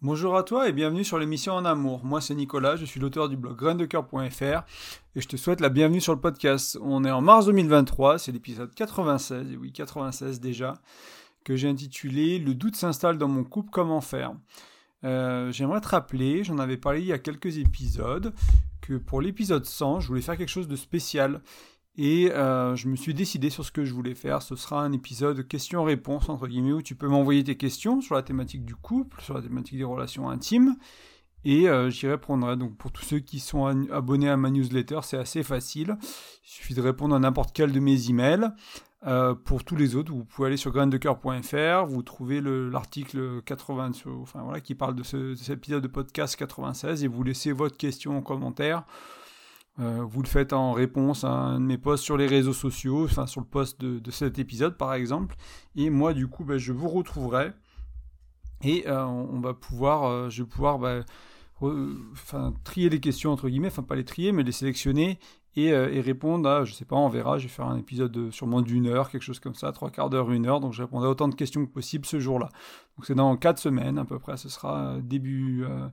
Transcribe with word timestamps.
Bonjour 0.00 0.36
à 0.36 0.44
toi 0.44 0.68
et 0.68 0.72
bienvenue 0.72 1.02
sur 1.02 1.18
l'émission 1.18 1.54
En 1.54 1.64
Amour. 1.64 2.04
Moi 2.04 2.20
c'est 2.20 2.36
Nicolas, 2.36 2.76
je 2.76 2.84
suis 2.84 3.00
l'auteur 3.00 3.28
du 3.28 3.36
blog 3.36 3.56
graindecoeur.fr 3.56 4.62
et 5.16 5.20
je 5.20 5.26
te 5.26 5.36
souhaite 5.36 5.60
la 5.60 5.70
bienvenue 5.70 6.00
sur 6.00 6.14
le 6.14 6.20
podcast. 6.20 6.78
On 6.80 7.04
est 7.04 7.10
en 7.10 7.20
mars 7.20 7.46
2023, 7.46 8.20
c'est 8.20 8.30
l'épisode 8.30 8.72
96, 8.72 9.50
et 9.50 9.56
oui 9.56 9.72
96 9.72 10.38
déjà, 10.38 10.74
que 11.42 11.56
j'ai 11.56 11.68
intitulé 11.68 12.38
Le 12.38 12.54
doute 12.54 12.76
s'installe 12.76 13.18
dans 13.18 13.26
mon 13.26 13.42
couple, 13.42 13.70
comment 13.72 14.00
faire? 14.00 14.34
Euh, 15.02 15.50
J'aimerais 15.50 15.80
te 15.80 15.88
rappeler, 15.88 16.44
j'en 16.44 16.58
avais 16.58 16.76
parlé 16.76 17.00
il 17.00 17.06
y 17.06 17.12
a 17.12 17.18
quelques 17.18 17.58
épisodes, 17.58 18.32
que 18.80 18.94
pour 18.94 19.20
l'épisode 19.20 19.64
100, 19.64 19.98
je 19.98 20.06
voulais 20.06 20.20
faire 20.20 20.36
quelque 20.36 20.48
chose 20.48 20.68
de 20.68 20.76
spécial 20.76 21.40
et 21.98 22.30
euh, 22.30 22.76
je 22.76 22.86
me 22.86 22.94
suis 22.94 23.12
décidé 23.12 23.50
sur 23.50 23.64
ce 23.64 23.72
que 23.72 23.84
je 23.84 23.92
voulais 23.92 24.14
faire. 24.14 24.40
Ce 24.40 24.54
sera 24.54 24.82
un 24.82 24.92
épisode 24.92 25.46
questions-réponses, 25.48 26.28
entre 26.28 26.46
guillemets, 26.46 26.72
où 26.72 26.80
tu 26.80 26.94
peux 26.94 27.08
m'envoyer 27.08 27.42
tes 27.42 27.56
questions 27.56 28.00
sur 28.00 28.14
la 28.14 28.22
thématique 28.22 28.64
du 28.64 28.76
couple, 28.76 29.20
sur 29.20 29.34
la 29.34 29.42
thématique 29.42 29.76
des 29.76 29.84
relations 29.84 30.30
intimes. 30.30 30.76
Et 31.44 31.68
euh, 31.68 31.90
j'y 31.90 32.06
répondrai. 32.06 32.56
Donc 32.56 32.76
pour 32.76 32.92
tous 32.92 33.02
ceux 33.04 33.18
qui 33.18 33.40
sont 33.40 33.66
abonnés 33.90 34.28
à 34.28 34.36
ma 34.36 34.48
newsletter, 34.48 35.00
c'est 35.02 35.18
assez 35.18 35.42
facile. 35.42 35.98
Il 36.44 36.48
suffit 36.48 36.74
de 36.74 36.80
répondre 36.80 37.16
à 37.16 37.18
n'importe 37.18 37.50
quel 37.52 37.72
de 37.72 37.80
mes 37.80 38.08
emails. 38.08 38.48
Euh, 39.06 39.34
pour 39.34 39.64
tous 39.64 39.74
les 39.74 39.96
autres, 39.96 40.12
vous 40.12 40.24
pouvez 40.24 40.48
aller 40.48 40.56
sur 40.56 40.70
graindecoeur.fr, 40.70 41.86
vous 41.86 42.02
trouvez 42.02 42.40
l'article 42.40 43.42
80, 43.42 43.92
enfin 44.22 44.42
voilà, 44.42 44.60
qui 44.60 44.76
parle 44.76 44.94
de, 44.94 45.02
ce, 45.02 45.16
de 45.16 45.34
cet 45.34 45.50
épisode 45.50 45.82
de 45.82 45.88
podcast 45.88 46.36
96 46.36 47.02
et 47.02 47.08
vous 47.08 47.24
laissez 47.24 47.50
votre 47.50 47.76
question 47.76 48.16
en 48.16 48.22
commentaire. 48.22 48.84
Euh, 49.80 50.02
vous 50.02 50.22
le 50.22 50.28
faites 50.28 50.52
en 50.52 50.72
réponse 50.72 51.22
à 51.22 51.30
un 51.30 51.60
de 51.60 51.64
mes 51.64 51.78
posts 51.78 52.02
sur 52.02 52.16
les 52.16 52.26
réseaux 52.26 52.52
sociaux, 52.52 53.06
sur 53.06 53.40
le 53.40 53.46
post 53.46 53.80
de, 53.80 54.10
cet 54.10 54.38
épisode 54.38 54.76
par 54.76 54.94
exemple. 54.94 55.36
Et 55.76 55.90
moi 55.90 56.14
du 56.14 56.26
coup, 56.26 56.44
ben, 56.44 56.58
je 56.58 56.72
vous 56.72 56.88
retrouverai 56.88 57.52
et 58.62 58.88
euh, 58.88 59.04
on 59.04 59.40
va 59.40 59.54
pouvoir, 59.54 60.04
euh, 60.04 60.30
je 60.30 60.42
vais 60.42 60.48
pouvoir 60.48 60.78
ben, 60.80 61.04
trier 62.64 62.88
les 62.88 62.98
questions 62.98 63.30
entre 63.30 63.48
guillemets, 63.48 63.68
enfin 63.68 63.84
pas 63.84 63.94
les 63.94 64.04
trier, 64.04 64.32
mais 64.32 64.42
les 64.42 64.52
sélectionner 64.52 65.20
euh, 65.56 65.92
et, 65.92 66.00
répondre 66.00 66.48
à, 66.48 66.64
je 66.64 66.72
sais 66.72 66.84
pas, 66.84 66.96
on 66.96 67.08
verra, 67.08 67.38
je 67.38 67.44
vais 67.44 67.48
faire 67.48 67.66
un 67.66 67.78
épisode 67.78 68.12
de, 68.12 68.30
sûrement 68.30 68.60
d'une 68.60 68.86
heure, 68.86 69.10
quelque 69.10 69.22
chose 69.22 69.40
comme 69.40 69.54
ça, 69.54 69.72
trois 69.72 69.90
quarts 69.90 70.10
d'heure, 70.10 70.30
une 70.30 70.46
heure, 70.46 70.60
donc 70.60 70.72
je 70.72 70.82
répondrai 70.82 71.08
à 71.08 71.10
autant 71.10 71.28
de 71.28 71.34
questions 71.34 71.64
que 71.66 71.70
possible 71.70 72.06
ce 72.06 72.20
jour-là. 72.20 72.48
Donc 72.96 73.06
c'est 73.06 73.14
dans 73.14 73.36
quatre 73.36 73.58
semaines 73.58 73.98
à 73.98 74.04
peu 74.04 74.18
près, 74.18 74.36
ce 74.36 74.48
sera 74.48 74.78
euh, 74.78 75.00
début, 75.00 75.64
euh, 75.64 75.88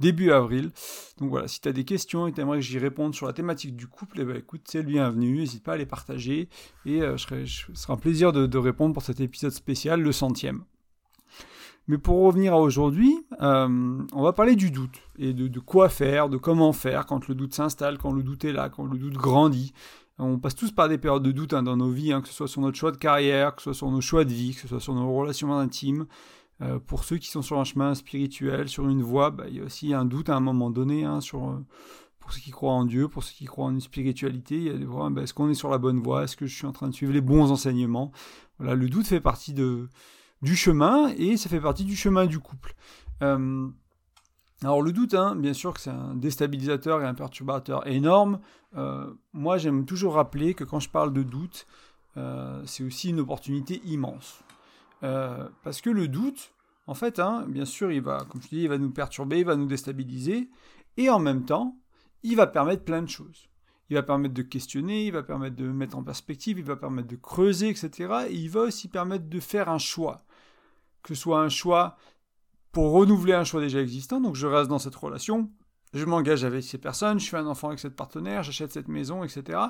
début 0.00 0.32
avril. 0.32 0.72
Donc 1.18 1.30
voilà, 1.30 1.46
si 1.46 1.60
tu 1.60 1.68
as 1.68 1.72
des 1.72 1.84
questions 1.84 2.26
et 2.26 2.32
tu 2.32 2.40
aimerais 2.40 2.58
que 2.58 2.64
j'y 2.64 2.78
réponde 2.78 3.14
sur 3.14 3.26
la 3.26 3.32
thématique 3.32 3.76
du 3.76 3.86
couple, 3.86 4.20
eh 4.20 4.24
ben, 4.24 4.36
écoute, 4.36 4.62
c'est 4.64 4.78
le 4.78 4.88
bienvenu, 4.88 5.38
n'hésite 5.38 5.62
pas 5.62 5.74
à 5.74 5.76
les 5.76 5.86
partager, 5.86 6.48
et 6.86 7.00
ce 7.16 7.46
sera 7.74 7.94
un 7.94 7.96
plaisir 7.96 8.32
de 8.32 8.58
répondre 8.58 8.94
pour 8.94 9.02
cet 9.02 9.20
épisode 9.20 9.52
spécial, 9.52 10.00
le 10.00 10.12
centième. 10.12 10.64
Mais 11.86 11.98
pour 11.98 12.22
revenir 12.22 12.54
à 12.54 12.60
aujourd'hui, 12.60 13.14
euh, 13.42 13.98
on 14.12 14.22
va 14.22 14.32
parler 14.32 14.56
du 14.56 14.70
doute 14.70 15.02
et 15.18 15.34
de, 15.34 15.60
quoi 15.60 15.88
faire, 15.88 16.28
de 16.30 16.38
comment 16.38 16.72
faire 16.72 17.04
quand 17.04 17.28
le 17.28 17.34
doute 17.34 17.52
s'installe, 17.52 17.98
quand 17.98 18.12
le 18.12 18.22
doute 18.22 18.44
est 18.44 18.52
là, 18.52 18.70
quand 18.70 18.86
le 18.86 18.98
doute 18.98 19.14
grandit. 19.14 19.74
On 20.18 20.38
passe 20.38 20.54
tous 20.54 20.70
par 20.70 20.88
des 20.88 20.96
périodes 20.96 21.24
de 21.24 21.32
doute 21.32 21.52
hein, 21.52 21.62
dans 21.62 21.76
nos 21.76 21.90
vies, 21.90 22.12
hein, 22.12 22.22
que 22.22 22.28
ce 22.28 22.34
soit 22.34 22.48
sur 22.48 22.62
notre 22.62 22.78
choix 22.78 22.92
de 22.92 22.96
carrière, 22.96 23.54
que 23.54 23.60
ce 23.60 23.72
soit 23.72 23.74
sur 23.74 23.90
nos 23.90 24.00
choix 24.00 24.24
de 24.24 24.32
vie, 24.32 24.54
que 24.54 24.60
ce 24.60 24.68
soit 24.68 24.80
sur 24.80 24.94
nos 24.94 25.12
relations 25.12 25.52
intimes. 25.52 26.06
Euh, 26.62 26.78
pour 26.78 27.04
ceux 27.04 27.18
qui 27.18 27.28
sont 27.28 27.42
sur 27.42 27.58
un 27.58 27.64
chemin 27.64 27.94
spirituel, 27.94 28.68
sur 28.68 28.88
une 28.88 29.02
voie, 29.02 29.30
bah, 29.30 29.44
il 29.48 29.56
y 29.56 29.60
a 29.60 29.64
aussi 29.64 29.92
un 29.92 30.04
doute 30.04 30.28
à 30.28 30.36
un 30.36 30.40
moment 30.40 30.70
donné 30.70 31.04
hein, 31.04 31.20
sur, 31.20 31.48
euh, 31.48 31.64
pour 32.20 32.32
ceux 32.32 32.40
qui 32.40 32.52
croient 32.52 32.72
en 32.72 32.84
Dieu, 32.84 33.08
pour 33.08 33.24
ceux 33.24 33.34
qui 33.34 33.44
croient 33.44 33.66
en 33.66 33.72
une 33.72 33.80
spiritualité. 33.80 34.56
Il 34.56 34.64
y 34.64 34.70
a 34.70 34.74
des 34.74 34.86
bah, 34.86 35.22
est-ce 35.22 35.34
qu'on 35.34 35.50
est 35.50 35.54
sur 35.54 35.68
la 35.68 35.78
bonne 35.78 36.00
voie? 36.00 36.24
Est-ce 36.24 36.36
que 36.36 36.46
je 36.46 36.54
suis 36.54 36.66
en 36.66 36.72
train 36.72 36.88
de 36.88 36.94
suivre 36.94 37.12
les 37.12 37.20
bons 37.20 37.50
enseignements? 37.50 38.12
Voilà, 38.58 38.76
le 38.76 38.88
doute 38.88 39.08
fait 39.08 39.20
partie 39.20 39.52
de, 39.52 39.88
du 40.44 40.54
chemin 40.54 41.08
et 41.16 41.36
ça 41.36 41.48
fait 41.48 41.60
partie 41.60 41.84
du 41.84 41.96
chemin 41.96 42.26
du 42.26 42.38
couple. 42.38 42.74
Euh, 43.22 43.66
alors 44.62 44.82
le 44.82 44.92
doute, 44.92 45.14
hein, 45.14 45.34
bien 45.34 45.54
sûr 45.54 45.72
que 45.72 45.80
c'est 45.80 45.90
un 45.90 46.14
déstabilisateur 46.14 47.02
et 47.02 47.06
un 47.06 47.14
perturbateur 47.14 47.86
énorme. 47.86 48.40
Euh, 48.76 49.12
moi 49.32 49.56
j'aime 49.56 49.86
toujours 49.86 50.14
rappeler 50.14 50.54
que 50.54 50.62
quand 50.62 50.80
je 50.80 50.90
parle 50.90 51.12
de 51.12 51.22
doute, 51.22 51.66
euh, 52.18 52.62
c'est 52.66 52.84
aussi 52.84 53.10
une 53.10 53.20
opportunité 53.20 53.80
immense. 53.84 54.44
parce 55.00 55.80
que 55.82 55.90
le 55.90 56.08
doute, 56.08 56.52
en 56.86 56.94
fait, 56.94 57.18
hein, 57.18 57.44
bien 57.48 57.64
sûr, 57.66 57.92
il 57.92 58.00
va, 58.00 58.24
comme 58.30 58.40
je 58.40 58.48
dis, 58.48 58.62
il 58.62 58.68
va 58.68 58.78
nous 58.78 58.90
perturber, 58.90 59.40
il 59.40 59.44
va 59.44 59.56
nous 59.56 59.66
déstabiliser, 59.66 60.48
et 60.96 61.10
en 61.10 61.18
même 61.18 61.44
temps, 61.44 61.76
il 62.22 62.36
va 62.36 62.46
permettre 62.46 62.84
plein 62.84 63.02
de 63.02 63.08
choses. 63.08 63.48
Il 63.90 63.96
va 63.96 64.02
permettre 64.02 64.34
de 64.34 64.42
questionner, 64.42 65.06
il 65.06 65.12
va 65.12 65.22
permettre 65.22 65.56
de 65.56 65.66
mettre 65.66 65.96
en 65.98 66.02
perspective, 66.02 66.58
il 66.58 66.64
va 66.64 66.76
permettre 66.76 67.08
de 67.08 67.16
creuser, 67.16 67.68
etc. 67.68 67.90
Et 68.30 68.34
il 68.34 68.48
va 68.48 68.60
aussi 68.62 68.88
permettre 68.88 69.28
de 69.28 69.40
faire 69.40 69.68
un 69.68 69.78
choix 69.78 70.24
que 71.04 71.14
ce 71.14 71.20
soit 71.20 71.40
un 71.40 71.48
choix 71.48 71.96
pour 72.72 72.90
renouveler 72.90 73.34
un 73.34 73.44
choix 73.44 73.60
déjà 73.60 73.80
existant, 73.80 74.20
donc 74.20 74.34
je 74.34 74.48
reste 74.48 74.68
dans 74.68 74.80
cette 74.80 74.96
relation, 74.96 75.48
je 75.92 76.04
m'engage 76.04 76.44
avec 76.44 76.64
ces 76.64 76.78
personnes, 76.78 77.20
je 77.20 77.28
fais 77.28 77.36
un 77.36 77.46
enfant 77.46 77.68
avec 77.68 77.78
cette 77.78 77.94
partenaire, 77.94 78.42
j'achète 78.42 78.72
cette 78.72 78.88
maison, 78.88 79.22
etc. 79.22 79.60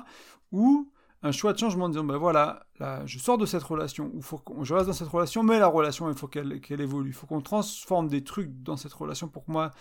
Ou 0.51 0.91
un 1.21 1.31
choix 1.31 1.53
de 1.53 1.59
changement 1.59 1.85
en 1.85 1.89
disant, 1.89 2.03
ben 2.03 2.17
voilà, 2.17 2.65
là, 2.79 3.05
je 3.05 3.19
sors 3.19 3.37
de 3.37 3.45
cette 3.45 3.61
relation, 3.63 4.11
ou 4.13 4.21
faut 4.21 4.41
je 4.61 4.73
reste 4.73 4.87
dans 4.87 4.93
cette 4.93 5.07
relation, 5.07 5.43
mais 5.43 5.59
la 5.59 5.67
relation, 5.67 6.09
il 6.09 6.15
faut 6.15 6.27
qu'elle 6.27 6.81
évolue, 6.81 7.09
il 7.09 7.13
faut 7.13 7.27
qu'on 7.27 7.41
transforme 7.41 8.07
des 8.07 8.23
trucs 8.23 8.63
dans 8.63 8.77
cette 8.77 8.93
relation 8.93 9.27
pour 9.27 9.45
que 9.45 9.51
moi, 9.51 9.71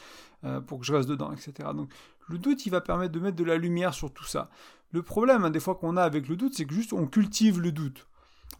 euh, 0.45 0.61
pour 0.61 0.81
que 0.81 0.85
je 0.85 0.93
reste 0.93 1.09
dedans, 1.09 1.33
etc. 1.33 1.71
Donc 1.75 1.91
le 2.29 2.39
doute, 2.39 2.67
il 2.67 2.71
va 2.71 2.81
permettre 2.81 3.13
de 3.13 3.21
mettre 3.21 3.37
de 3.37 3.45
la 3.45 3.57
lumière 3.57 3.95
sur 3.95 4.13
tout 4.13 4.25
ça. 4.25 4.51
Le 4.91 5.03
problème, 5.03 5.45
hein, 5.45 5.51
des 5.51 5.61
fois 5.61 5.77
qu'on 5.77 5.97
a 5.97 6.03
avec 6.03 6.29
le 6.29 6.37
doute, 6.37 6.55
c'est 6.55 6.67
que 6.67 6.75
juste 6.75 6.93
on 6.93 7.07
cultive 7.07 7.61
le 7.61 7.73
doute 7.73 8.07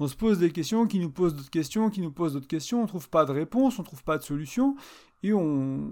on 0.01 0.09
se 0.09 0.17
pose 0.17 0.39
des 0.39 0.51
questions, 0.51 0.87
qui 0.87 0.99
nous 0.99 1.11
posent 1.11 1.35
d'autres 1.35 1.51
questions, 1.51 1.91
qui 1.91 2.01
nous 2.01 2.11
posent 2.11 2.33
d'autres 2.33 2.49
questions, 2.49 2.83
on 2.83 2.87
trouve 2.87 3.09
pas 3.09 3.25
de 3.25 3.33
réponse, 3.33 3.79
on 3.79 3.83
trouve 3.83 4.03
pas 4.03 4.19
de 4.19 4.23
solution, 4.23 4.77
et 5.23 5.33
on, 5.33 5.91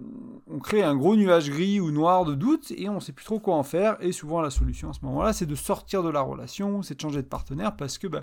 crée 0.62 0.82
un 0.82 0.97
gros 0.97 1.16
nuage 1.16 1.50
gris 1.50 1.80
ou 1.80 1.91
noir 1.91 2.25
de 2.25 2.34
doute, 2.34 2.72
et 2.76 2.88
on 2.88 3.00
sait 3.00 3.12
plus 3.12 3.25
trop 3.25 3.38
quoi 3.38 3.54
en 3.56 3.62
faire, 3.62 3.97
et 4.00 4.12
souvent 4.12 4.41
la 4.41 4.50
solution 4.50 4.91
à 4.91 4.92
ce 4.92 5.04
moment-là, 5.04 5.32
c'est 5.32 5.47
de 5.47 5.54
sortir 5.54 6.03
de 6.03 6.10
la 6.10 6.20
relation, 6.20 6.82
c'est 6.82 6.97
de 6.97 7.00
changer 7.00 7.22
de 7.22 7.28
partenaire, 7.28 7.76
parce 7.76 7.98
que, 7.98 8.06
ben, 8.06 8.20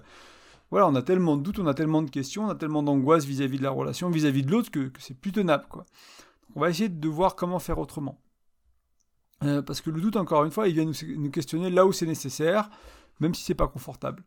voilà, 0.70 0.88
on 0.88 0.96
a 0.96 1.02
tellement 1.02 1.38
de 1.38 1.42
doutes, 1.42 1.60
on 1.60 1.68
a 1.68 1.74
tellement 1.74 2.04
de 2.04 2.10
questions, 2.10 2.46
on 2.46 2.50
a 2.50 2.56
tellement 2.56 2.84
d'angoisse 2.84 3.26
vis-à-vis 3.26 3.58
de 3.58 3.64
la 3.64 3.72
relation, 3.72 4.10
vis-à-vis 4.10 4.44
de 4.44 4.52
l'autre, 4.52 4.70
que, 4.70 4.92
c'est 5.00 5.18
plus 5.18 5.32
tenable, 5.32 5.66
on 6.56 6.60
va 6.60 6.70
essayer 6.70 6.90
de 6.90 7.08
voir 7.08 7.36
comment 7.36 7.60
faire 7.60 7.80
autrement. 7.80 8.20
Euh, 9.44 9.62
parce 9.62 9.80
que 9.80 9.90
le 9.90 10.02
doute, 10.02 10.18
encore 10.18 10.44
une 10.44 10.52
fois, 10.52 10.68
il 10.68 10.74
vient 10.74 10.86
nous, 10.86 10.94
nous 11.18 11.32
questionner 11.32 11.70
là 11.70 11.86
où 11.86 11.94
c'est 11.94 12.06
nécessaire, 12.06 12.70
même 13.22 13.34
si 13.34 13.44
c'est 13.44 13.56
pas 13.56 13.68
confortable. 13.68 14.24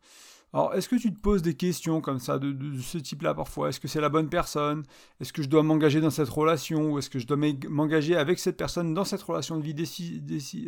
Alors, 0.54 0.74
est-ce 0.74 0.88
que 0.88 0.96
tu 0.96 1.12
te 1.12 1.18
poses 1.18 1.40
des 1.40 1.54
questions 1.54 2.02
comme 2.02 2.18
ça, 2.18 2.38
de, 2.38 2.78
ce 2.78 2.98
type-là 2.98 3.32
parfois? 3.32 3.70
Est-ce 3.70 3.80
que 3.80 3.88
c'est 3.88 4.02
la 4.02 4.10
bonne 4.10 4.28
personne? 4.28 4.82
Est-ce 5.20 5.32
que 5.32 5.42
je 5.42 5.48
dois 5.48 5.62
m'engager 5.62 6.00
dans 6.02 6.10
cette 6.10 6.28
relation? 6.28 6.92
Ou 6.92 6.98
est-ce 6.98 7.08
que 7.08 7.18
je 7.18 7.26
dois 7.26 7.38
m'engager 7.68 8.16
avec 8.16 8.38
cette 8.38 8.58
personne 8.58 8.92
dans 8.92 9.04
cette 9.04 9.22
relation 9.22 9.58
de 9.58 9.62
vie, 9.62 9.74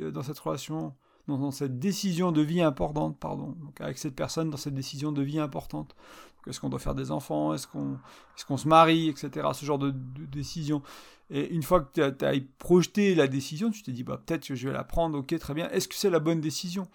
euh, 0.01 0.11
dans 0.11 0.23
cette 0.23 0.39
relation, 0.39 0.95
dans, 1.29 1.51
cette 1.51 1.79
décision 1.79 2.33
de 2.33 2.41
vie 2.41 2.63
importante, 2.63 3.19
pardon, 3.19 3.55
donc 3.61 3.79
avec 3.81 3.99
cette 3.99 4.15
personne 4.15 4.49
dans 4.49 4.57
cette 4.57 4.75
décision 4.75 5.13
de 5.13 5.23
vie 5.23 5.39
importante? 5.39 5.95
Est-ce 6.47 6.61
qu'on 6.61 6.71
doit 6.71 6.81
faire 6.81 6.95
des 6.95 7.11
enfants? 7.11 7.53
Est-ce 7.53 7.67
qu'on 7.67 7.99
est 8.39 8.57
se 8.57 8.69
marie? 8.69 9.09
Etc. 9.11 9.31
Ce 9.53 9.67
genre 9.67 9.79
de, 9.79 9.91
décision. 9.91 10.83
Et 11.31 11.53
une 11.55 11.63
fois 11.63 11.81
que 11.81 11.93
tu 11.93 12.03
as, 12.03 12.29
as, 12.29 12.35
projeté 12.59 13.15
la 13.15 13.27
décision, 13.29 13.71
tu 13.71 13.83
t'es 13.83 13.93
dit, 13.93 14.05
bah, 14.05 14.21
peut-être 14.25 14.47
que 14.47 14.55
je 14.55 14.69
vais 14.69 14.75
la 14.75 14.85
prendre, 14.85 15.19
ok, 15.19 15.39
très 15.39 15.55
bien. 15.55 15.69
Est-ce 15.71 15.89
que 15.89 15.95
c'est 15.95 16.11
la 16.11 16.21
bonne 16.21 16.41
décision? 16.41 16.87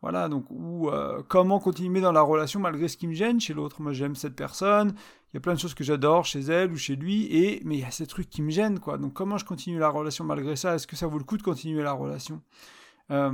Voilà, 0.00 0.28
donc, 0.28 0.46
ou 0.50 0.90
euh, 0.90 1.22
comment 1.26 1.58
continuer 1.58 2.00
dans 2.00 2.12
la 2.12 2.22
relation 2.22 2.60
malgré 2.60 2.86
ce 2.86 2.96
qui 2.96 3.08
me 3.08 3.14
gêne 3.14 3.40
chez 3.40 3.52
l'autre. 3.52 3.82
Moi, 3.82 3.92
j'aime 3.92 4.14
cette 4.14 4.36
personne, 4.36 4.94
il 5.32 5.34
y 5.34 5.36
a 5.38 5.40
plein 5.40 5.54
de 5.54 5.58
choses 5.58 5.74
que 5.74 5.82
j'adore 5.82 6.24
chez 6.24 6.40
elle 6.40 6.70
ou 6.70 6.76
chez 6.76 6.94
lui, 6.94 7.24
et 7.24 7.60
mais 7.64 7.76
il 7.76 7.80
y 7.80 7.84
a 7.84 7.90
ces 7.90 8.06
trucs 8.06 8.30
qui 8.30 8.42
me 8.42 8.50
gênent, 8.50 8.78
quoi. 8.78 8.96
Donc, 8.96 9.12
comment 9.12 9.38
je 9.38 9.44
continue 9.44 9.78
la 9.78 9.88
relation 9.88 10.24
malgré 10.24 10.54
ça? 10.54 10.76
Est-ce 10.76 10.86
que 10.86 10.96
ça 10.96 11.08
vaut 11.08 11.18
le 11.18 11.24
coup 11.24 11.36
de 11.36 11.42
continuer 11.42 11.82
la 11.82 11.92
relation? 11.92 12.40
Euh, 13.10 13.32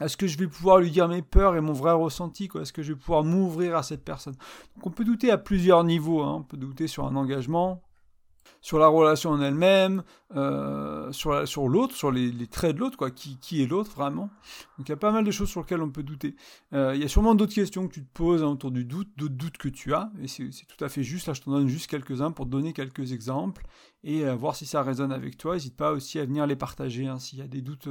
Est-ce 0.00 0.16
que 0.16 0.26
je 0.26 0.36
vais 0.36 0.48
pouvoir 0.48 0.78
lui 0.78 0.90
dire 0.90 1.06
mes 1.06 1.22
peurs 1.22 1.54
et 1.54 1.60
mon 1.60 1.72
vrai 1.72 1.92
ressenti, 1.92 2.50
Est-ce 2.60 2.72
que 2.72 2.82
je 2.82 2.92
vais 2.92 2.98
pouvoir 2.98 3.22
m'ouvrir 3.22 3.76
à 3.76 3.84
cette 3.84 4.04
personne? 4.04 4.34
Donc, 4.74 4.86
on 4.86 4.90
peut 4.90 5.04
douter 5.04 5.30
à 5.30 5.38
plusieurs 5.38 5.84
niveaux. 5.84 6.22
Hein. 6.22 6.38
On 6.40 6.42
peut 6.42 6.56
douter 6.56 6.88
sur 6.88 7.06
un 7.06 7.14
engagement, 7.14 7.80
sur 8.60 8.78
la 8.78 8.88
relation 8.88 9.30
en 9.30 9.40
elle-même, 9.40 10.02
euh, 10.36 11.10
sur, 11.12 11.68
l'autre, 11.68 11.94
sur 11.94 12.10
les, 12.10 12.46
traits 12.46 12.74
de 12.74 12.80
l'autre, 12.80 12.96
quoi, 12.96 13.10
qui, 13.10 13.38
qui 13.38 13.62
est 13.62 13.66
l'autre 13.66 13.92
vraiment. 13.92 14.30
Donc 14.78 14.88
il 14.88 14.88
y 14.88 14.92
a 14.92 14.96
pas 14.96 15.12
mal 15.12 15.24
de 15.24 15.30
choses 15.30 15.48
sur 15.48 15.60
lesquelles 15.60 15.82
on 15.82 15.90
peut 15.90 16.02
douter. 16.02 16.36
Euh, 16.72 16.94
il 16.94 17.00
y 17.00 17.04
a 17.04 17.08
sûrement 17.08 17.34
d'autres 17.34 17.54
questions 17.54 17.88
que 17.88 17.94
tu 17.94 18.04
te 18.04 18.12
poses 18.12 18.42
autour 18.42 18.70
du 18.70 18.84
doute, 18.84 19.08
d'autres 19.16 19.34
doutes 19.34 19.58
que 19.58 19.68
tu 19.68 19.94
as, 19.94 20.10
et 20.22 20.28
c'est 20.28 20.50
tout 20.50 20.84
à 20.84 20.88
fait 20.88 21.02
juste. 21.02 21.26
Là, 21.26 21.32
je 21.32 21.40
t'en 21.42 21.52
donne 21.52 21.68
juste 21.68 21.88
quelques-uns 21.88 22.32
pour 22.32 22.46
donner 22.46 22.72
quelques 22.72 23.12
exemples 23.12 23.66
et 24.04 24.24
euh, 24.24 24.34
voir 24.34 24.56
si 24.56 24.66
ça 24.66 24.82
résonne 24.82 25.12
avec 25.12 25.36
toi. 25.36 25.54
N'hésite 25.54 25.76
pas 25.76 25.92
aussi 25.92 26.18
à 26.18 26.24
venir 26.24 26.46
les 26.46 26.56
partager 26.56 27.06
hein, 27.06 27.18
s'il 27.18 27.38
y 27.38 27.42
a 27.42 27.48
des 27.48 27.62
doutes 27.62 27.88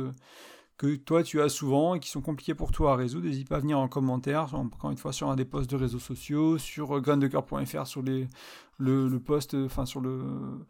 que 0.79 0.95
toi 0.95 1.23
tu 1.23 1.41
as 1.41 1.49
souvent 1.49 1.95
et 1.95 1.99
qui 1.99 2.09
sont 2.09 2.21
compliqués 2.21 2.55
pour 2.55 2.71
toi 2.71 2.93
à 2.93 2.95
résoudre, 2.95 3.27
n'hésite 3.27 3.49
pas 3.49 3.57
à 3.57 3.59
venir 3.59 3.77
en 3.77 3.89
commentaire, 3.89 4.55
encore 4.55 4.89
une 4.89 4.97
fois 4.97 5.11
sur 5.11 5.29
un 5.29 5.35
des 5.35 5.43
posts 5.43 5.69
de 5.69 5.75
réseaux 5.75 5.99
sociaux, 5.99 6.57
sur 6.57 6.95
euh, 6.95 7.01
graindecoeur.fr, 7.01 7.85
sur 7.85 8.01
les, 8.01 8.29
le, 8.77 9.09
le 9.09 9.19
post, 9.19 9.55
euh, 9.55 9.65
enfin 9.65 9.85
sur 9.85 9.99
le, 9.99 10.65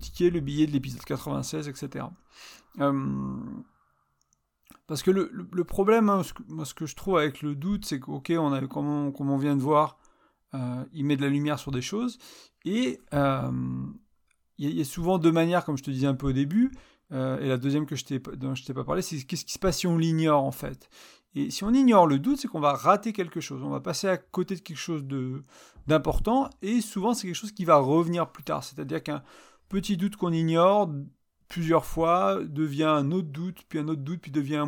ticket, 0.00 0.30
le 0.30 0.40
billet 0.40 0.66
de 0.66 0.72
l'épisode 0.72 1.04
96, 1.04 1.68
etc. 1.68 2.06
Euh, 2.80 3.36
parce 4.88 5.04
que 5.04 5.12
le, 5.12 5.64
problème, 5.64 6.08
hein, 6.08 6.24
ce, 6.24 6.32
que, 6.32 6.42
moi, 6.48 6.64
ce 6.64 6.74
que 6.74 6.84
je 6.84 6.96
trouve 6.96 7.16
avec 7.16 7.40
le 7.40 7.54
doute, 7.54 7.84
c'est 7.84 8.00
qu'ok, 8.00 8.32
on 8.36 8.52
a, 8.52 8.66
comme 8.66 9.30
on 9.30 9.38
vient 9.38 9.56
de 9.56 9.62
voir, 9.62 9.96
il 10.92 11.04
met 11.04 11.16
de 11.16 11.22
la 11.22 11.28
lumière 11.28 11.58
sur 11.58 11.70
des 11.70 11.82
choses, 11.82 12.18
et 12.64 13.00
il 13.12 14.70
y, 14.70 14.80
a 14.80 14.84
souvent 14.84 15.18
deux 15.18 15.32
manières, 15.32 15.64
comme 15.64 15.78
je 15.78 15.84
te 15.84 15.90
disais 15.90 16.06
un 16.06 16.14
peu 16.14 16.28
au 16.28 16.32
début. 16.32 16.72
Euh, 17.14 17.38
et 17.40 17.48
la 17.48 17.56
deuxième 17.56 17.86
que 17.86 17.96
je 17.96 18.04
je 18.04 18.64
t'ai 18.64 18.74
pas 18.74 18.84
parlé, 18.84 19.02
c'est 19.02 19.22
qu'est-ce 19.22 19.44
qui 19.44 19.52
se 19.52 19.58
passe 19.58 19.78
si 19.78 19.86
on 19.86 19.96
l'ignore 19.96 20.42
en 20.42 20.50
fait? 20.50 20.88
Et 21.36 21.50
si 21.50 21.64
on 21.64 21.72
ignore 21.72 22.06
le 22.06 22.18
doute, 22.18 22.38
c'est 22.38 22.48
qu'on 22.48 22.60
va 22.60 22.74
rater 22.74 23.12
quelque 23.12 23.40
chose. 23.40 23.62
On 23.62 23.70
va 23.70 23.80
passer 23.80 24.08
à 24.08 24.16
côté 24.16 24.54
de 24.54 24.60
quelque 24.60 24.78
chose 24.78 25.04
d'important. 25.86 26.48
Et 26.62 26.80
souvent, 26.80 27.12
c'est 27.12 27.26
quelque 27.26 27.36
chose 27.36 27.52
qui 27.52 27.64
va 27.64 27.76
revenir 27.76 28.30
plus 28.30 28.44
tard. 28.44 28.62
C'est-à-dire 28.62 29.02
qu'un 29.02 29.22
petit 29.68 29.96
doute 29.96 30.16
qu'on 30.16 30.32
ignore 30.32 30.90
plusieurs 31.48 31.84
fois 31.84 32.38
devient 32.44 32.84
un 32.84 33.10
autre 33.10 33.28
doute, 33.28 33.62
puis 33.68 33.80
un 33.80 33.88
autre 33.88 34.02
doute, 34.02 34.20
puis 34.20 34.30
devient 34.30 34.64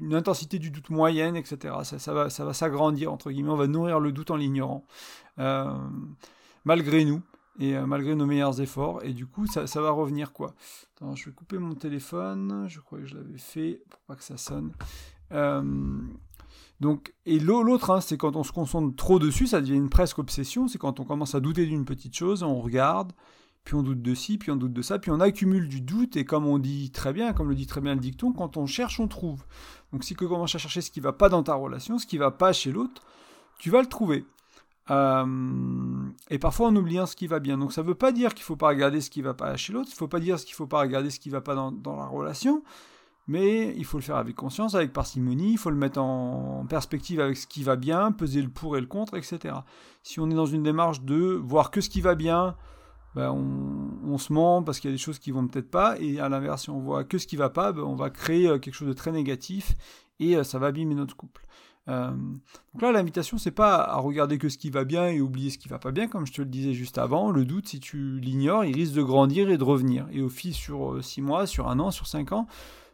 une 0.00 0.14
intensité 0.14 0.58
du 0.58 0.70
doute 0.70 0.90
moyenne, 0.90 1.36
etc. 1.36 1.74
Ça, 1.84 2.12
va, 2.12 2.28
ça 2.28 2.44
va 2.44 2.52
s'agrandir, 2.52 3.12
entre 3.12 3.30
guillemets. 3.30 3.50
On 3.50 3.56
va 3.56 3.68
nourrir 3.68 4.00
le 4.00 4.10
doute 4.10 4.32
en 4.32 4.36
l'ignorant. 4.36 4.84
Euh, 5.38 5.72
malgré 6.64 7.04
nous 7.04 7.22
et 7.58 7.76
euh, 7.76 7.86
malgré 7.86 8.14
nos 8.14 8.26
meilleurs 8.26 8.60
efforts. 8.60 9.02
Et 9.04 9.12
du 9.12 9.26
coup, 9.26 9.46
ça, 9.46 9.80
va 9.80 9.90
revenir 9.90 10.32
quoi. 10.32 10.54
Je 11.14 11.26
vais 11.26 11.32
couper 11.32 11.58
mon 11.58 11.74
téléphone. 11.74 12.66
Je 12.68 12.80
crois 12.80 12.98
que 12.98 13.06
je 13.06 13.16
l'avais 13.16 13.38
fait 13.38 13.82
pour 13.90 14.00
pas 14.00 14.16
que 14.16 14.24
ça 14.24 14.36
sonne. 14.36 14.72
Euh, 15.32 15.62
donc, 16.80 17.14
et 17.26 17.38
l'autre, 17.40 17.90
hein, 17.90 18.00
c'est 18.00 18.16
quand 18.16 18.36
on 18.36 18.44
se 18.44 18.52
concentre 18.52 18.94
trop 18.94 19.18
dessus, 19.18 19.48
ça 19.48 19.60
devient 19.60 19.74
une 19.74 19.90
presque 19.90 20.18
obsession. 20.18 20.68
C'est 20.68 20.78
quand 20.78 21.00
on 21.00 21.04
commence 21.04 21.34
à 21.34 21.40
douter 21.40 21.66
d'une 21.66 21.84
petite 21.84 22.14
chose, 22.14 22.42
on 22.42 22.60
regarde, 22.60 23.12
puis 23.64 23.74
on 23.74 23.82
doute 23.82 24.00
de 24.00 24.14
ci, 24.14 24.38
puis 24.38 24.52
on 24.52 24.56
doute 24.56 24.72
de 24.72 24.82
ça, 24.82 24.98
puis 24.98 25.10
on 25.10 25.20
accumule 25.20 25.68
du 25.68 25.80
doute. 25.80 26.16
Et 26.16 26.24
comme 26.24 26.46
on 26.46 26.58
dit 26.58 26.90
très 26.92 27.12
bien, 27.12 27.32
comme 27.32 27.48
le 27.48 27.56
dit 27.56 27.66
très 27.66 27.80
bien 27.80 27.94
le 27.94 28.00
dicton, 28.00 28.32
quand 28.32 28.56
on 28.56 28.66
cherche, 28.66 29.00
on 29.00 29.08
trouve. 29.08 29.44
Donc, 29.92 30.04
si 30.04 30.14
tu 30.14 30.28
commences 30.28 30.54
à 30.54 30.58
chercher 30.58 30.80
ce 30.80 30.90
qui 30.90 31.00
va 31.00 31.12
pas 31.12 31.28
dans 31.28 31.42
ta 31.42 31.54
relation, 31.54 31.98
ce 31.98 32.06
qui 32.06 32.18
va 32.18 32.30
pas 32.30 32.52
chez 32.52 32.70
l'autre, 32.70 33.02
tu 33.58 33.70
vas 33.70 33.80
le 33.80 33.88
trouver. 33.88 34.24
Euh, 34.90 35.26
et 36.30 36.38
parfois 36.38 36.68
en 36.68 36.76
oubliant 36.76 37.06
ce 37.06 37.16
qui 37.16 37.26
va 37.26 37.40
bien. 37.40 37.58
Donc 37.58 37.72
ça 37.72 37.82
ne 37.82 37.86
veut 37.86 37.94
pas 37.94 38.12
dire 38.12 38.34
qu'il 38.34 38.42
ne 38.42 38.46
faut 38.46 38.56
pas 38.56 38.68
regarder 38.68 39.00
ce 39.00 39.10
qui 39.10 39.20
ne 39.20 39.24
va 39.24 39.34
pas 39.34 39.56
chez 39.56 39.72
l'autre, 39.72 39.88
il 39.90 39.94
ne 39.94 39.98
faut 39.98 40.08
pas 40.08 40.20
dire 40.20 40.36
qu'il 40.36 40.52
ne 40.52 40.56
faut 40.56 40.66
pas 40.66 40.80
regarder 40.80 41.10
ce 41.10 41.20
qui 41.20 41.28
ne 41.28 41.34
va 41.34 41.40
pas 41.40 41.54
dans, 41.54 41.96
la 41.96 42.06
relation, 42.06 42.62
mais 43.26 43.74
il 43.76 43.84
faut 43.84 43.98
le 43.98 44.02
faire 44.02 44.16
avec 44.16 44.34
conscience, 44.34 44.74
avec 44.74 44.92
parcimonie, 44.92 45.52
il 45.52 45.58
faut 45.58 45.70
le 45.70 45.76
mettre 45.76 46.00
en 46.00 46.64
perspective 46.68 47.20
avec 47.20 47.36
ce 47.36 47.46
qui 47.46 47.62
va 47.62 47.76
bien, 47.76 48.12
peser 48.12 48.40
le 48.40 48.48
pour 48.48 48.76
et 48.76 48.80
le 48.80 48.86
contre, 48.86 49.16
etc. 49.16 49.54
Si 50.02 50.20
on 50.20 50.30
est 50.30 50.34
dans 50.34 50.46
une 50.46 50.62
démarche 50.62 51.02
de 51.02 51.38
voir 51.42 51.70
que 51.70 51.80
ce 51.80 51.90
qui 51.90 52.00
va 52.00 52.14
bien, 52.14 52.56
ben 53.14 53.30
on, 53.30 54.18
se 54.18 54.32
ment 54.32 54.62
parce 54.62 54.80
qu'il 54.80 54.90
y 54.90 54.92
a 54.92 54.96
des 54.96 55.02
choses 55.02 55.18
qui 55.18 55.30
vont 55.30 55.46
peut-être 55.46 55.70
pas, 55.70 55.96
et 55.98 56.20
à 56.20 56.28
l'inverse, 56.28 56.62
si 56.62 56.70
on 56.70 56.78
voit 56.78 57.04
que 57.04 57.18
ce 57.18 57.26
qui 57.26 57.36
va 57.36 57.50
pas, 57.50 57.72
ben 57.72 57.82
on 57.82 57.94
va 57.94 58.10
créer 58.10 58.48
euh, 58.48 58.58
quelque 58.58 58.74
chose 58.74 58.88
de 58.88 58.92
très 58.92 59.12
négatif, 59.12 59.74
et 60.20 60.36
euh, 60.36 60.44
ça 60.44 60.58
va 60.58 60.68
abîmer 60.68 60.94
notre 60.94 61.16
couple. 61.16 61.46
Euh, 61.88 62.10
donc 62.10 62.82
là, 62.82 62.92
l'invitation, 62.92 63.38
c'est 63.38 63.50
pas 63.50 63.76
à 63.76 63.96
regarder 63.96 64.38
que 64.38 64.48
ce 64.48 64.58
qui 64.58 64.70
va 64.70 64.84
bien 64.84 65.08
et 65.08 65.20
oublier 65.20 65.50
ce 65.50 65.58
qui 65.58 65.68
va 65.68 65.78
pas 65.78 65.90
bien, 65.90 66.08
comme 66.08 66.26
je 66.26 66.32
te 66.32 66.42
le 66.42 66.48
disais 66.48 66.74
juste 66.74 66.98
avant. 66.98 67.30
Le 67.30 67.44
doute, 67.44 67.68
si 67.68 67.80
tu 67.80 68.20
l'ignores, 68.20 68.64
il 68.64 68.74
risque 68.74 68.94
de 68.94 69.02
grandir 69.02 69.50
et 69.50 69.58
de 69.58 69.64
revenir. 69.64 70.06
Et 70.12 70.20
au 70.20 70.28
fil 70.28 70.54
sur 70.54 71.02
6 71.02 71.20
euh, 71.20 71.24
mois, 71.24 71.46
sur 71.46 71.68
un 71.68 71.78
an, 71.78 71.90
sur 71.90 72.06
5 72.06 72.32
ans, 72.32 72.46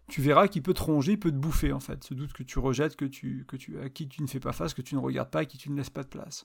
tu 0.08 0.20
verras 0.20 0.48
qu'il 0.48 0.62
peut 0.62 0.74
te 0.74 0.82
ronger, 0.82 1.12
il 1.12 1.18
peut 1.18 1.30
te 1.30 1.36
bouffer 1.36 1.72
en 1.72 1.80
fait. 1.80 2.04
Ce 2.04 2.14
doute 2.14 2.32
que 2.32 2.42
tu 2.42 2.58
rejettes, 2.58 2.96
que 2.96 3.04
tu, 3.04 3.44
que 3.48 3.56
tu, 3.56 3.78
à 3.80 3.88
qui 3.88 4.06
tu 4.08 4.22
ne 4.22 4.26
fais 4.26 4.40
pas 4.40 4.52
face, 4.52 4.74
que 4.74 4.82
tu 4.82 4.94
ne 4.94 5.00
regardes 5.00 5.30
pas, 5.30 5.40
à 5.40 5.44
qui 5.44 5.56
tu 5.56 5.70
ne 5.70 5.76
laisses 5.76 5.90
pas 5.90 6.02
de 6.02 6.08
place. 6.08 6.44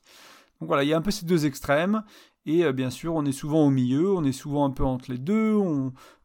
Donc 0.60 0.68
voilà, 0.68 0.84
il 0.84 0.90
y 0.90 0.94
a 0.94 0.98
un 0.98 1.02
peu 1.02 1.12
ces 1.12 1.26
deux 1.26 1.46
extrêmes. 1.46 2.04
Et 2.46 2.64
euh, 2.64 2.72
bien 2.72 2.90
sûr, 2.90 3.14
on 3.14 3.26
est 3.26 3.32
souvent 3.32 3.66
au 3.66 3.70
milieu, 3.70 4.14
on 4.14 4.24
est 4.24 4.32
souvent 4.32 4.66
un 4.66 4.72
peu 4.72 4.84
entre 4.84 5.12
les 5.12 5.18
deux. 5.18 5.58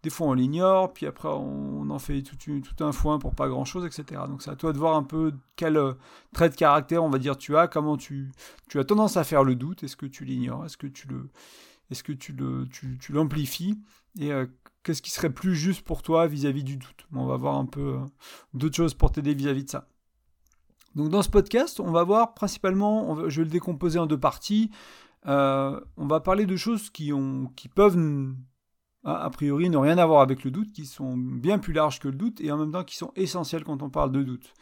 Des 0.03 0.11
fois, 0.11 0.29
on 0.29 0.33
l'ignore, 0.33 0.93
puis 0.93 1.07
après, 1.07 1.29
on 1.29 1.91
en 1.91 1.99
fait 1.99 2.23
tout, 2.23 2.37
tout, 2.37 2.85
un 2.85 2.93
foin 2.93 3.19
pour 3.19 3.35
pas 3.35 3.49
grand-chose, 3.49 3.85
etc. 3.85 4.23
Donc 4.29 4.43
c'est 4.43 4.51
à 4.51 4.57
toi 4.57 4.73
de 4.73 4.79
voir 4.79 4.97
un 4.97 5.03
peu 5.03 5.33
quel 5.57 5.77
euh, 5.77 5.95
trait 6.33 6.51
de 6.51 6.55
caractère, 6.55 7.03
on 7.03 7.11
va 7.11 7.19
dire, 7.19 7.37
tu 7.37 7.57
as, 7.57 7.69
comment 7.69 7.97
tu, 7.97 8.31
tu 8.69 8.79
as 8.79 8.85
tendance 8.85 9.17
à 9.17 9.25
faire 9.25 9.45
le 9.45 9.57
doute. 9.57 9.83
Est-ce 9.83 9.97
que 9.97 10.07
tu 10.07 10.25
l'ignores 10.25 10.65
Est-ce 10.65 10.77
que 10.77 10.87
tu 10.87 11.09
le, 11.09 11.29
le, 11.91 12.69
l'amplifies 13.11 13.79
Et 14.19 14.33
euh, 14.33 14.47
qu'est-ce 14.85 15.03
qui 15.03 15.11
serait 15.11 15.31
plus 15.31 15.57
juste 15.57 15.83
pour 15.83 16.03
toi 16.03 16.27
vis-à-vis 16.29 16.65
du 16.65 16.77
doute? 16.77 17.07
On 17.13 17.27
va 17.27 17.37
voir 17.37 17.57
un 17.57 17.67
peu 17.67 17.99
d'autres 18.53 18.77
choses 18.77 18.95
pour 18.95 19.11
t'aider 19.11 19.35
vis-à-vis 19.35 19.65
de 19.65 19.71
ça. 19.71 19.89
Donc 20.95 21.09
dans 21.09 21.23
ce 21.23 21.29
podcast, 21.29 21.81
on 21.81 21.91
va 21.91 22.05
voir 22.05 22.35
principalement, 22.35 23.29
je 23.29 23.41
vais 23.41 23.45
le 23.45 23.51
décomposer 23.51 23.99
en 23.99 24.07
deux 24.07 24.19
parties. 24.19 24.71
Euh, 25.27 25.81
on 25.97 26.07
va 26.07 26.21
parler 26.21 26.47
de 26.47 26.57
choses 26.57 26.91
qui, 26.91 27.13
ont, 27.13 27.51
qui 27.57 27.69
peuvent, 27.69 27.99
a 29.05 29.31
priori, 29.31 29.71
ne 29.71 29.77
rien 29.77 29.99
avoir 29.99 30.21
avec 30.21 30.45
le 30.45 30.51
doute, 30.51 30.73
qui 30.73 30.87
sont 30.87 31.17
bien 31.17 31.59
plus 31.59 31.73
larges 31.73 31.99
que 31.99 32.09
le 32.09 32.15
doute 32.15 32.41
et 32.41 32.53
en 32.53 32.59
même 32.59 32.73
temps 32.73 32.85
qui 32.85 32.97
sont 32.97 33.13
essentielles 33.17 33.65
quand 33.65 33.83
on 33.83 33.91
parle 33.91 34.13
de 34.13 34.23
doute. 34.23 34.53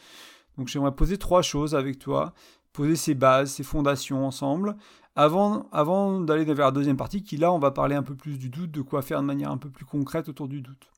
Donc 0.56 0.68
j'aimerais 0.68 0.94
poser 0.94 1.18
trois 1.18 1.42
choses 1.42 1.74
avec 1.74 1.98
toi, 1.98 2.32
poser 2.72 2.96
ces 2.96 3.14
bases, 3.14 3.52
ces 3.52 3.62
fondations 3.62 4.26
ensemble, 4.26 4.76
avant, 5.14 5.68
avant 5.72 6.20
d'aller 6.20 6.44
vers 6.44 6.66
la 6.66 6.72
deuxième 6.72 6.96
partie, 6.96 7.22
qui 7.22 7.36
là, 7.36 7.52
on 7.52 7.58
va 7.58 7.70
parler 7.70 7.94
un 7.94 8.02
peu 8.02 8.14
plus 8.14 8.38
du 8.38 8.48
doute, 8.48 8.70
de 8.70 8.82
quoi 8.82 9.02
faire 9.02 9.20
de 9.20 9.26
manière 9.26 9.50
un 9.50 9.58
peu 9.58 9.70
plus 9.70 9.84
concrète 9.84 10.28
autour 10.28 10.48
du 10.48 10.62
doute. 10.62 10.90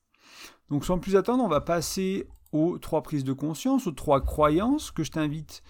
Donc 0.69 0.85
sans 0.85 0.99
plus 0.99 1.15
attendre, 1.15 1.43
on 1.43 1.49
va 1.49 1.61
passer 1.61 2.27
aux 2.51 2.77
trois 2.77 3.01
prises 3.03 3.23
de 3.23 3.33
conscience, 3.33 3.87
aux 3.87 3.91
trois 3.91 4.21
croyances 4.21 4.91
que 4.91 5.03
je 5.03 5.11
t'invite 5.11 5.61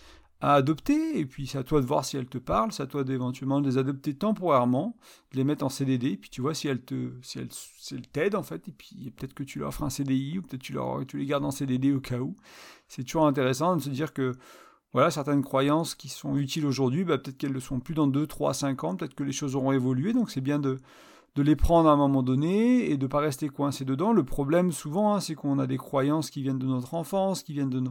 à 0.41 0.53
adopter, 0.53 1.19
et 1.19 1.25
puis 1.25 1.47
c'est 1.47 1.57
à 1.57 1.63
toi 1.63 1.81
de 1.81 1.85
voir 1.85 2.03
si 2.03 2.17
elles 2.17 2.27
te 2.27 2.37
parlent, 2.37 2.71
c'est 2.71 2.83
à 2.83 2.87
toi 2.87 3.03
d'éventuellement 3.03 3.59
les 3.59 3.77
adopter 3.77 4.13
temporairement, 4.13 4.97
de 5.31 5.37
les 5.37 5.43
mettre 5.43 5.65
en 5.65 5.69
CDD, 5.69 6.11
et 6.11 6.17
puis 6.17 6.29
tu 6.29 6.41
vois 6.41 6.53
si 6.53 6.67
elles 6.67 6.83
te, 6.83 7.11
si 7.21 7.39
elles, 7.39 7.49
si 7.51 7.95
en 8.35 8.43
fait, 8.43 8.67
et 8.67 8.71
puis 8.71 9.11
peut-être 9.15 9.33
que 9.33 9.43
tu 9.43 9.59
leur 9.59 9.73
feras 9.73 9.87
un 9.87 9.89
CDI, 9.89 10.39
ou 10.39 10.41
peut-être 10.41 10.61
tu, 10.61 10.77
tu 11.07 11.17
les 11.17 11.25
gardes 11.25 11.45
en 11.45 11.51
CDD 11.51 11.93
au 11.93 12.01
cas 12.01 12.19
où. 12.19 12.35
C'est 12.87 13.03
toujours 13.03 13.27
intéressant 13.27 13.75
de 13.77 13.81
se 13.81 13.89
dire 13.89 14.13
que 14.13 14.33
voilà, 14.93 15.11
certaines 15.11 15.43
croyances 15.43 15.95
qui 15.95 16.09
sont 16.09 16.37
utiles 16.37 16.65
aujourd'hui, 16.65 17.03
bah, 17.03 17.17
peut-être 17.17 17.37
qu'elles 17.37 17.49
ne 17.49 17.55
le 17.55 17.59
sont 17.59 17.79
plus 17.79 17.93
dans 17.93 18.07
2, 18.07 18.27
3, 18.27 18.53
5 18.53 18.83
ans, 18.83 18.95
peut-être 18.95 19.15
que 19.15 19.23
les 19.23 19.33
choses 19.33 19.55
auront 19.55 19.71
évolué, 19.71 20.13
donc 20.13 20.31
c'est 20.31 20.41
bien 20.41 20.59
de, 20.59 20.79
de 21.35 21.41
les 21.41 21.55
prendre 21.57 21.89
à 21.89 21.91
un 21.91 21.97
moment 21.97 22.23
donné 22.23 22.89
et 22.89 22.97
de 22.97 23.03
ne 23.03 23.07
pas 23.07 23.19
rester 23.19 23.49
coincé 23.49 23.83
dedans. 23.83 24.13
Le 24.13 24.23
problème 24.23 24.71
souvent, 24.71 25.13
hein, 25.13 25.19
c'est 25.19 25.35
qu'on 25.35 25.59
a 25.59 25.67
des 25.67 25.77
croyances 25.77 26.29
qui 26.29 26.41
viennent 26.41 26.59
de 26.59 26.65
notre 26.65 26.93
enfance, 26.93 27.43
qui 27.43 27.53
viennent 27.53 27.69
de, 27.69 27.83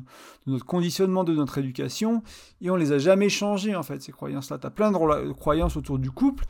notre 0.47 0.65
conditionnement, 0.65 1.25
de 1.25 1.35
notre 1.35 1.59
éducation, 1.59 2.23
et 2.63 2.71
on 2.71 2.77
les 2.77 2.93
a 2.93 2.99
jamais 2.99 3.29
changées 3.29 3.77
en 3.77 3.83
fait, 3.83 4.03
ces 4.03 4.13
croyances-là. 4.13 4.59
Tu 4.59 4.67
as 4.67 4.71
plein 4.71 4.91
de 4.91 5.33
croyances 5.33 5.77
autour 5.77 5.99
du 5.99 6.11
couple 6.11 6.47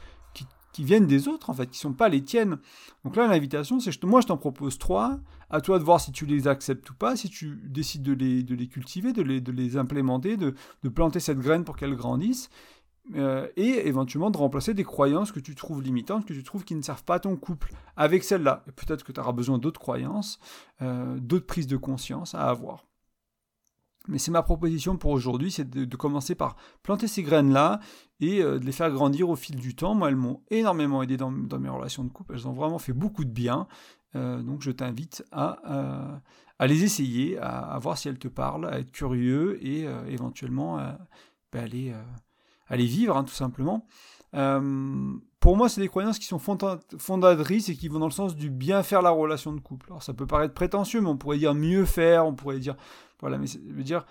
qui, 0.72 0.82
viennent 0.82 1.06
des 1.06 1.28
autres 1.28 1.50
en 1.50 1.54
fait, 1.54 1.70
qui 1.70 1.78
sont 1.78 1.92
pas 1.92 2.08
les 2.08 2.22
tiennes. 2.22 2.58
Donc 3.04 3.14
là, 3.14 3.28
l'invitation, 3.28 3.78
c'est 3.78 4.02
moi 4.02 4.20
je 4.20 4.26
t'en 4.26 4.36
propose 4.36 4.76
trois, 4.76 5.20
à 5.48 5.60
toi 5.60 5.78
de 5.78 5.84
voir 5.84 6.00
si 6.00 6.10
tu 6.10 6.26
les 6.26 6.48
acceptes 6.48 6.90
ou 6.90 6.94
pas, 6.94 7.14
si 7.14 7.28
tu 7.28 7.60
décides 7.64 8.02
de 8.02 8.12
les, 8.12 8.42
de 8.42 8.56
les 8.56 8.66
cultiver, 8.66 9.12
de 9.12 9.22
les, 9.22 9.40
de 9.40 9.52
les 9.52 9.76
implémenter, 9.76 10.36
de, 10.36 10.54
de 10.82 10.88
planter 10.88 11.20
cette 11.20 11.38
graine 11.38 11.62
pour 11.62 11.76
qu'elle 11.76 11.94
grandisse. 11.94 12.50
Euh, 13.14 13.48
et 13.56 13.86
éventuellement 13.86 14.30
de 14.30 14.38
remplacer 14.38 14.72
des 14.72 14.84
croyances 14.84 15.30
que 15.30 15.40
tu 15.40 15.54
trouves 15.54 15.82
limitantes, 15.82 16.24
que 16.24 16.32
tu 16.32 16.42
trouves 16.42 16.64
qui 16.64 16.74
ne 16.74 16.80
servent 16.80 17.04
pas 17.04 17.16
à 17.16 17.20
ton 17.20 17.36
couple, 17.36 17.72
avec 17.96 18.24
celle-là. 18.24 18.64
Et 18.66 18.72
peut-être 18.72 19.04
que 19.04 19.12
tu 19.12 19.20
auras 19.20 19.32
besoin 19.32 19.58
d'autres 19.58 19.80
croyances, 19.80 20.38
euh, 20.80 21.18
d'autres 21.18 21.46
prises 21.46 21.66
de 21.66 21.76
conscience 21.76 22.34
à 22.34 22.48
avoir. 22.48 22.86
Mais 24.08 24.18
c'est 24.18 24.30
ma 24.30 24.42
proposition 24.42 24.96
pour 24.96 25.10
aujourd'hui, 25.10 25.50
c'est 25.50 25.68
de, 25.68 25.96
commencer 25.96 26.34
par 26.34 26.56
planter 26.82 27.06
ces 27.06 27.22
graines-là 27.22 27.80
et 28.20 28.42
euh, 28.42 28.58
de 28.58 28.64
les 28.64 28.72
faire 28.72 28.90
grandir 28.90 29.28
au 29.28 29.36
fil 29.36 29.56
du 29.56 29.74
temps. 29.74 29.94
Moi, 29.94 30.08
elles 30.08 30.16
m'ont 30.16 30.42
énormément 30.50 31.02
aidé 31.02 31.18
dans, 31.18 31.30
mes 31.30 31.68
relations 31.68 32.04
de 32.04 32.10
couple, 32.10 32.34
elles 32.34 32.48
ont 32.48 32.52
vraiment 32.52 32.78
fait 32.78 32.94
beaucoup 32.94 33.24
de 33.24 33.30
bien. 33.30 33.66
donc 34.14 34.62
je 34.62 34.70
t'invite 34.70 35.24
à, 35.32 36.20
à, 36.58 36.66
les 36.66 36.84
essayer, 36.84 37.36
à, 37.38 37.78
voir 37.80 37.98
si 37.98 38.08
elles 38.08 38.18
te 38.18 38.28
parlent, 38.28 38.66
à 38.66 38.78
être 38.78 38.92
curieux 38.92 39.58
et 39.64 39.86
éventuellement 40.08 40.76
bah, 41.52 41.62
aller 41.62 41.92
aller 42.68 42.86
vivre, 42.86 43.16
hein, 43.16 43.24
tout 43.24 43.34
simplement. 43.34 43.86
Euh, 44.34 45.14
pour 45.40 45.56
moi, 45.56 45.68
c'est 45.68 45.80
des 45.80 45.88
croyances 45.88 46.18
qui 46.18 46.26
sont 46.26 46.38
fondatrices 46.38 47.68
et 47.68 47.76
qui 47.76 47.88
vont 47.88 47.98
dans 47.98 48.06
le 48.06 48.12
sens 48.12 48.34
du 48.34 48.50
bien 48.50 48.82
faire 48.82 49.02
la 49.02 49.10
relation 49.10 49.52
de 49.52 49.60
couple. 49.60 49.86
Alors, 49.90 50.02
ça 50.02 50.14
peut 50.14 50.26
paraître 50.26 50.54
prétentieux, 50.54 51.00
mais 51.00 51.08
on 51.08 51.16
pourrait 51.16 51.38
dire 51.38 51.54
mieux 51.54 51.84
faire, 51.84 52.26
on 52.26 52.34
pourrait 52.34 52.58
dire. 52.58 52.76
Voilà, 53.20 53.38
mais 53.38 53.46
veut 53.68 53.84
dire. 53.84 54.06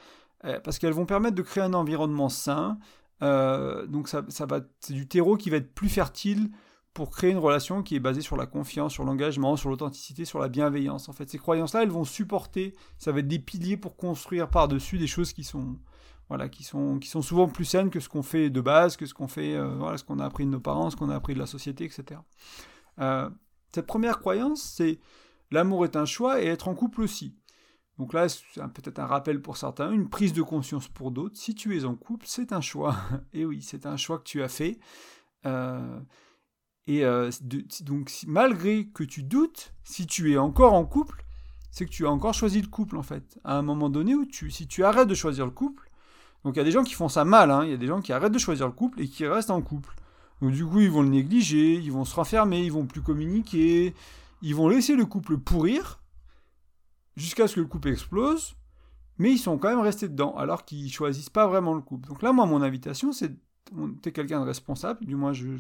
Euh, 0.46 0.60
parce 0.64 0.78
qu'elles 0.78 0.94
vont 0.94 1.06
permettre 1.06 1.36
de 1.36 1.42
créer 1.42 1.64
un 1.64 1.74
environnement 1.74 2.30
sain. 2.30 2.78
Euh, 3.22 3.88
donc, 3.88 4.08
ça, 4.08 4.24
ça 4.30 4.46
va, 4.46 4.62
c'est 4.80 4.94
du 4.94 5.08
terreau 5.08 5.36
qui 5.36 5.50
va 5.50 5.58
être 5.58 5.74
plus 5.74 5.90
fertile 5.90 6.52
pour 6.94 7.10
créer 7.10 7.32
une 7.32 7.40
relation 7.40 7.82
qui 7.82 7.96
est 7.96 8.00
basée 8.00 8.22
sur 8.22 8.38
la 8.38 8.46
confiance, 8.46 8.94
sur 8.94 9.04
l'engagement, 9.04 9.56
sur 9.56 9.70
l'authenticité, 9.70 10.26
sur 10.26 10.40
la 10.40 10.48
bienveillance. 10.48 11.10
En 11.10 11.14
fait, 11.14 11.30
ces 11.30 11.40
croyances-là, 11.40 11.82
elles 11.82 11.90
vont 11.90 12.04
supporter, 12.04 12.76
ça 13.00 13.12
va 13.12 13.20
être 13.20 13.28
des 13.28 13.40
piliers 13.40 13.78
pour 13.78 13.98
construire 13.98 14.50
par-dessus 14.50 15.00
des 15.00 15.08
choses 15.08 15.34
qui 15.34 15.44
sont, 15.44 15.80
voilà, 16.30 16.50
qui 16.50 16.64
sont, 16.64 17.00
qui 17.00 17.10
sont 17.10 17.22
souvent 17.22 17.48
plus 17.48 17.66
saines 17.66 17.90
que 17.90 18.00
ce 18.00 18.10
qu'on 18.10 18.24
fait 18.24 18.50
de 18.50 18.62
base, 18.62 18.98
que 18.98 19.06
ce 19.06 19.14
qu'on 19.14 19.28
fait, 19.28 19.56
euh, 19.56 19.76
voilà, 19.76 19.98
ce 19.98 20.04
qu'on 20.04 20.20
a 20.20 20.26
appris 20.26 20.46
de 20.46 20.50
nos 20.50 20.60
parents, 20.60 20.90
ce 20.90 20.96
qu'on 20.96 21.10
a 21.10 21.16
appris 21.16 21.34
de 21.34 21.40
la 21.40 21.46
société, 21.46 21.86
etc. 21.86 22.20
Euh, 23.00 23.30
cette 23.74 23.88
première 23.88 24.20
croyance, 24.20 24.62
c'est 24.62 25.00
l'amour 25.52 25.86
est 25.86 25.96
un 25.96 26.06
choix 26.06 26.42
et 26.42 26.48
être 26.48 26.68
en 26.68 26.76
couple 26.76 27.02
aussi. 27.02 27.36
Donc 28.00 28.14
là, 28.14 28.28
c'est 28.28 28.62
peut-être 28.74 29.00
un 29.00 29.06
rappel 29.06 29.42
pour 29.42 29.58
certains, 29.58 29.92
une 29.92 30.10
prise 30.10 30.34
de 30.34 30.42
conscience 30.42 30.88
pour 30.88 31.12
d'autres. 31.12 31.38
Si 31.38 31.54
tu 31.54 31.78
es 31.78 31.86
en 31.86 31.96
couple, 31.96 32.26
c'est 32.28 32.52
un 32.52 32.62
choix. 32.62 32.96
et 33.34 33.46
oui, 33.46 33.62
c'est 33.62 33.86
un 33.86 33.98
choix 33.98 34.18
que 34.18 34.24
tu 34.24 34.42
as 34.42 34.48
fait. 34.48 34.80
Euh, 35.46 36.00
et 36.88 37.04
donc, 37.82 38.12
malgré 38.28 38.88
que 38.88 39.04
tu 39.04 39.24
doutes, 39.24 39.74
si 39.84 40.06
tu 40.06 40.34
es 40.34 40.38
encore 40.38 40.74
en 40.74 40.86
couple, 40.86 41.24
c'est 41.74 41.86
que 41.86 41.92
tu 41.92 42.06
as 42.06 42.12
encore 42.12 42.36
choisi 42.36 42.62
le 42.62 42.68
couple 42.68 42.98
en 42.98 43.04
fait. 43.04 43.40
À 43.44 43.58
un 43.58 43.64
moment 43.64 43.90
donné 43.90 44.14
où 44.14 44.26
tu, 44.26 44.52
si 44.52 44.68
tu 44.68 44.84
arrêtes 44.84 45.08
de 45.08 45.16
choisir 45.16 45.46
le 45.46 45.52
couple, 45.52 45.83
donc 46.44 46.56
il 46.56 46.58
y 46.58 46.62
a 46.62 46.66
des 46.66 46.72
gens 46.72 46.84
qui 46.84 46.94
font 46.94 47.10
ça 47.10 47.26
mal, 47.26 47.52
hein. 47.52 47.64
il 47.64 47.72
y 47.72 47.74
a 47.74 47.78
des 47.78 47.88
gens 47.88 48.02
qui 48.02 48.12
arrêtent 48.12 48.34
de 48.34 48.40
choisir 48.40 48.66
le 48.66 48.74
couple 48.74 49.02
et 49.02 49.08
qui 49.08 49.26
restent 49.26 49.52
en 49.52 49.62
couple. 49.62 49.96
Donc 50.42 50.52
du 50.52 50.66
coup, 50.66 50.82
ils 50.82 50.92
vont 50.92 51.02
le 51.02 51.10
négliger, 51.10 51.76
ils 51.76 51.92
vont 51.92 52.06
se 52.06 52.16
renfermer, 52.16 52.62
ils 52.62 52.72
vont 52.72 52.86
plus 52.86 53.02
communiquer, 53.02 53.94
ils 54.42 54.56
vont 54.56 54.68
laisser 54.68 54.96
le 54.96 55.06
couple 55.06 55.38
pourrir 55.38 56.02
jusqu'à 57.16 57.48
ce 57.48 57.56
que 57.56 57.62
le 57.62 57.68
couple 57.68 57.90
explose, 57.90 58.56
mais 59.18 59.32
ils 59.32 59.38
sont 59.38 59.58
quand 59.58 59.70
même 59.70 59.80
restés 59.80 60.10
dedans, 60.10 60.36
alors 60.36 60.66
qu'ils 60.66 60.92
choisissent 60.92 61.30
pas 61.30 61.48
vraiment 61.48 61.74
le 61.74 61.82
couple. 61.82 62.10
Donc 62.10 62.22
là, 62.22 62.34
moi, 62.34 62.46
mon 62.46 62.62
invitation, 62.62 63.14
c'est 63.14 63.32
es 64.06 64.12
quelqu'un 64.12 64.40
de 64.42 64.46
responsable, 64.46 65.06
du 65.06 65.16
moins 65.16 65.34
je, 65.34 65.58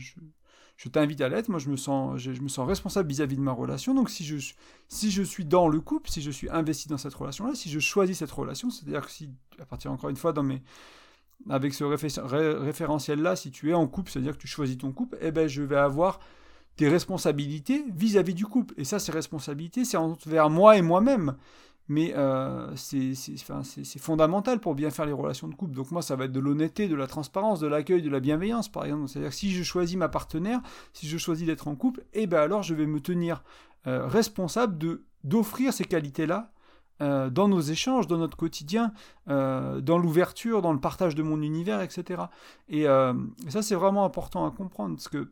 je, 0.77 0.89
t'invite 0.89 1.21
à 1.21 1.29
l'être, 1.29 1.49
moi 1.49 1.59
je 1.59 1.69
me 1.69 1.77
sens, 1.77 2.19
je, 2.19 2.31
me 2.41 2.47
sens 2.47 2.67
responsable 2.67 3.09
vis-à-vis 3.09 3.35
de 3.35 3.41
ma 3.41 3.51
relation, 3.51 3.93
donc 3.93 4.09
si 4.09 4.25
je, 4.25 4.53
si 4.87 5.11
je 5.11 5.23
suis 5.23 5.45
dans 5.45 5.67
le 5.67 5.79
couple, 5.79 6.09
si 6.09 6.21
je 6.21 6.31
suis 6.31 6.49
investi 6.49 6.87
dans 6.89 6.97
cette 6.97 7.13
relation-là, 7.13 7.55
si 7.55 7.69
je 7.69 7.79
choisis 7.79 8.17
cette 8.17 8.31
relation, 8.31 8.69
c'est-à-dire 8.69 9.05
que 9.05 9.11
si, 9.11 9.29
à 9.59 9.65
partir 9.65 9.91
encore 9.91 10.09
une 10.09 10.17
fois 10.17 10.33
dans 10.33 10.43
mes 10.43 10.61
avec 11.49 11.73
ce 11.73 11.83
référentiel-là, 11.83 13.35
si 13.35 13.51
tu 13.51 13.69
es 13.69 13.73
en 13.73 13.87
couple, 13.87 14.11
c'est-à-dire 14.11 14.33
que 14.33 14.41
tu 14.41 14.47
choisis 14.47 14.77
ton 14.77 14.91
couple, 14.91 15.17
eh 15.21 15.31
ben, 15.31 15.47
je 15.47 15.61
vais 15.61 15.75
avoir 15.75 16.19
des 16.77 16.89
responsabilités 16.89 17.85
vis-à-vis 17.93 18.33
du 18.33 18.45
couple. 18.45 18.73
Et 18.77 18.83
ça, 18.83 18.99
ces 18.99 19.11
responsabilités, 19.11 19.85
c'est 19.85 19.97
envers 19.97 20.49
moi 20.49 20.77
et 20.77 20.81
moi-même. 20.81 21.35
Mais 21.89 22.13
euh, 22.15 22.73
c'est 22.75 23.99
fondamental 23.99 24.59
pour 24.59 24.73
bien 24.73 24.89
faire 24.89 25.05
les 25.05 25.11
relations 25.11 25.47
de 25.47 25.55
couple. 25.55 25.75
Donc 25.75 25.91
moi, 25.91 26.01
ça 26.01 26.15
va 26.15 26.25
être 26.25 26.31
de 26.31 26.39
l'honnêteté, 26.39 26.87
de 26.87 26.95
la 26.95 27.07
transparence, 27.07 27.59
de 27.59 27.67
l'accueil, 27.67 28.01
de 28.01 28.09
la 28.09 28.19
bienveillance, 28.19 28.69
par 28.69 28.85
exemple. 28.85 29.07
C'est-à-dire 29.09 29.31
que 29.31 29.35
si 29.35 29.51
je 29.51 29.63
choisis 29.63 29.97
ma 29.97 30.09
partenaire, 30.09 30.61
si 30.93 31.07
je 31.07 31.17
choisis 31.17 31.45
d'être 31.45 31.67
en 31.67 31.75
couple, 31.75 32.03
eh 32.13 32.25
ben 32.25 32.39
alors 32.39 32.63
je 32.63 32.73
vais 32.73 32.85
me 32.85 33.01
tenir 33.01 33.43
euh, 33.85 34.07
responsable 34.07 35.01
d'offrir 35.25 35.73
ces 35.73 35.83
qualités-là 35.83 36.53
euh, 37.01 37.29
dans 37.29 37.49
nos 37.49 37.59
échanges, 37.59 38.07
dans 38.07 38.17
notre 38.17 38.37
quotidien, 38.37 38.93
dans 39.27 39.97
l'ouverture, 39.97 40.61
dans 40.61 40.71
le 40.71 40.79
partage 40.79 41.15
de 41.15 41.23
mon 41.23 41.41
univers, 41.41 41.81
etc. 41.81 42.23
Euh, 42.71 43.13
et, 43.45 43.51
ça, 43.51 43.61
c'est 43.61 43.75
vraiment 43.75 44.05
important 44.05 44.45
à 44.45 44.51
comprendre, 44.51 44.95
parce 44.95 45.09
que 45.09 45.31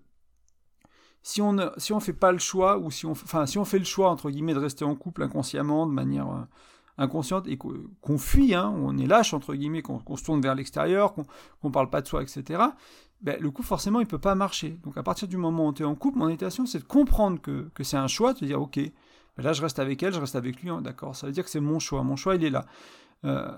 si 1.23 1.41
on 1.41 1.53
ne 1.53 1.67
si 1.77 1.93
on 1.93 1.99
fait 1.99 2.13
pas 2.13 2.31
le 2.31 2.39
choix, 2.39 2.77
ou 2.77 2.91
si 2.91 3.05
on, 3.05 3.11
enfin, 3.11 3.45
si 3.45 3.57
on 3.57 3.65
fait 3.65 3.79
le 3.79 3.85
choix, 3.85 4.09
entre 4.09 4.29
guillemets, 4.29 4.53
de 4.53 4.59
rester 4.59 4.85
en 4.85 4.95
couple 4.95 5.23
inconsciemment, 5.23 5.85
de 5.85 5.91
manière 5.91 6.47
inconsciente, 6.97 7.47
et 7.47 7.57
qu'on 7.57 8.17
fuit, 8.17 8.53
hein, 8.53 8.73
on 8.77 8.97
est 8.97 9.07
lâche, 9.07 9.33
entre 9.33 9.55
guillemets, 9.55 9.81
qu'on 9.81 10.15
se 10.15 10.23
tourne 10.23 10.41
vers 10.41 10.55
l'extérieur, 10.55 11.13
qu'on 11.13 11.25
ne 11.63 11.69
parle 11.69 11.89
pas 11.89 12.01
de 12.01 12.07
soi, 12.07 12.23
etc., 12.23 12.61
ben, 13.21 13.39
le 13.39 13.51
couple, 13.51 13.67
forcément, 13.67 13.99
il 13.99 14.07
peut 14.07 14.17
pas 14.17 14.33
marcher. 14.33 14.79
Donc, 14.83 14.97
à 14.97 15.03
partir 15.03 15.27
du 15.27 15.37
moment 15.37 15.67
où 15.67 15.73
tu 15.73 15.83
es 15.83 15.85
en 15.85 15.93
couple, 15.93 16.17
mon 16.17 16.25
intention, 16.25 16.65
c'est 16.65 16.79
de 16.79 16.83
comprendre 16.83 17.39
que, 17.39 17.69
que 17.75 17.83
c'est 17.83 17.97
un 17.97 18.07
choix, 18.07 18.33
de 18.33 18.45
dire, 18.45 18.59
ok, 18.59 18.79
là, 19.37 19.53
je 19.53 19.61
reste 19.61 19.77
avec 19.77 20.01
elle, 20.01 20.13
je 20.13 20.19
reste 20.19 20.35
avec 20.35 20.61
lui, 20.61 20.69
hein, 20.69 20.81
d'accord. 20.81 21.15
Ça 21.15 21.27
veut 21.27 21.33
dire 21.33 21.43
que 21.43 21.49
c'est 21.49 21.59
mon 21.59 21.77
choix. 21.77 22.01
Mon 22.03 22.15
choix, 22.15 22.35
il 22.35 22.43
est 22.43 22.49
là. 22.49 22.65
Euh, 23.25 23.51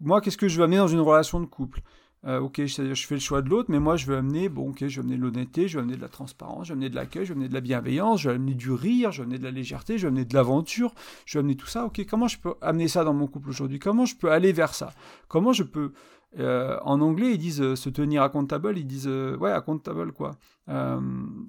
moi, 0.00 0.22
qu'est-ce 0.22 0.38
que 0.38 0.48
je 0.48 0.56
veux 0.56 0.64
amener 0.64 0.78
dans 0.78 0.88
une 0.88 1.00
relation 1.00 1.40
de 1.40 1.46
couple? 1.46 1.82
Euh, 2.26 2.40
Ok, 2.40 2.64
je, 2.64 2.94
fais 2.94 3.14
le 3.14 3.20
choix 3.20 3.42
de 3.42 3.48
l'autre, 3.48 3.70
mais 3.70 3.78
moi, 3.78 3.96
je 3.96 4.06
veux 4.06 4.16
amener, 4.16 4.48
bon, 4.48 4.70
ok, 4.70 4.86
je 4.86 5.00
veux 5.00 5.06
amener 5.06 5.16
de 5.16 5.22
l'honnêteté, 5.22 5.68
je 5.68 5.78
veux 5.78 5.82
amener 5.82 5.96
de 5.96 6.02
la 6.02 6.08
transparence, 6.08 6.68
je 6.68 6.72
veux 6.72 6.76
amener 6.76 6.90
de 6.90 6.94
l'accueil, 6.94 7.24
je 7.24 7.32
veux 7.32 7.36
amener 7.36 7.48
de 7.48 7.54
la 7.54 7.60
bienveillance, 7.60 8.20
je 8.20 8.28
veux 8.28 8.34
amener 8.34 8.54
du 8.54 8.72
rire, 8.72 9.12
je 9.12 9.18
veux 9.18 9.24
amener 9.24 9.38
de 9.38 9.44
la 9.44 9.50
légèreté, 9.50 9.98
je 9.98 10.02
veux 10.02 10.08
amener 10.08 10.24
de 10.24 10.34
l'aventure, 10.34 10.94
je 11.24 11.38
veux 11.38 11.40
amener 11.40 11.56
tout 11.56 11.66
ça. 11.66 11.84
Ok, 11.84 12.04
comment 12.08 12.28
je 12.28 12.38
peux 12.38 12.54
amener 12.60 12.88
ça 12.88 13.04
dans 13.04 13.14
mon 13.14 13.26
couple 13.26 13.50
aujourd'hui? 13.50 13.78
Comment 13.78 14.04
je 14.06 14.16
peux 14.16 14.30
aller 14.30 14.52
vers 14.52 14.74
ça? 14.74 14.92
Comment 15.28 15.52
je 15.52 15.62
peux 15.62 15.92
euh, 16.38 16.78
en 16.82 17.00
anglais, 17.00 17.32
ils 17.32 17.38
disent 17.38 17.74
se 17.74 17.88
tenir 17.88 18.22
accountable, 18.22 18.76
ils 18.76 18.86
disent 18.86 19.08
ouais 19.08 19.52
accountable 19.52 20.12
quoi. 20.12 20.32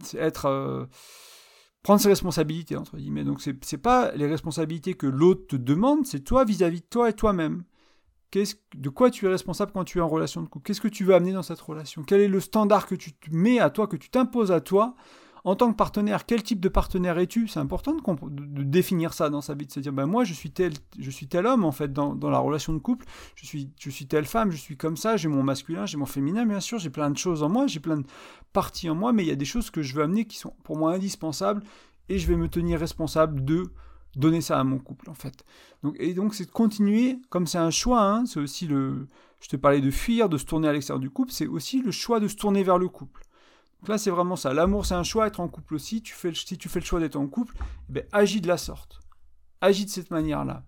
c'est 0.03 0.17
être 0.17 0.88
prendre 1.88 2.01
ses 2.01 2.10
responsabilités, 2.10 2.75
entre 2.75 2.98
guillemets. 2.98 3.24
Donc, 3.24 3.41
ce 3.41 3.51
n'est 3.51 3.81
pas 3.81 4.12
les 4.12 4.27
responsabilités 4.27 4.93
que 4.96 5.07
l'autre 5.07 5.48
te 5.48 5.55
demande, 5.55 6.05
c'est 6.05 6.19
toi 6.19 6.43
vis-à-vis 6.43 6.81
de 6.81 6.86
toi 6.86 7.10
et 7.10 7.13
toi-même. 7.13 7.63
De 8.34 8.89
quoi 8.89 9.10
tu 9.10 9.25
es 9.25 9.29
responsable 9.29 9.72
quand 9.72 9.84
tu 9.84 10.00
es 10.00 10.01
en 10.01 10.07
relation 10.07 10.41
de 10.41 10.48
couple? 10.48 10.65
Qu'est-ce 10.65 10.81
que 10.81 10.88
tu 10.88 11.03
veux 11.03 11.15
amener 11.15 11.34
dans 11.34 11.43
cette 11.43 11.62
relation? 11.62 12.03
Quel 12.03 12.22
est 12.22 12.27
le 12.27 12.39
standard 12.39 12.86
que 12.86 12.96
tu 12.96 13.13
mets 13.31 13.60
à 13.60 13.69
toi, 13.69 13.88
que 13.88 13.96
tu 13.96 14.10
t'imposes 14.10 14.51
à 14.51 14.62
toi? 14.62 14.96
En 15.48 15.55
tant 15.55 15.72
que 15.72 15.77
partenaire, 15.77 16.25
quel 16.25 16.43
type 16.43 16.60
de 16.60 16.67
partenaire 16.67 17.17
es-tu? 17.19 17.48
C'est 17.48 17.62
important 17.62 17.96
de, 17.96 18.63
définir 18.63 19.13
ça 19.13 19.29
dans 19.29 19.39
sa 19.39 19.53
vie, 19.53 19.65
de 19.65 19.72
se 19.72 19.79
dire, 19.79 19.93
ben 19.93 20.05
moi 20.05 20.25
je 20.25 20.34
suis 20.34 20.51
tel, 20.51 20.74
je 21.00 21.10
suis 21.10 21.29
tel 21.29 21.46
homme 21.46 21.63
en 21.63 21.72
fait 21.72 21.93
dans, 21.93 22.17
la 22.22 22.39
relation 22.39 22.74
de 22.74 22.79
couple, 22.79 23.05
je 23.36 23.46
suis, 23.46 23.72
je 23.79 23.89
suis 23.89 24.07
telle 24.07 24.25
femme, 24.25 24.51
je 24.51 24.57
suis 24.57 24.75
comme 24.75 24.98
ça, 24.98 25.15
j'ai 25.15 25.29
mon 25.29 25.43
masculin, 25.43 25.86
j'ai 25.86 25.96
mon 25.96 26.05
féminin 26.05 26.46
bien 26.46 26.60
sûr, 26.60 26.79
j'ai 26.79 26.89
plein 26.89 27.10
de 27.10 27.17
choses 27.17 27.43
en 27.43 27.50
moi, 27.50 27.65
j'ai 27.65 27.79
plein 27.79 27.96
de 27.96 28.05
parties 28.51 28.89
en 28.89 28.96
moi, 28.96 29.13
mais 29.13 29.24
il 29.24 29.29
y 29.29 29.31
a 29.31 29.38
des 29.38 29.46
choses 29.46 29.69
que 29.69 29.81
je 29.81 29.96
veux 29.96 30.03
amener 30.03 30.25
qui 30.25 30.38
sont 30.38 30.53
pour 30.65 30.77
moi 30.77 30.93
indispensables 30.93 31.63
et 32.10 32.19
je 32.19 32.27
vais 32.27 32.36
me 32.36 32.50
tenir 32.50 32.77
responsable 32.77 33.46
de 33.46 33.72
donner 34.16 34.42
ça 34.42 34.60
à 34.60 34.64
mon 34.64 34.80
couple 34.80 35.10
en 35.10 35.14
fait. 35.14 35.46
Donc, 35.84 35.96
et 36.00 36.14
donc 36.14 36.34
c'est 36.34 36.46
de 36.46 36.52
continuer, 36.52 37.20
comme 37.30 37.48
c'est 37.48 37.58
un 37.58 37.72
choix, 37.72 38.02
hein, 38.02 38.26
c'est 38.26 38.40
aussi 38.40 38.68
le... 38.68 39.08
Je 39.40 39.50
te 39.50 39.56
parlais 39.56 39.82
de 39.82 39.92
fuir, 39.92 40.30
de 40.30 40.38
se 40.38 40.46
tourner 40.46 40.68
à 40.68 40.74
l'extérieur 40.74 41.00
du 41.00 41.12
couple, 41.12 41.32
c'est 41.32 41.46
aussi 41.46 41.82
le 41.82 41.92
choix 41.92 42.20
de 42.20 42.28
se 42.28 42.36
tourner 42.36 42.64
vers 42.64 42.80
le 42.80 42.90
couple. 42.90 43.22
Donc 43.80 43.90
là, 43.90 43.98
c'est 43.98 44.10
vraiment 44.10 44.36
ça. 44.36 44.54
L'amour, 44.54 44.86
c'est 44.86 44.96
un 44.96 45.04
choix. 45.04 45.28
Être 45.28 45.40
en 45.40 45.48
couple 45.48 45.76
aussi. 45.76 46.02
Tu 46.02 46.14
fais 46.14 46.34
si 46.34 46.58
tu 46.58 46.70
fais 46.70 46.80
le 46.80 46.86
choix 46.86 47.00
d'être 47.00 47.16
en 47.16 47.28
couple, 47.28 47.56
eh 47.90 47.94
ben, 47.94 48.06
agis 48.12 48.42
de 48.42 48.48
la 48.48 48.58
sorte. 48.58 49.00
Agis 49.62 49.86
de 49.86 49.90
cette 49.90 50.12
manière-là. 50.12 50.64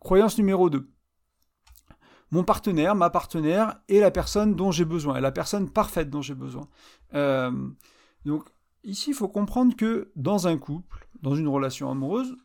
Croyance 0.00 0.38
numéro 0.38 0.70
2. 0.70 0.88
Mon 2.30 2.42
partenaire, 2.42 2.94
ma 2.94 3.10
partenaire 3.10 3.80
est 3.88 4.00
la 4.00 4.10
personne 4.10 4.54
dont 4.56 4.72
j'ai 4.72 4.84
besoin, 4.84 5.16
est 5.16 5.20
la 5.20 5.32
personne 5.32 5.70
parfaite 5.70 6.10
dont 6.10 6.22
j'ai 6.22 6.34
besoin. 6.34 6.68
Euh, 7.14 7.52
donc 8.24 8.48
ici, 8.82 9.10
il 9.10 9.14
faut 9.14 9.28
comprendre 9.28 9.76
que 9.76 10.10
dans 10.16 10.48
un 10.48 10.58
couple, 10.58 11.03
dans 11.24 11.34
une 11.34 11.48
relation 11.48 11.90
amoureuse, 11.90 12.36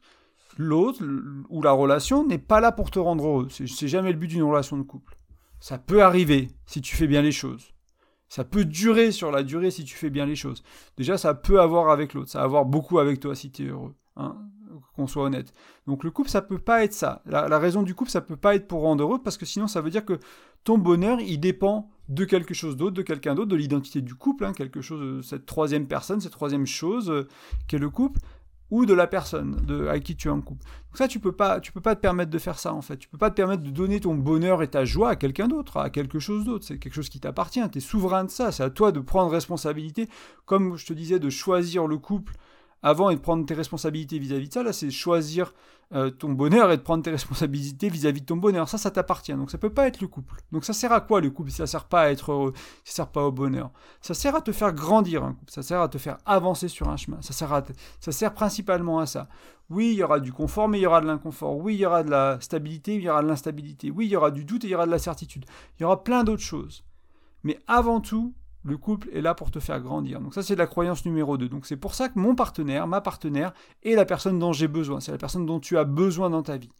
l'autre 0.57 1.03
ou 1.50 1.62
la 1.62 1.71
relation 1.71 2.25
n'est 2.25 2.39
pas 2.39 2.62
là 2.62 2.71
pour 2.71 2.89
te 2.89 2.98
rendre 2.98 3.27
heureux. 3.27 3.48
C'est 3.50 3.88
jamais 3.88 4.12
le 4.12 4.17
but 4.17 4.27
d'une 4.27 4.43
relation 4.43 4.77
de 4.77 4.83
couple. 4.83 5.17
Ça 5.59 5.77
peut 5.77 6.01
arriver 6.01 6.50
si 6.65 6.81
tu 6.81 6.95
fais 6.95 7.07
bien 7.07 7.21
les 7.21 7.33
choses. 7.33 7.74
Ça 8.29 8.43
peut 8.43 8.63
durer 8.63 9.12
sur 9.12 9.31
la 9.31 9.43
durée 9.43 9.69
si 9.69 9.83
tu 9.83 9.95
fais 9.95 10.09
bien 10.09 10.25
les 10.25 10.36
choses. 10.36 10.63
Déjà, 10.98 11.17
ça 11.17 11.33
peut 11.33 11.59
avoir 11.59 11.89
avec 11.89 12.13
l'autre, 12.13 12.29
ça 12.29 12.39
va 12.39 12.45
avoir 12.45 12.65
beaucoup 12.65 13.00
avec 13.00 13.19
toi 13.19 13.36
si 13.36 13.51
tu 13.51 13.65
es 13.65 13.69
heureux. 13.69 13.95
Hein, 14.15 14.38
qu'on 14.95 15.07
soit 15.07 15.24
honnête. 15.24 15.53
Donc 15.88 16.03
le 16.03 16.12
couple, 16.12 16.29
ça 16.29 16.41
peut 16.41 16.57
pas 16.57 16.83
être 16.83 16.93
ça. 16.93 17.21
La, 17.25 17.57
raison 17.57 17.83
du 17.83 17.95
couple, 17.95 18.12
ça 18.12 18.21
peut 18.21 18.36
pas 18.36 18.55
être 18.55 18.67
pour 18.67 18.81
rendre 18.81 19.03
heureux, 19.03 19.21
parce 19.21 19.38
que 19.38 19.45
sinon, 19.45 19.67
ça 19.67 19.81
veut 19.81 19.89
dire 19.89 20.05
que 20.05 20.19
ton 20.63 20.77
bonheur, 20.77 21.19
il 21.19 21.39
dépend 21.39 21.89
de 22.09 22.25
quelque 22.25 22.53
chose 22.53 22.75
d'autre, 22.75 22.95
de 22.95 23.01
quelqu'un 23.01 23.36
d'autre, 23.36 23.50
de 23.50 23.55
l'identité 23.55 24.01
du 24.01 24.15
couple, 24.15 24.45
hein, 24.45 24.53
quelque 24.53 24.81
chose, 24.81 25.25
cette 25.25 25.45
troisième 25.45 25.88
personne, 25.88 26.19
cette 26.21 26.31
troisième 26.31 26.65
chose 26.65 27.09
euh, 27.09 27.27
qu'est 27.67 27.77
le 27.77 27.89
couple 27.89 28.19
ou 28.72 28.86
de 28.86 28.94
la 28.94 29.08
personne 29.08 29.66
avec 29.90 30.04
qui 30.04 30.16
tu 30.16 30.28
es 30.28 30.32
en 30.32 30.42
couple. 30.42 30.64
Donc 30.64 30.98
ça, 30.98 31.08
tu 31.08 31.20
peux 31.20 31.32
pas, 31.32 31.60
peux 31.60 31.82
pas 31.82 31.96
te 31.96 32.02
permettre 32.02 32.32
de 32.32 32.38
faire 32.38 32.60
ça 32.60 32.74
en 32.74 32.82
fait. 32.82 32.98
Tu 32.98 33.08
peux 33.08 33.18
pas 33.18 33.30
te 33.30 33.36
permettre 33.36 33.64
de 33.64 33.70
donner 33.70 34.00
ton 34.00 34.16
bonheur 34.16 34.64
et 34.64 34.68
ta 34.68 34.86
joie 34.86 35.10
à 35.10 35.16
quelqu'un 35.16 35.48
d'autre, 35.48 35.78
à 35.78 35.90
quelque 35.90 36.20
chose 36.20 36.46
d'autre. 36.46 36.66
C'est 36.66 36.78
quelque 36.78 36.94
chose 36.94 37.10
qui 37.10 37.20
t'appartient. 37.20 37.62
Tu 37.72 37.78
es 37.78 37.82
souverain 37.82 38.24
de 38.24 38.30
ça. 38.30 38.52
C'est 38.52 38.64
à 38.64 38.70
toi 38.70 38.92
de 38.92 39.00
prendre 39.00 39.32
responsabilité. 39.32 40.10
Comme 40.46 40.78
je 40.78 40.86
te 40.86 40.94
disais, 40.94 41.20
de 41.20 41.30
choisir 41.30 41.88
le 41.88 41.98
couple 41.98 42.36
avant 42.81 43.09
et 43.09 43.15
de 43.15 43.21
prendre 43.21 43.45
tes 43.45 43.53
responsabilités 43.53 44.19
vis-à-vis 44.19 44.48
de 44.48 44.53
ça, 44.53 44.63
là, 44.63 44.74
c'est 44.74 44.89
choisir 44.89 45.53
euh, 45.91 46.12
ton 46.12 46.29
bonheur 46.29 46.71
et 46.71 46.77
de 46.77 46.81
prendre 46.81 47.03
tes 47.03 47.09
responsabilités 47.09 47.89
vis-à-vis 47.89 48.21
de 48.21 48.25
ton 48.27 48.38
bonheur. 48.38 48.69
Ça, 48.69 48.77
ça 48.77 48.91
t'appartient. 48.91 49.33
Donc, 49.33 49.50
ça 49.50 49.57
peut 49.57 49.71
pas 49.71 49.88
être 49.88 50.01
le 50.01 50.07
couple. 50.07 50.36
Donc, 50.51 50.63
ça 50.63 50.74
sert 50.74 50.91
à 50.91 51.01
quoi 51.01 51.19
le 51.19 51.31
couple? 51.31 51.50
Ça 51.51 51.65
sert 51.65 51.86
pas 51.86 52.01
à 52.01 52.09
être 52.12 52.31
heureux, 52.31 52.53
ça 52.83 52.95
sert 52.95 53.07
pas 53.07 53.24
au 53.24 53.31
bonheur 53.31 53.71
Ça 54.01 54.13
sert 54.13 54.36
à 54.36 54.41
te 54.41 54.51
faire 54.51 54.71
grandir 54.71 55.24
un 55.24 55.33
couple. 55.33 55.51
Ça 55.51 55.63
sert 55.63 55.81
à 55.81 55.89
te 55.89 55.98
faire 55.98 56.17
avancer 56.25 56.67
sur 56.67 56.88
un 56.89 56.98
chemin. 56.98 57.17
Ça 57.21 57.33
sert, 57.33 57.51
à 57.51 57.63
ça 58.00 58.12
sert 58.12 58.33
principalement 58.33 59.00
à 59.00 59.07
ça. 59.07 59.27
Oui, 59.69 59.91
il 59.91 59.98
y 59.98 60.03
aura 60.03 60.19
du 60.19 60.31
confort, 60.31 60.67
mais 60.67 60.79
il 60.79 60.81
y 60.81 60.88
aura 60.88 61.01
de 61.01 61.07
l'inconfort. 61.07 61.57
Oui, 61.57 61.75
il 61.75 61.79
y 61.79 61.86
aura 61.86 62.03
de 62.03 62.09
la 62.09 62.39
stabilité, 62.39 62.95
il 62.95 63.01
y 63.01 63.09
aura 63.09 63.21
de 63.21 63.27
l'instabilité. 63.27 63.91
Oui, 63.91 64.05
il 64.05 64.12
y 64.12 64.15
aura 64.15 64.31
du 64.31 64.45
doute 64.45 64.63
et 64.63 64.67
il 64.67 64.71
y 64.71 64.75
aura 64.75 64.86
de 64.86 64.91
la 64.91 65.00
certitude. 65.00 65.45
Il 65.77 65.83
y 65.83 65.86
aura 65.86 66.03
plein 66.03 66.24
d'autres 66.24 66.43
choses. 66.43 66.83
Mais 67.43 67.59
avant 67.67 68.00
tout, 68.00 68.33
le 68.70 68.78
couple 68.78 69.10
est 69.12 69.22
là 69.22 69.34
pour 69.34 69.52
te 69.52 69.60
faire 69.60 69.82
grandir. 69.82 70.22
Donc 70.22 70.34
ça, 70.34 70.44
c'est 70.44 70.56
la 70.56 70.68
croyance 70.68 71.06
numéro 71.06 71.38
2. 71.38 71.50
Donc 71.50 71.66
c'est 71.66 71.78
pour 71.78 71.96
ça 71.96 72.08
que 72.08 72.20
mon 72.20 72.36
partenaire, 72.36 72.88
ma 72.88 73.02
partenaire, 73.02 73.54
est 73.84 73.96
la 73.96 74.06
personne 74.06 74.40
dont 74.40 74.54
j'ai 74.54 74.68
besoin. 74.68 75.00
C'est 75.00 75.12
la 75.12 75.18
personne 75.18 75.46
dont 75.46 75.60
tu 75.60 75.78
as 75.78 75.84
besoin 75.84 76.30
dans 76.30 76.44
ta 76.44 76.58
vie. 76.58 76.72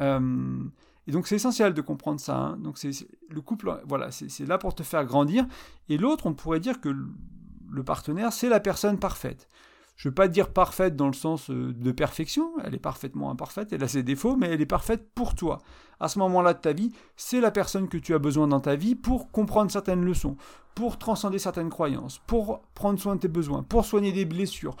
Euh, 0.00 0.64
et 1.06 1.12
donc 1.12 1.26
c'est 1.26 1.36
essentiel 1.36 1.74
de 1.74 1.80
comprendre 1.82 2.18
ça. 2.18 2.36
Hein. 2.36 2.56
Donc 2.56 2.78
c'est 2.78 2.90
le 3.28 3.40
couple, 3.40 3.80
voilà, 3.86 4.10
c'est 4.10 4.46
là 4.46 4.58
pour 4.58 4.74
te 4.74 4.82
faire 4.82 5.04
grandir. 5.04 5.46
Et 5.88 5.98
l'autre, 5.98 6.26
on 6.26 6.34
pourrait 6.34 6.60
dire 6.60 6.80
que 6.80 6.88
le 6.88 7.84
partenaire, 7.84 8.32
c'est 8.32 8.48
la 8.48 8.60
personne 8.60 8.98
parfaite 8.98 9.48
je 9.96 10.08
ne 10.08 10.10
veux 10.10 10.14
pas 10.14 10.28
dire 10.28 10.48
parfaite 10.48 10.96
dans 10.96 11.06
le 11.06 11.12
sens 11.12 11.50
euh, 11.50 11.72
de 11.72 11.92
perfection, 11.92 12.50
elle 12.64 12.74
est 12.74 12.78
parfaitement 12.78 13.30
imparfaite, 13.30 13.72
elle 13.72 13.84
a 13.84 13.88
ses 13.88 14.02
défauts, 14.02 14.36
mais 14.36 14.48
elle 14.48 14.60
est 14.60 14.66
parfaite 14.66 15.08
pour 15.14 15.34
toi. 15.34 15.60
À 16.00 16.08
ce 16.08 16.18
moment-là 16.18 16.54
de 16.54 16.58
ta 16.58 16.72
vie, 16.72 16.92
c'est 17.16 17.40
la 17.40 17.50
personne 17.50 17.88
que 17.88 17.98
tu 17.98 18.14
as 18.14 18.18
besoin 18.18 18.48
dans 18.48 18.60
ta 18.60 18.74
vie 18.74 18.96
pour 18.96 19.30
comprendre 19.30 19.70
certaines 19.70 20.04
leçons, 20.04 20.36
pour 20.74 20.98
transcender 20.98 21.38
certaines 21.38 21.70
croyances, 21.70 22.18
pour 22.26 22.62
prendre 22.74 22.98
soin 22.98 23.14
de 23.14 23.20
tes 23.20 23.28
besoins, 23.28 23.62
pour 23.62 23.84
soigner 23.84 24.10
des 24.10 24.24
blessures, 24.24 24.76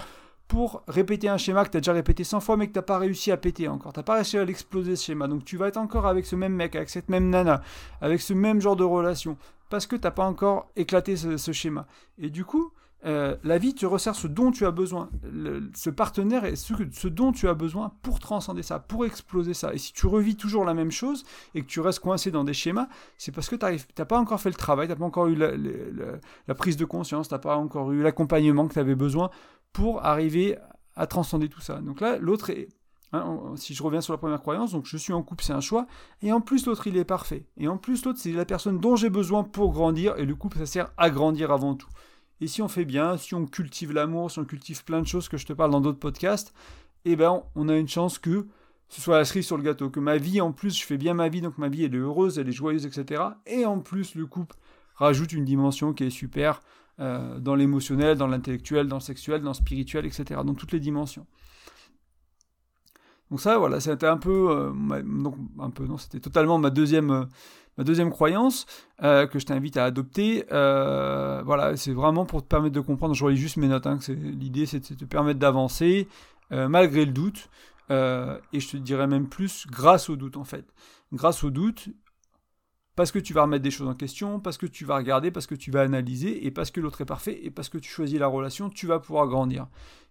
pour 0.48 0.82
répéter 0.88 1.28
un 1.28 1.38
schéma 1.38 1.64
que 1.64 1.70
tu 1.70 1.76
as 1.76 1.80
déjà 1.80 1.92
répété 1.92 2.24
100 2.24 2.40
fois 2.40 2.56
mais 2.56 2.66
que 2.66 2.72
tu 2.72 2.78
n'as 2.78 2.82
pas 2.82 2.98
réussi 2.98 3.30
à 3.30 3.36
péter 3.36 3.68
encore. 3.68 3.92
Tu 3.92 4.00
n'as 4.00 4.04
pas 4.04 4.16
réussi 4.16 4.36
à 4.36 4.44
l'exploser 4.44 4.96
ce 4.96 5.04
schéma. 5.04 5.28
Donc 5.28 5.44
tu 5.44 5.56
vas 5.56 5.68
être 5.68 5.76
encore 5.76 6.06
avec 6.06 6.26
ce 6.26 6.34
même 6.34 6.54
mec, 6.54 6.74
avec 6.74 6.90
cette 6.90 7.08
même 7.08 7.30
nana, 7.30 7.62
avec 8.00 8.20
ce 8.20 8.34
même 8.34 8.60
genre 8.60 8.76
de 8.76 8.84
relation, 8.84 9.36
parce 9.70 9.86
que 9.86 9.94
tu 9.94 10.02
n'as 10.02 10.10
pas 10.10 10.26
encore 10.26 10.68
éclaté 10.74 11.16
ce, 11.16 11.36
ce 11.36 11.52
schéma. 11.52 11.86
Et 12.18 12.30
du 12.30 12.44
coup, 12.44 12.72
euh, 13.06 13.36
la 13.44 13.58
vie 13.58 13.74
te 13.74 13.84
resserre 13.84 14.14
ce 14.14 14.26
dont 14.26 14.50
tu 14.50 14.64
as 14.64 14.70
besoin. 14.70 15.10
ce 15.74 15.90
partenaire 15.90 16.44
est 16.44 16.56
ce, 16.56 16.72
ce, 16.92 17.08
dont 17.08 17.32
tu 17.32 17.48
as 17.48 17.54
besoin 17.54 17.92
pour 18.02 18.18
transcender 18.18 18.62
ça, 18.62 18.78
pour 18.78 19.04
exploser 19.04 19.52
ça. 19.52 19.74
Et 19.74 19.78
si 19.78 19.92
tu 19.92 20.06
revis 20.06 20.36
toujours 20.36 20.64
la 20.64 20.72
même 20.72 20.90
chose 20.90 21.24
et 21.54 21.60
que 21.60 21.66
tu 21.66 21.80
restes 21.80 22.00
coincé 22.00 22.30
dans 22.30 22.44
des 22.44 22.54
schémas, 22.54 22.88
c'est 23.18 23.32
parce 23.32 23.48
que 23.48 23.56
tu 23.56 23.66
n'as 23.66 24.04
pas 24.06 24.18
encore 24.18 24.40
fait 24.40 24.48
le 24.48 24.54
travail, 24.54 24.86
tu 24.86 24.92
n'as 24.92 24.98
pas 24.98 25.04
encore 25.04 25.26
eu 25.26 25.36
la, 25.36 26.54
prise 26.54 26.78
de 26.78 26.86
conscience, 26.86 27.28
tu 27.28 27.34
n'as 27.34 27.38
pas 27.38 27.56
encore 27.56 27.92
eu 27.92 28.02
l'accompagnement 28.02 28.66
que 28.66 28.72
tu 28.72 28.78
avais 28.78 28.94
besoin 28.94 29.30
pour 29.72 30.04
arriver 30.04 30.56
à 30.96 31.06
transcender 31.06 31.48
tout 31.48 31.60
ça. 31.60 31.80
Donc 31.80 32.00
là, 32.00 32.16
l'autre 32.18 32.50
est... 32.50 32.68
Hein, 33.12 33.52
si 33.56 33.74
je 33.74 33.82
reviens 33.82 34.00
sur 34.00 34.12
la 34.12 34.18
première 34.18 34.40
croyance, 34.40 34.72
donc 34.72 34.86
je 34.86 34.96
suis 34.96 35.12
en 35.12 35.22
couple, 35.22 35.44
c'est 35.44 35.52
un 35.52 35.60
choix, 35.60 35.86
et 36.20 36.32
en 36.32 36.40
plus 36.40 36.66
l'autre 36.66 36.88
il 36.88 36.96
est 36.96 37.04
parfait, 37.04 37.46
et 37.56 37.68
en 37.68 37.76
plus 37.76 38.04
l'autre 38.04 38.18
c'est 38.20 38.32
la 38.32 38.44
personne 38.44 38.80
dont 38.80 38.96
j'ai 38.96 39.08
besoin 39.08 39.44
pour 39.44 39.72
grandir, 39.72 40.18
et 40.18 40.24
le 40.24 40.34
couple 40.34 40.58
ça 40.58 40.66
sert 40.66 40.90
à 40.96 41.10
grandir 41.10 41.52
avant 41.52 41.76
tout. 41.76 41.86
Et 42.40 42.46
si 42.46 42.62
on 42.62 42.68
fait 42.68 42.84
bien, 42.84 43.16
si 43.16 43.34
on 43.34 43.46
cultive 43.46 43.92
l'amour, 43.92 44.30
si 44.30 44.38
on 44.38 44.44
cultive 44.44 44.84
plein 44.84 45.00
de 45.00 45.06
choses 45.06 45.28
que 45.28 45.36
je 45.36 45.46
te 45.46 45.52
parle 45.52 45.70
dans 45.70 45.80
d'autres 45.80 45.98
podcasts, 45.98 46.52
eh 47.04 47.16
ben 47.16 47.42
on 47.54 47.68
a 47.68 47.76
une 47.76 47.88
chance 47.88 48.18
que 48.18 48.46
ce 48.88 49.00
soit 49.00 49.18
la 49.18 49.24
cerise 49.24 49.46
sur 49.46 49.56
le 49.56 49.62
gâteau, 49.62 49.90
que 49.90 50.00
ma 50.00 50.18
vie 50.18 50.40
en 50.40 50.52
plus, 50.52 50.78
je 50.78 50.84
fais 50.84 50.98
bien 50.98 51.14
ma 51.14 51.28
vie, 51.28 51.40
donc 51.40 51.58
ma 51.58 51.68
vie 51.68 51.84
elle 51.84 51.94
est 51.94 51.98
heureuse, 51.98 52.38
elle 52.38 52.48
est 52.48 52.52
joyeuse, 52.52 52.86
etc. 52.86 53.22
Et 53.46 53.64
en 53.64 53.80
plus 53.80 54.14
le 54.14 54.26
couple 54.26 54.56
rajoute 54.94 55.32
une 55.32 55.44
dimension 55.44 55.92
qui 55.92 56.04
est 56.04 56.10
super 56.10 56.60
euh, 57.00 57.40
dans 57.40 57.56
l'émotionnel, 57.56 58.16
dans 58.16 58.28
l'intellectuel, 58.28 58.86
dans 58.86 58.96
le 58.96 59.02
sexuel, 59.02 59.40
dans 59.42 59.50
le 59.50 59.54
spirituel, 59.54 60.06
etc. 60.06 60.40
Dans 60.44 60.54
toutes 60.54 60.72
les 60.72 60.80
dimensions. 60.80 61.26
Donc 63.30 63.40
ça, 63.40 63.58
voilà, 63.58 63.80
c'était 63.80 64.06
un 64.06 64.18
peu, 64.18 64.50
euh, 64.50 65.02
donc 65.02 65.34
un 65.58 65.70
peu, 65.70 65.86
non, 65.86 65.96
c'était 65.96 66.20
totalement 66.20 66.58
ma 66.58 66.70
deuxième, 66.70 67.10
euh, 67.10 67.24
Ma 67.76 67.84
deuxième 67.84 68.10
croyance 68.10 68.66
euh, 69.02 69.26
que 69.26 69.38
je 69.38 69.46
t'invite 69.46 69.76
à 69.76 69.84
adopter, 69.84 70.44
euh, 70.52 71.42
voilà, 71.44 71.76
c'est 71.76 71.92
vraiment 71.92 72.24
pour 72.24 72.42
te 72.42 72.46
permettre 72.46 72.74
de 72.74 72.80
comprendre. 72.80 73.14
Je 73.14 73.24
relis 73.24 73.36
juste 73.36 73.56
mes 73.56 73.68
notes. 73.68 73.86
Hein, 73.86 73.98
l'idée, 74.08 74.66
c'est 74.66 74.92
de 74.92 74.94
te 74.94 75.04
permettre 75.04 75.40
d'avancer 75.40 76.08
euh, 76.52 76.68
malgré 76.68 77.04
le 77.04 77.12
doute. 77.12 77.48
et 77.90 78.60
je 78.60 78.68
te 78.68 78.76
dirais 78.76 79.06
même 79.06 79.28
plus 79.28 79.66
grâce 79.66 80.08
au 80.08 80.16
doute 80.16 80.36
en 80.36 80.44
fait. 80.44 80.66
Grâce 81.12 81.44
au 81.44 81.50
doute, 81.50 81.88
parce 82.96 83.10
que 83.10 83.18
tu 83.18 83.32
vas 83.32 83.42
remettre 83.42 83.62
des 83.62 83.70
choses 83.70 83.88
en 83.88 83.94
question, 83.94 84.38
parce 84.38 84.56
que 84.56 84.66
tu 84.66 84.84
vas 84.84 84.96
regarder, 84.96 85.30
parce 85.30 85.46
que 85.46 85.54
tu 85.54 85.70
vas 85.70 85.82
analyser, 85.82 86.46
et 86.46 86.50
parce 86.50 86.70
que 86.70 86.80
l'autre 86.80 87.00
est 87.00 87.06
parfait, 87.06 87.40
et 87.42 87.50
parce 87.50 87.68
que 87.68 87.78
tu 87.78 87.90
choisis 87.90 88.18
la 88.18 88.28
relation, 88.28 88.70
tu 88.70 88.86
vas 88.86 89.00
pouvoir 89.00 89.26
grandir. 89.26 89.66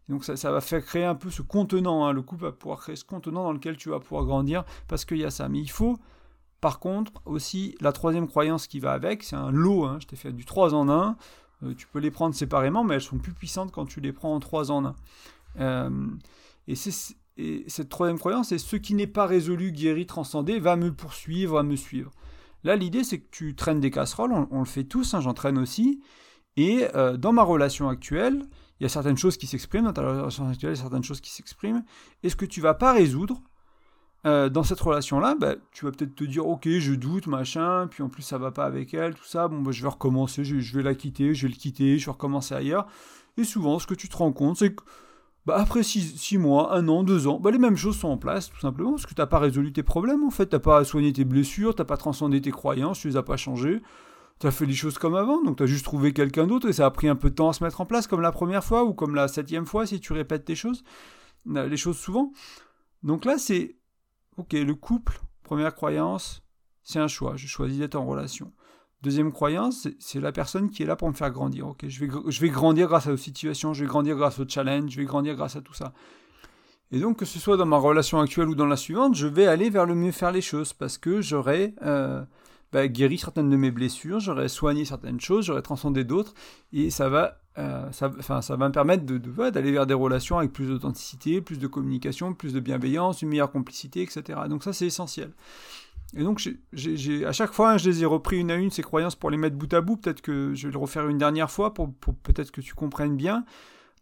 donc 0.10 0.25
ça, 0.25 0.51
va 0.51 0.60
faire 0.60 0.84
créer 0.84 1.05
un 1.05 1.15
peu 1.15 1.29
ce 1.29 1.41
contenant, 1.41 2.05
hein, 2.05 2.12
le 2.12 2.22
couple 2.22 2.43
va 2.43 2.51
pouvoir 2.51 2.79
créer 2.79 2.98
ce 2.98 3.05
contenant 3.05 3.43
dans 3.43 3.53
lequel 3.53 3.77
tu 3.77 3.89
vas 3.89 4.00
pouvoir 4.00 4.25
grandir, 4.25 4.65
parce 4.88 5.05
qu'il 5.05 5.17
y 5.17 5.25
a 5.25 5.32
ça. 5.32 5.48
Mais 5.48 5.60
il 5.60 5.72
faut 5.72 5.98
par 6.63 6.79
contre, 6.79 7.12
aussi, 7.25 7.75
la 7.82 7.91
troisième 7.91 8.25
croyance 8.25 8.67
qui 8.67 8.79
va 8.79 8.93
avec, 8.93 9.24
c'est 9.24 9.36
un 9.36 9.51
lot. 9.51 9.84
Hein. 9.84 9.98
je 10.00 10.08
t'ai 10.08 10.15
fait 10.15 10.32
du 10.32 10.46
3 10.46 10.74
en 10.74 10.88
1. 10.88 11.17
Euh, 11.62 11.74
tu 11.75 11.88
peux 11.88 12.00
les 12.00 12.10
prendre 12.10 12.34
séparément, 12.34 12.86
mais 12.86 12.96
elles 12.96 13.01
sont 13.01 13.17
plus 13.17 13.34
puissantes 13.34 13.74
quand 13.74 13.86
tu 13.86 14.00
les 14.00 14.13
prends 14.13 14.34
en 14.34 14.39
3 14.39 14.72
en 14.72 14.86
1. 14.86 14.96
Euh, 15.60 15.89
et, 16.70 16.75
cette 17.67 17.89
troisième 17.89 18.17
croyance, 18.17 18.48
c'est 18.48 18.60
ce 18.60 18.77
qui 18.77 18.93
n'est 18.93 19.08
pas 19.08 19.25
résolu, 19.25 19.74
guéri, 19.74 20.05
transcendé, 20.05 20.58
va 20.62 20.77
me 20.77 20.93
poursuivre, 20.93 21.55
va 21.55 21.63
me 21.63 21.75
suivre. 21.75 22.12
Là, 22.63 22.77
l'idée, 22.77 23.03
c'est 23.03 23.20
que 23.20 23.29
tu 23.29 23.55
traînes 23.55 23.82
des 23.82 23.91
casseroles, 23.91 24.32
on, 24.32 24.60
le 24.60 24.65
fait 24.65 24.86
tous, 24.86 25.15
hein, 25.15 25.20
j'en 25.20 25.34
traîne 25.34 25.58
aussi. 25.58 26.01
Et 26.55 26.88
euh, 26.96 27.17
dans 27.17 27.34
ma 27.34 27.43
relation 27.43 27.89
actuelle, 27.89 28.41
il 28.79 28.84
y 28.84 28.86
a 28.86 28.89
certaines 28.89 29.17
choses 29.17 29.36
qui 29.36 29.48
s'expriment, 29.48 29.84
dans 29.84 29.91
ta 29.91 30.01
relation 30.01 30.48
actuelle, 30.48 30.72
il 30.72 30.77
y 30.77 30.79
a 30.79 30.84
certaines 30.84 31.03
choses 31.03 31.20
qui 31.20 31.32
s'expriment. 31.32 31.84
Et 32.24 32.29
ce 32.29 32.38
que 32.38 32.46
tu 32.46 32.62
vas 32.62 32.74
pas 32.74 32.93
résoudre, 32.93 33.41
euh, 34.25 34.48
dans 34.48 34.63
cette 34.63 34.80
relation-là, 34.80 35.36
bah, 35.38 35.56
tu 35.72 35.84
vas 35.84 35.92
peut-être 35.92 36.15
te 36.15 36.24
dire, 36.24 36.48
ok, 36.48 36.68
je 36.68 36.94
doute, 36.94 37.27
machin, 37.27 37.88
puis 37.92 38.03
en 38.03 38.10
plus 38.10 38.24
ça 38.24 38.38
va 38.38 38.51
pas 38.51 38.65
avec 38.65 38.94
elle, 38.94 39.15
tout 39.15 39.25
ça, 39.25 39.50
bon, 39.50 39.62
bah, 39.62 39.72
je 39.72 39.82
vais 39.82 39.89
recommencer, 39.89 40.46
je, 40.46 40.77
vais 40.77 40.84
la 40.84 40.96
quitter, 40.96 41.34
je 41.34 41.46
vais 41.46 41.53
le 41.53 41.60
quitter, 41.60 41.98
je 41.98 42.06
vais 42.06 42.12
recommencer 42.12 42.56
ailleurs. 42.56 42.88
Et 43.38 43.44
souvent, 43.44 43.80
ce 43.80 43.88
que 43.88 43.94
tu 43.94 44.08
te 44.08 44.15
rends 44.15 44.32
compte, 44.32 44.58
c'est 44.58 44.75
que 44.75 44.84
bah, 45.46 45.56
après 45.58 45.84
6 45.84 46.38
mois, 46.38 46.74
1 46.74 46.88
an, 46.88 47.03
2 47.03 47.27
ans, 47.27 47.38
bah, 47.38 47.51
les 47.51 47.58
mêmes 47.58 47.75
choses 47.75 47.98
sont 47.98 48.08
en 48.08 48.18
place, 48.18 48.50
tout 48.50 48.60
simplement, 48.62 48.92
parce 48.92 49.06
que 49.06 49.13
tu 49.13 49.20
n'as 49.20 49.27
pas 49.27 49.39
résolu 49.39 49.74
tes 49.74 49.84
problèmes, 49.84 50.24
en 50.24 50.32
fait, 50.32 50.48
tu 50.48 50.56
n'as 50.56 50.62
pas 50.62 50.86
soigné 50.86 51.12
tes 51.12 51.25
blessures, 51.25 51.75
tu 51.75 51.82
n'as 51.82 51.86
pas 51.86 51.98
transcendé 51.98 52.39
tes 52.39 52.51
croyances, 52.51 53.00
tu 53.00 53.10
les 53.10 53.18
as 53.18 53.24
pas 53.24 53.36
changées, 53.36 53.82
tu 54.39 54.48
as 54.48 54.51
fait 54.51 54.65
les 54.65 54.74
choses 54.74 54.98
comme 54.98 55.15
avant, 55.15 55.44
donc 55.44 55.58
tu 55.58 55.63
as 55.63 55.65
juste 55.65 55.84
trouvé 55.84 56.13
quelqu'un 56.13 56.48
d'autre, 56.48 56.70
et 56.70 56.74
ça 56.74 56.86
a 56.86 56.92
pris 56.92 57.10
un 57.10 57.18
peu 57.18 57.30
de 57.30 57.36
temps 57.36 57.50
à 57.50 57.53
se 57.53 57.62
mettre 57.62 57.82
en 57.82 57.86
place, 57.86 58.08
comme 58.08 58.22
la 58.22 58.32
première 58.32 58.63
fois, 58.63 58.86
ou 58.86 58.94
comme 58.94 59.15
la 59.15 59.27
septième 59.27 59.65
fois, 59.65 59.86
si 59.86 60.00
tu 60.00 60.13
répètes 60.13 60.46
tes 60.46 60.56
choses, 60.56 60.86
les 61.46 61.75
choses 61.75 61.98
souvent. 61.98 62.32
Donc 63.03 63.25
là, 63.25 63.38
c'est 63.38 63.76
ok, 64.38 64.54
le 64.54 64.76
couple, 64.76 65.22
première 65.43 65.76
croyance, 65.76 66.43
c'est 66.84 67.00
un 67.00 67.08
choix, 67.08 67.36
je 67.36 67.48
choisis 67.48 67.80
d'être 67.80 67.96
en 67.96 68.06
relation. 68.06 68.52
Deuxième 69.02 69.34
croyance, 69.34 69.88
c'est 70.00 70.22
la 70.22 70.32
personne 70.32 70.69
qui 70.69 70.84
est 70.84 70.86
là 70.86 70.96
pour 70.96 71.10
me 71.10 71.13
faire 71.13 71.30
grandir. 71.30 71.67
Ok, 71.67 71.86
je 71.88 72.00
vais, 72.00 72.50
grandir 72.50 72.88
grâce 72.88 73.08
à 73.08 73.12
aux 73.12 73.17
situations, 73.17 73.74
je 73.74 73.82
vais 73.84 73.88
grandir 73.88 74.15
grâce 74.15 74.39
au 74.39 74.48
challenge, 74.48 74.91
je 74.91 74.98
vais 74.98 75.06
grandir 75.06 75.36
grâce 75.36 75.58
à 75.58 75.62
tout 75.62 75.74
ça. 75.74 75.93
Et 76.91 77.00
donc, 77.00 77.17
que 77.17 77.26
ce 77.26 77.38
soit 77.38 77.58
dans 77.58 77.65
ma 77.65 77.78
relation 77.78 78.19
actuelle 78.22 78.48
ou 78.48 78.56
dans 78.56 78.65
la 78.65 78.78
suivante, 78.78 79.15
je 79.15 79.28
vais 79.28 79.48
aller 79.48 79.69
vers 79.69 79.86
le 79.86 79.96
mieux 79.96 80.12
faire 80.12 80.32
les 80.32 80.41
choses 80.41 80.72
parce 80.72 80.98
que 80.98 81.22
j'aurai 81.22 81.76
euh, 81.82 82.24
bah, 82.74 82.82
certaines 83.18 83.50
de 83.50 83.56
mes 83.56 83.72
blessures, 83.72 84.20
j'aurai 84.20 84.50
soigné 84.50 84.84
certaines 84.84 85.22
choses, 85.22 85.46
j'aurai 85.46 85.62
transcendé 85.62 86.04
d'autres, 86.04 86.34
et 86.74 86.90
ça 86.90 87.08
va 87.08 87.40
euh, 87.60 87.92
ça, 87.92 88.42
ça 88.42 88.56
va 88.56 88.68
me 88.68 88.74
permettre 88.74 89.06
de, 89.06 89.20
d'aller 89.52 89.72
vers 89.72 89.86
des 89.86 89.94
relations 89.94 90.40
avec 90.40 90.52
plus 90.52 90.68
d'authenticité, 90.68 91.40
plus 91.40 91.60
de 91.60 91.68
communication, 91.68 92.34
plus 92.34 92.52
de 92.52 92.60
bienveillance, 92.60 93.22
une 93.22 93.30
meilleure 93.30 93.52
complicité, 93.52 94.02
etc. 94.02 94.40
Donc 94.50 94.64
ça, 94.64 94.74
c'est 94.74 94.88
essentiel. 94.88 95.32
Et 96.16 96.24
donc, 96.24 96.42
à 97.28 97.32
chaque 97.32 97.54
fois, 97.54 97.74
hein, 97.74 97.78
je 97.78 97.90
les 97.90 98.02
ai 98.02 98.06
repris 98.06 98.40
une 98.40 98.50
à 98.50 98.56
une, 98.56 98.72
ces 98.72 98.82
croyances, 98.82 99.16
pour 99.16 99.30
les 99.30 99.38
mettre 99.38 99.56
bout 99.56 99.72
à 99.74 99.82
bout. 99.82 99.98
Peut-être 99.98 100.22
que 100.22 100.54
je 100.56 100.68
vais 100.68 100.74
le 100.74 100.80
refaire 100.80 101.08
une 101.08 101.18
dernière 101.20 101.52
fois 101.52 101.74
pour, 101.74 101.94
pour 101.94 102.16
peut-être 102.16 102.52
que 102.52 102.62
tu 102.62 102.74
comprennes 102.74 103.18
bien. 103.18 103.46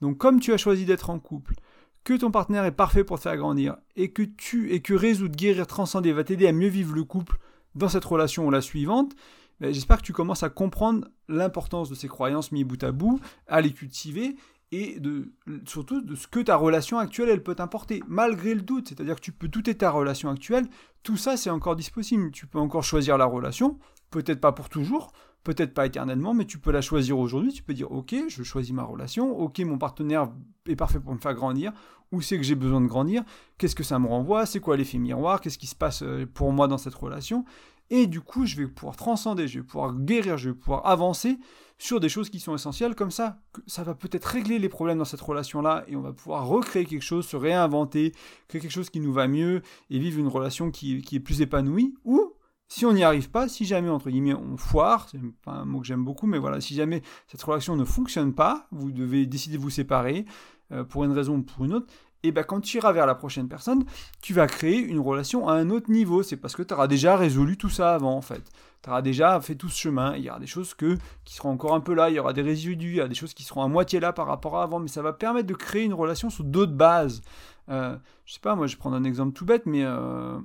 Donc, 0.02 0.18
comme 0.18 0.40
tu 0.40 0.54
as 0.54 0.58
choisi 0.58 0.86
d'être 0.86 1.10
en 1.10 1.20
couple, 1.20 1.56
que 2.04 2.14
ton 2.14 2.32
partenaire 2.32 2.66
est 2.66 2.72
parfait 2.72 3.04
pour 3.04 3.18
te 3.18 3.24
faire 3.24 3.38
grandir, 3.38 3.76
et 3.98 4.12
que 4.12 4.24
tu, 4.24 4.72
et 4.72 4.82
que 4.82 4.94
résoudre, 4.94 5.36
guérir, 5.36 5.68
transcender 5.68 6.14
va 6.14 6.24
t'aider 6.24 6.48
à 6.48 6.54
mieux 6.54 6.70
vivre 6.70 6.96
le 6.96 7.04
couple 7.04 7.38
dans 7.76 7.90
cette 7.90 8.06
relation 8.06 8.46
ou 8.46 8.52
la 8.52 8.62
suivante, 8.62 9.16
ben, 9.60 9.74
j'espère 9.74 9.98
que 9.98 10.06
tu 10.06 10.14
commences 10.14 10.44
à 10.44 10.50
comprendre 10.50 11.08
l'importance 11.28 11.90
de 11.90 11.96
ces 11.96 12.08
croyances 12.08 12.52
mises 12.52 12.66
bout 12.66 12.84
à 12.84 12.92
bout, 12.92 13.20
à 13.48 13.62
les 13.62 13.72
cultiver 13.72 14.36
et 14.72 15.00
de, 15.00 15.34
surtout 15.68 16.02
de 16.02 16.16
ce 16.16 16.28
que 16.28 16.40
ta 16.40 16.56
relation 16.56 16.98
actuelle 16.98 17.30
elle 17.30 17.44
peut 17.44 17.56
t'apporter, 17.56 18.02
malgré 18.08 18.56
le 18.56 18.62
doute. 18.62 18.90
C'est-à-dire 18.90 19.16
que 19.16 19.22
tu 19.22 19.32
peux 19.32 19.48
douter 19.48 19.76
ta 19.76 19.92
relation 19.92 20.30
actuelle, 20.30 20.68
tout 21.04 21.18
ça 21.18 21.38
c'est 21.38 21.50
encore 21.50 21.76
disponible. 21.76 22.32
Tu 22.32 22.48
peux 22.48 22.60
encore 22.60 22.84
choisir 22.84 23.18
la 23.18 23.26
relation, 23.26 23.78
peut-être 24.10 24.42
pas 24.42 24.52
pour 24.52 24.70
toujours, 24.70 25.12
peut-être 25.44 25.74
pas 25.74 25.86
éternellement, 25.86 26.34
mais 26.34 26.46
tu 26.46 26.58
peux 26.60 26.72
la 26.72 26.82
choisir 26.82 27.18
aujourd'hui. 27.18 27.54
Tu 27.54 27.64
peux 27.64 27.74
dire 27.74 27.92
ok, 27.92 28.16
je 28.28 28.44
choisis 28.44 28.74
ma 28.74 28.84
relation, 28.84 29.38
ok, 29.38 29.60
mon 29.60 29.78
partenaire 29.78 30.30
est 30.68 30.76
parfait 30.76 31.00
pour 31.00 31.14
me 31.14 31.20
faire 31.20 31.34
grandir, 31.34 31.72
où 32.12 32.22
c'est 32.22 32.38
que 32.38 32.44
j'ai 32.44 32.56
besoin 32.56 32.82
de 32.82 32.88
grandir, 32.88 33.24
qu'est-ce 33.58 33.76
que 33.76 33.84
ça 33.84 34.00
me 34.00 34.08
renvoie, 34.08 34.46
c'est 34.46 34.60
quoi 34.60 34.78
l'effet 34.78 34.98
miroir, 34.98 35.42
qu'est-ce 35.42 35.58
qui 35.58 35.68
se 35.68 35.76
passe 35.76 36.04
euh, 36.04 36.26
pour 36.32 36.52
moi 36.52 36.68
dans 36.68 36.78
cette 36.78 36.96
relation, 36.96 37.46
et 37.92 38.08
du 38.08 38.22
coup, 38.22 38.46
je 38.46 38.56
vais 38.56 38.68
pouvoir 38.68 38.96
transcender, 38.96 39.50
je 39.50 39.60
vais 39.60 39.66
pouvoir 39.66 39.94
guérir, 39.94 40.38
je 40.38 40.50
vais 40.50 40.56
pouvoir 40.56 40.86
avancer 40.86 41.38
sur 41.78 42.00
des 42.00 42.08
choses 42.08 42.30
qui 42.30 42.40
sont 42.40 42.56
essentielles. 42.56 42.96
Comme 42.96 43.12
ça, 43.12 43.42
ça 43.68 43.84
va 43.84 43.94
peut-être 43.94 44.24
régler 44.24 44.60
les 44.60 44.70
problèmes 44.70 44.98
dans 44.98 45.06
cette 45.06 45.20
relation-là 45.20 45.84
et 45.90 45.98
on 45.98 46.02
va 46.02 46.14
pouvoir 46.14 46.48
recréer 46.48 46.86
quelque 46.86 47.04
chose, 47.04 47.28
se 47.28 47.36
réinventer, 47.36 48.14
créer 48.48 48.62
quelque 48.62 48.72
chose 48.72 48.90
qui 48.90 49.02
nous 49.02 49.12
va 49.12 49.28
mieux 49.28 49.62
et 49.90 50.00
vivre 50.00 50.20
une 50.20 50.30
relation 50.30 50.72
qui, 50.72 51.04
est 51.12 51.20
plus 51.20 51.42
épanouie. 51.42 51.94
Ou 52.06 52.32
si 52.72 52.86
on 52.86 52.94
n'y 52.94 53.04
arrive 53.04 53.30
pas, 53.30 53.50
si 53.50 53.66
jamais, 53.66 53.90
entre 53.90 54.10
guillemets, 54.10 54.34
on 54.34 54.56
foire, 54.56 55.10
c'est 55.12 55.20
pas 55.44 55.52
un 55.52 55.66
mot 55.66 55.82
que 55.82 55.86
j'aime 55.86 56.06
beaucoup, 56.06 56.26
mais 56.26 56.38
voilà, 56.38 56.62
si 56.62 56.74
jamais 56.74 57.02
cette 57.28 57.44
relation 57.44 57.76
ne 57.76 57.84
fonctionne 57.84 58.34
pas, 58.34 58.66
vous 58.72 58.94
devez 58.94 59.26
décider 59.26 59.58
de 59.58 59.62
vous 59.62 59.70
séparer 59.70 60.26
euh, 60.72 60.86
pour 60.86 61.04
une 61.04 61.12
raison 61.12 61.36
ou 61.36 61.42
pour 61.42 61.66
une 61.66 61.74
autre, 61.74 61.88
et 62.24 62.32
ben 62.32 62.46
quand 62.46 62.62
tu 62.62 62.78
iras 62.78 62.94
vers 62.94 63.06
la 63.06 63.16
prochaine 63.16 63.50
personne, 63.50 63.84
tu 64.22 64.34
vas 64.34 64.48
créer 64.48 64.78
une 64.78 65.00
relation 65.00 65.50
à 65.50 65.54
un 65.56 65.70
autre 65.70 65.92
niveau. 65.92 66.24
C'est 66.24 66.38
parce 66.38 66.56
que 66.56 66.64
tu 66.64 66.74
auras 66.74 66.88
déjà 66.88 67.18
résolu 67.18 67.58
tout 67.58 67.68
ça 67.68 67.94
avant, 67.94 68.16
en 68.16 68.22
fait. 68.22 68.44
Tu 68.84 68.90
auras 68.90 69.02
déjà 69.02 69.42
fait 69.42 69.56
tout 69.56 69.68
ce 69.68 69.78
chemin. 69.78 70.16
Il 70.16 70.24
y 70.24 70.30
aura 70.30 70.40
des 70.40 70.48
choses 70.48 70.74
que, 70.74 70.98
qui 71.26 71.36
seront 71.36 71.50
encore 71.50 71.74
un 71.74 71.82
peu 71.82 71.94
là, 71.94 72.10
il 72.10 72.16
y 72.16 72.20
aura 72.20 72.32
des 72.32 72.42
résidus, 72.42 72.92
il 72.92 72.96
y 72.96 73.02
a 73.02 73.08
des 73.10 73.16
choses 73.16 73.34
qui 73.34 73.44
seront 73.44 73.64
à 73.64 73.68
moitié 73.68 74.00
là 74.00 74.14
par 74.14 74.28
rapport 74.28 74.58
à 74.58 74.64
avant, 74.64 74.80
mais 74.80 74.88
ça 74.88 75.02
va 75.02 75.12
permettre 75.12 75.48
de 75.48 75.56
créer 75.56 75.84
une 75.84 75.94
relation 75.94 76.30
sur 76.30 76.46
d'autres 76.46 76.72
bases. 76.72 77.22
Euh, 77.70 77.98
je 78.26 78.34
sais 78.34 78.40
pas, 78.40 78.56
moi 78.56 78.68
je 78.68 78.78
prends 78.78 78.94
un 78.94 79.04
exemple 79.04 79.34
tout 79.34 79.46
bête, 79.46 79.66
mais 79.66 79.84
euh, 79.84 80.38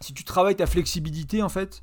si 0.00 0.14
tu 0.14 0.24
travailles 0.24 0.56
ta 0.56 0.66
flexibilité, 0.66 1.42
en 1.42 1.48
fait, 1.48 1.82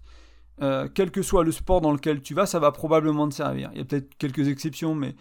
euh, 0.62 0.88
quel 0.94 1.12
que 1.12 1.22
soit 1.22 1.44
le 1.44 1.52
sport 1.52 1.82
dans 1.82 1.92
lequel 1.92 2.22
tu 2.22 2.34
vas, 2.34 2.46
ça 2.46 2.60
va 2.60 2.72
probablement 2.72 3.30
te 3.30 3.36
servir. 3.36 3.70
Il 3.74 3.78
y 3.78 3.82
a 3.82 3.86
peut-être 3.86 4.16
quelques 4.18 4.48
exceptions, 4.48 4.96
mais 4.96 5.16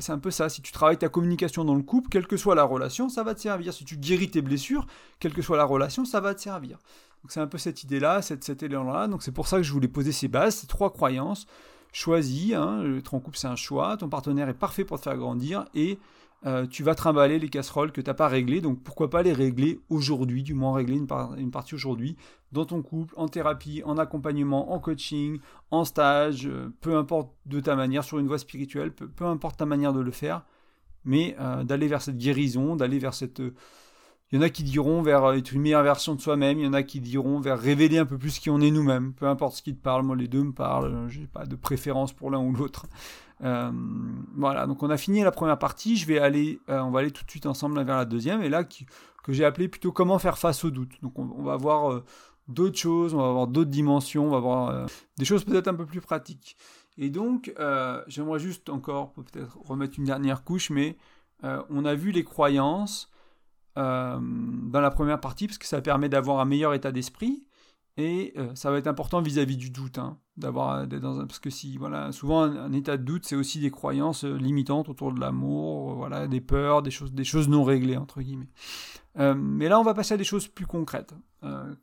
c'est 0.00 0.12
un 0.12 0.18
peu 0.18 0.30
ça. 0.30 0.48
Si 0.48 0.62
tu 0.62 0.72
travailles 0.72 0.98
ta 0.98 1.08
communication 1.08 1.64
dans 1.64 1.74
le 1.74 1.82
couple, 1.82 2.08
quelle 2.10 2.26
que 2.26 2.36
soit 2.36 2.54
la 2.54 2.64
relation, 2.64 3.08
ça 3.08 3.22
va 3.22 3.34
te 3.34 3.40
servir. 3.40 3.72
Si 3.72 3.84
tu 3.84 3.96
guéris 3.96 4.30
tes 4.30 4.42
blessures, 4.42 4.86
quelle 5.18 5.32
que 5.32 5.42
soit 5.42 5.56
la 5.56 5.64
relation, 5.64 6.04
ça 6.04 6.20
va 6.20 6.34
te 6.34 6.40
servir. 6.40 6.78
Donc 7.22 7.32
c'est 7.32 7.40
un 7.40 7.46
peu 7.46 7.58
cette 7.58 7.82
idée-là, 7.82 8.22
cet 8.22 8.62
élan-là. 8.62 9.08
Donc 9.08 9.22
c'est 9.22 9.32
pour 9.32 9.48
ça 9.48 9.56
que 9.56 9.62
je 9.62 9.72
voulais 9.72 9.88
poser 9.88 10.12
ces 10.12 10.28
bases, 10.28 10.56
ces 10.56 10.66
trois 10.66 10.92
croyances. 10.92 11.46
Choisis, 11.92 12.52
hein, 12.52 12.84
être 12.98 13.14
en 13.14 13.20
couple 13.20 13.38
c'est 13.38 13.46
un 13.46 13.56
choix, 13.56 13.96
ton 13.96 14.10
partenaire 14.10 14.48
est 14.48 14.54
parfait 14.54 14.84
pour 14.84 14.98
te 14.98 15.04
faire 15.04 15.16
grandir 15.16 15.64
et 15.74 15.98
euh, 16.46 16.66
tu 16.66 16.84
vas 16.84 16.94
trimballer 16.94 17.38
les 17.40 17.48
casseroles 17.48 17.90
que 17.90 18.00
tu 18.00 18.08
n'as 18.08 18.14
pas 18.14 18.28
réglées, 18.28 18.60
donc 18.60 18.80
pourquoi 18.84 19.10
pas 19.10 19.22
les 19.22 19.32
régler 19.32 19.80
aujourd'hui, 19.88 20.44
du 20.44 20.54
moins 20.54 20.72
régler 20.72 20.96
une, 20.96 21.50
partie 21.50 21.74
aujourd'hui, 21.74 22.16
dans 22.52 22.64
ton 22.64 22.80
couple, 22.80 23.12
en 23.16 23.26
thérapie, 23.26 23.82
en 23.84 23.98
accompagnement, 23.98 24.72
en 24.72 24.78
coaching, 24.78 25.40
en 25.72 25.84
stage, 25.84 26.46
euh, 26.46 26.72
peu 26.80 26.96
importe 26.96 27.32
de 27.46 27.58
ta 27.58 27.74
manière, 27.74 28.04
sur 28.04 28.20
une 28.20 28.28
voie 28.28 28.38
spirituelle, 28.38 28.92
peu, 28.92 29.24
importe 29.26 29.58
ta 29.58 29.66
manière 29.66 29.92
de 29.92 30.00
le 30.00 30.12
faire, 30.12 30.44
mais 31.04 31.34
euh, 31.40 31.64
d'aller 31.64 31.88
vers 31.88 32.02
cette 32.02 32.18
guérison, 32.18 32.76
d'aller 32.76 32.98
vers 32.98 33.14
cette... 33.14 33.42
Il 34.30 34.36
y 34.36 34.38
en 34.38 34.42
a 34.42 34.50
qui 34.50 34.62
diront 34.62 35.00
vers 35.00 35.32
être 35.32 35.52
une 35.52 35.62
meilleure 35.62 35.82
version 35.82 36.14
de 36.14 36.20
soi-même, 36.20 36.58
il 36.58 36.66
y 36.66 36.68
en 36.68 36.74
a 36.74 36.82
qui 36.82 37.00
diront 37.00 37.40
vers 37.40 37.58
révéler 37.58 37.96
un 37.96 38.04
peu 38.04 38.18
plus 38.18 38.38
qui 38.38 38.50
on 38.50 38.60
est 38.60 38.70
nous-mêmes, 38.70 39.14
peu 39.14 39.26
importe 39.26 39.56
ce 39.56 39.62
qui 39.62 39.74
te 39.74 39.82
parle, 39.82 40.04
moi 40.04 40.16
les 40.16 40.28
deux 40.28 40.42
me 40.42 40.52
parlent, 40.52 41.08
j'ai 41.08 41.26
pas 41.26 41.46
de 41.46 41.56
préférence 41.56 42.12
pour 42.12 42.30
l'un 42.30 42.38
ou 42.38 42.52
l'autre. 42.52 42.86
Euh, 43.44 43.70
voilà, 44.34 44.66
donc 44.66 44.82
on 44.82 44.90
a 44.90 44.96
fini 44.96 45.22
la 45.22 45.30
première 45.30 45.58
partie. 45.58 45.96
Je 45.96 46.06
vais 46.06 46.18
aller, 46.18 46.60
euh, 46.68 46.80
on 46.80 46.90
va 46.90 47.00
aller 47.00 47.10
tout 47.10 47.24
de 47.24 47.30
suite 47.30 47.46
ensemble 47.46 47.82
vers 47.82 47.96
la 47.96 48.04
deuxième, 48.04 48.42
et 48.42 48.48
là 48.48 48.64
que 48.64 49.32
j'ai 49.32 49.44
appelé 49.44 49.68
plutôt 49.68 49.92
comment 49.92 50.18
faire 50.18 50.38
face 50.38 50.64
au 50.64 50.70
doute. 50.70 50.92
Donc 51.02 51.18
on, 51.18 51.42
va 51.42 51.56
voir 51.56 51.92
euh, 51.92 52.04
d'autres 52.48 52.78
choses, 52.78 53.14
on 53.14 53.18
va 53.18 53.32
voir 53.32 53.46
d'autres 53.46 53.70
dimensions, 53.70 54.26
on 54.26 54.30
va 54.30 54.40
voir 54.40 54.86
des 55.16 55.24
choses 55.24 55.44
peut-être 55.44 55.68
un 55.68 55.74
peu 55.74 55.86
plus 55.86 56.00
pratiques. 56.00 56.56
Et 56.96 57.10
donc 57.10 57.52
j'aimerais 58.06 58.40
juste 58.40 58.70
encore 58.70 59.12
peut-être 59.12 59.58
remettre 59.64 59.98
une 59.98 60.04
dernière 60.04 60.44
couche, 60.44 60.70
mais 60.70 60.96
on 61.42 61.84
a 61.84 61.94
vu 61.94 62.10
les 62.10 62.24
croyances 62.24 63.10
dans 63.76 64.80
la 64.80 64.90
première 64.90 65.20
partie 65.20 65.46
parce 65.46 65.58
que 65.58 65.66
ça 65.66 65.80
permet 65.80 66.08
d'avoir 66.08 66.40
un 66.40 66.44
meilleur 66.44 66.74
état 66.74 66.90
d'esprit. 66.90 67.44
Et 67.98 68.32
euh, 68.36 68.54
ça 68.54 68.70
va 68.70 68.78
être 68.78 68.86
important 68.86 69.20
vis-à-vis 69.20 69.56
du 69.56 69.70
doute, 69.70 69.98
hein, 69.98 70.18
d'avoir 70.36 70.86
dans 70.86 71.18
un, 71.18 71.26
parce 71.26 71.40
que 71.40 71.50
si 71.50 71.76
voilà, 71.76 72.12
souvent 72.12 72.42
un, 72.42 72.72
état 72.72 72.96
de 72.96 73.02
doute, 73.02 73.26
c'est 73.26 73.34
aussi 73.34 73.58
des 73.58 73.72
croyances 73.72 74.24
euh, 74.24 74.36
limitantes 74.36 74.88
autour 74.88 75.12
de 75.12 75.18
l'amour, 75.18 75.90
euh, 75.90 75.94
voilà, 75.96 76.28
des 76.28 76.40
peurs, 76.40 76.82
des 76.82 76.92
choses, 76.92 77.12
des 77.12 77.24
choses 77.24 77.48
non 77.48 77.64
réglées 77.64 77.96
entre 77.96 78.22
guillemets. 78.22 78.46
mais 79.16 79.68
là, 79.68 79.80
on 79.80 79.82
va 79.82 79.94
passer 79.94 80.14
à 80.14 80.16
des 80.16 80.22
choses 80.22 80.46
plus 80.46 80.66
concrètes 80.66 81.12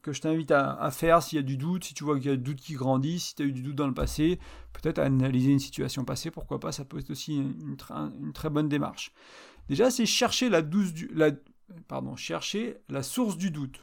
que 0.02 0.14
je 0.14 0.22
t'invite 0.22 0.52
à, 0.52 0.90
faire 0.92 1.22
s'il 1.22 1.38
y 1.38 1.40
a 1.40 1.42
du 1.42 1.58
doute, 1.58 1.84
si 1.84 1.94
tu 1.94 2.06
vois 2.06 2.18
qu'il 2.18 2.30
y 2.30 2.34
a 2.34 2.38
du 2.38 2.44
doute 2.44 2.62
qui 2.62 2.74
grandit, 2.74 3.20
si 3.20 3.36
tu 3.36 3.44
as 3.44 3.46
eu 3.46 3.52
du 3.52 3.62
doute 3.62 3.76
dans 3.76 3.88
le 3.88 3.94
passé, 3.94 4.40
peut-être 4.72 5.00
analyser 5.00 5.52
une 5.52 5.60
situation 5.60 6.06
passée, 6.06 6.32
pourquoi 6.32 6.62
pas, 6.62 6.72
ça 6.72 6.86
peut 6.86 6.98
être 6.98 7.10
aussi 7.10 7.38
une, 7.38 7.76
très 8.34 8.50
bonne 8.50 8.70
démarche. 8.70 9.12
Déjà, 9.68 9.92
c'est 9.92 10.06
chercher 10.06 10.50
la 10.50 10.62
source 13.04 13.38
du 13.38 13.52
doute 13.52 13.82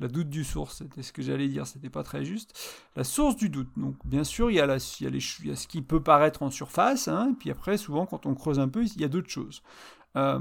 la 0.00 0.08
doute 0.08 0.28
du 0.30 0.44
source, 0.44 0.78
c'était 0.78 1.02
ce 1.02 1.12
que 1.12 1.22
j'allais 1.22 1.48
dire, 1.48 1.66
c'était 1.66 1.90
pas 1.90 2.02
très 2.02 2.24
juste. 2.24 2.58
La 2.96 3.04
source 3.04 3.36
du 3.36 3.48
doute. 3.48 3.68
Donc, 3.76 3.94
bien 4.04 4.24
sûr, 4.24 4.50
il 4.50 4.54
y 4.54 4.60
a, 4.60 4.64
il 4.64 5.04
y 5.04 5.06
a, 5.06 5.10
les, 5.10 5.20
ce 5.20 5.68
qui 5.68 5.82
peut 5.82 6.02
paraître 6.02 6.42
en 6.42 6.50
surface, 6.50 7.08
hein, 7.08 7.34
puis 7.38 7.50
après, 7.50 7.76
souvent, 7.76 8.06
quand 8.06 8.26
on 8.26 8.34
creuse 8.34 8.58
un 8.58 8.68
peu, 8.68 8.84
il 8.84 9.00
y 9.00 9.04
a 9.04 9.08
d'autres 9.08 9.30
choses. 9.30 9.62
Euh, 10.16 10.40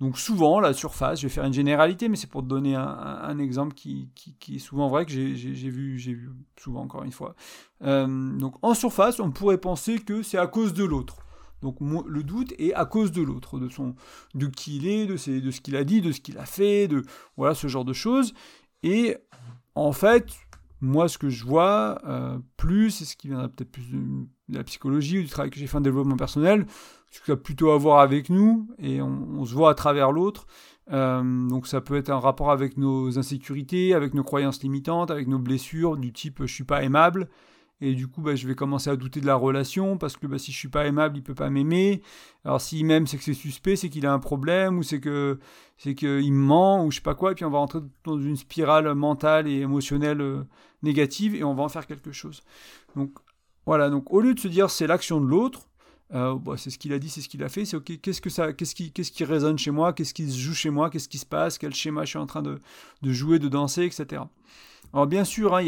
donc, 0.00 0.18
souvent, 0.18 0.60
la 0.60 0.72
surface, 0.72 1.20
je 1.20 1.26
vais 1.26 1.32
faire 1.32 1.44
une 1.44 1.52
généralité, 1.52 2.08
mais 2.08 2.16
c'est 2.16 2.28
pour 2.28 2.42
te 2.42 2.46
donner 2.46 2.76
un, 2.76 3.38
exemple 3.38 3.74
qui, 3.74 4.08
qui, 4.14 4.56
est 4.56 4.60
souvent 4.60 4.88
vrai, 4.88 5.04
que 5.04 5.10
j'ai 5.10 5.24
vu, 5.70 5.96
vu 5.96 6.30
souvent, 6.56 6.82
encore 6.82 7.02
une 7.02 7.12
fois. 7.12 7.34
Euh, 7.82 8.06
donc, 8.38 8.54
en 8.62 8.74
surface, 8.74 9.18
on 9.18 9.32
pourrait 9.32 9.58
penser 9.58 9.98
que 9.98 10.22
c'est 10.22 10.38
à 10.38 10.46
cause 10.46 10.72
de 10.72 10.84
l'autre. 10.84 11.16
Donc 11.62 11.78
le 11.80 12.22
doute 12.22 12.54
est 12.58 12.72
à 12.74 12.84
cause 12.84 13.12
de 13.12 13.22
l'autre, 13.22 13.58
de 13.58 13.68
son, 13.68 13.94
de 14.34 14.46
qui 14.46 14.76
il 14.76 14.86
est, 14.86 15.06
de, 15.06 15.40
de 15.40 15.50
ce 15.50 15.60
qu'il 15.60 15.76
a 15.76 15.84
dit, 15.84 16.00
de 16.00 16.12
ce 16.12 16.20
qu'il 16.20 16.38
a 16.38 16.46
fait, 16.46 16.88
de 16.88 17.02
voilà 17.36 17.54
ce 17.54 17.66
genre 17.66 17.84
de 17.84 17.92
choses. 17.92 18.34
Et 18.82 19.16
en 19.74 19.92
fait, 19.92 20.26
moi, 20.80 21.08
ce 21.08 21.18
que 21.18 21.28
je 21.28 21.44
vois 21.44 22.00
euh, 22.06 22.38
plus, 22.56 22.90
c'est 22.90 23.04
ce 23.04 23.16
qui 23.16 23.28
vient 23.28 23.48
peut-être 23.48 23.70
plus 23.70 23.90
de, 23.90 24.26
la 24.48 24.64
psychologie 24.64 25.18
ou 25.18 25.22
du 25.22 25.28
travail 25.28 25.50
que 25.50 25.58
j'ai 25.58 25.66
fait 25.66 25.76
en 25.76 25.80
développement 25.80 26.16
personnel, 26.16 26.66
ce 27.10 27.20
ça 27.24 27.32
a 27.32 27.36
plutôt 27.36 27.70
à 27.70 27.78
voir 27.78 28.00
avec 28.00 28.30
nous, 28.30 28.68
et 28.78 29.02
on, 29.02 29.44
se 29.44 29.54
voit 29.54 29.70
à 29.70 29.74
travers 29.74 30.12
l'autre. 30.12 30.46
Euh, 30.90 31.48
donc 31.48 31.66
ça 31.66 31.80
peut 31.80 31.96
être 31.96 32.10
un 32.10 32.18
rapport 32.18 32.50
avec 32.50 32.76
nos 32.78 33.18
insécurités, 33.18 33.92
avec 33.92 34.14
nos 34.14 34.24
croyances 34.24 34.62
limitantes, 34.62 35.10
avec 35.10 35.28
nos 35.28 35.38
blessures 35.38 35.96
du 35.96 36.12
type 36.12 36.40
je 36.40 36.52
suis 36.52 36.64
pas 36.64 36.82
aimable, 36.82 37.28
et 37.80 37.94
du 37.94 38.08
coup, 38.08 38.22
bah, 38.22 38.34
je 38.34 38.46
vais 38.48 38.54
commencer 38.54 38.90
à 38.90 38.96
douter 38.96 39.20
de 39.20 39.26
la 39.26 39.36
relation 39.36 39.98
parce 39.98 40.16
que 40.16 40.26
bah, 40.26 40.38
si 40.38 40.50
je 40.50 40.56
suis 40.56 40.68
pas 40.68 40.86
aimable, 40.86 41.16
il 41.16 41.22
peut 41.22 41.34
pas 41.34 41.48
m'aimer. 41.48 42.02
Alors 42.44 42.60
s'il 42.60 42.84
m'aime, 42.84 43.06
c'est 43.06 43.16
que 43.18 43.22
c'est 43.22 43.34
suspect, 43.34 43.76
c'est 43.76 43.88
qu'il 43.88 44.06
a 44.06 44.12
un 44.12 44.18
problème 44.18 44.78
ou 44.78 44.82
c'est 44.82 45.00
que 45.00 45.38
c'est 45.76 45.94
qu'il 45.94 46.32
me 46.32 46.44
ment 46.44 46.84
ou 46.84 46.90
je 46.90 46.96
sais 46.96 47.02
pas 47.02 47.14
quoi. 47.14 47.32
Et 47.32 47.34
puis 47.34 47.44
on 47.44 47.50
va 47.50 47.58
rentrer 47.58 47.80
dans 48.04 48.18
une 48.18 48.36
spirale 48.36 48.92
mentale 48.94 49.46
et 49.46 49.60
émotionnelle 49.60 50.20
euh, 50.20 50.44
négative 50.82 51.36
et 51.36 51.44
on 51.44 51.54
va 51.54 51.62
en 51.62 51.68
faire 51.68 51.86
quelque 51.86 52.10
chose. 52.10 52.42
Donc 52.96 53.12
voilà. 53.64 53.90
Donc 53.90 54.12
au 54.12 54.20
lieu 54.20 54.34
de 54.34 54.40
se 54.40 54.48
dire 54.48 54.70
c'est 54.70 54.88
l'action 54.88 55.20
de 55.20 55.26
l'autre, 55.26 55.68
euh, 56.14 56.34
bah, 56.36 56.54
c'est 56.56 56.70
ce 56.70 56.78
qu'il 56.78 56.92
a 56.92 56.98
dit, 56.98 57.08
c'est 57.08 57.20
ce 57.20 57.28
qu'il 57.28 57.44
a 57.44 57.48
fait. 57.48 57.64
C'est 57.64 57.76
ok. 57.76 58.00
Qu'est-ce 58.00 58.20
que 58.20 58.30
ça, 58.30 58.52
qu'est-ce 58.52 58.74
qui, 58.74 58.90
qu'est-ce 58.90 59.12
qui 59.12 59.24
résonne 59.24 59.58
chez 59.58 59.70
moi? 59.70 59.92
Qu'est-ce 59.92 60.14
qui 60.14 60.28
se 60.28 60.38
joue 60.38 60.54
chez 60.54 60.70
moi? 60.70 60.90
Qu'est-ce 60.90 61.08
qui 61.08 61.18
se 61.18 61.26
passe? 61.26 61.58
Quel 61.58 61.74
schéma 61.74 62.04
je 62.04 62.10
suis 62.10 62.18
en 62.18 62.26
train 62.26 62.42
de, 62.42 62.60
de 63.02 63.12
jouer, 63.12 63.38
de 63.38 63.48
danser, 63.48 63.84
etc. 63.84 64.22
Alors 64.92 65.06
bien 65.06 65.24
sûr, 65.24 65.54
hein, 65.54 65.64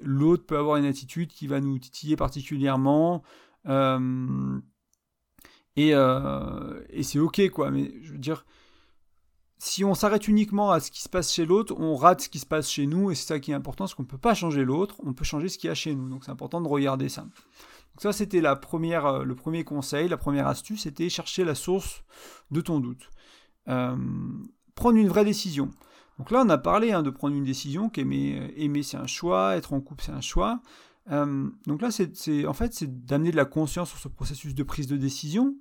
l'autre 0.00 0.46
peut 0.46 0.58
avoir 0.58 0.76
une 0.76 0.84
attitude 0.84 1.30
qui 1.30 1.46
va 1.46 1.60
nous 1.60 1.78
titiller 1.78 2.16
particulièrement. 2.16 3.22
Euh, 3.68 4.60
euh, 5.78 6.82
et, 6.90 7.02
c'est 7.02 7.18
ok, 7.18 7.48
quoi. 7.50 7.70
Mais 7.70 7.92
je 8.02 8.12
veux 8.12 8.18
dire, 8.18 8.44
si 9.58 9.84
on 9.84 9.94
s'arrête 9.94 10.28
uniquement 10.28 10.70
à 10.70 10.80
ce 10.80 10.90
qui 10.90 11.02
se 11.02 11.08
passe 11.08 11.32
chez 11.32 11.46
l'autre, 11.46 11.74
on 11.78 11.96
rate 11.96 12.22
ce 12.22 12.28
qui 12.28 12.38
se 12.38 12.46
passe 12.46 12.70
chez 12.70 12.86
nous. 12.86 13.10
Et 13.10 13.14
c'est 13.14 13.26
ça 13.26 13.40
qui 13.40 13.52
est 13.52 13.54
important, 13.54 13.84
parce 13.84 13.94
qu'on 13.94 14.02
ne 14.02 14.08
peut 14.08 14.18
pas 14.18 14.34
changer 14.34 14.64
l'autre, 14.64 14.96
on 15.04 15.12
peut 15.12 15.24
changer 15.24 15.48
ce 15.48 15.58
qu'il 15.58 15.68
y 15.68 15.70
a 15.70 15.74
chez 15.74 15.94
nous. 15.94 16.08
Donc 16.08 16.24
c'est 16.24 16.30
important 16.30 16.60
de 16.60 16.68
regarder 16.68 17.08
ça. 17.08 17.22
Donc 17.22 18.00
ça, 18.00 18.12
c'était 18.12 18.40
la 18.40 18.56
première, 18.56 19.06
euh, 19.06 19.24
le 19.24 19.34
premier 19.34 19.64
conseil, 19.64 20.08
la 20.08 20.16
première 20.16 20.46
astuce, 20.46 20.82
c'était 20.82 21.08
chercher 21.08 21.44
la 21.44 21.54
source 21.54 22.04
de 22.50 22.60
ton 22.60 22.80
doute. 22.80 23.10
prendre 24.74 24.96
une 24.96 25.08
vraie 25.08 25.24
décision. 25.24 25.70
Donc 26.18 26.30
là, 26.30 26.42
on 26.44 26.48
a 26.48 26.58
parlé 26.58 26.92
hein, 26.92 27.02
de 27.02 27.10
prendre 27.10 27.34
une 27.34 27.44
décision, 27.44 27.88
qu'aimer 27.88 28.38
euh, 28.38 28.48
aimer, 28.56 28.82
c'est 28.82 28.96
un 28.96 29.06
choix, 29.06 29.56
être 29.56 29.72
en 29.72 29.80
couple 29.80 30.04
c'est 30.04 30.12
un 30.12 30.20
choix. 30.20 30.60
Euh, 31.10 31.48
donc 31.66 31.82
là, 31.82 31.90
c'est 31.90 32.46
en 32.46 32.52
fait 32.52 32.74
c'est 32.74 33.04
d'amener 33.04 33.30
de 33.30 33.36
la 33.36 33.44
conscience 33.44 33.88
sur 33.90 33.98
ce 33.98 34.08
processus 34.08 34.54
de 34.54 34.62
prise 34.62 34.86
de 34.86 34.96
décision 34.96 35.56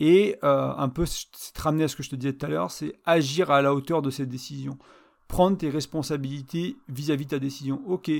et 0.00 0.36
euh, 0.42 0.72
un 0.76 0.88
peu 0.88 1.06
c'est 1.06 1.56
ramener 1.58 1.84
à 1.84 1.88
ce 1.88 1.96
que 1.96 2.02
je 2.02 2.10
te 2.10 2.16
disais 2.16 2.32
tout 2.32 2.46
à 2.46 2.48
l'heure, 2.48 2.70
c'est 2.70 2.94
agir 3.04 3.50
à 3.50 3.62
la 3.62 3.74
hauteur 3.74 4.02
de 4.02 4.10
cette 4.10 4.28
décision, 4.28 4.78
prendre 5.28 5.58
tes 5.58 5.70
responsabilités 5.70 6.76
vis-à-vis 6.88 7.26
de 7.26 7.30
ta 7.30 7.38
décision. 7.38 7.82
Ok, 7.86 8.10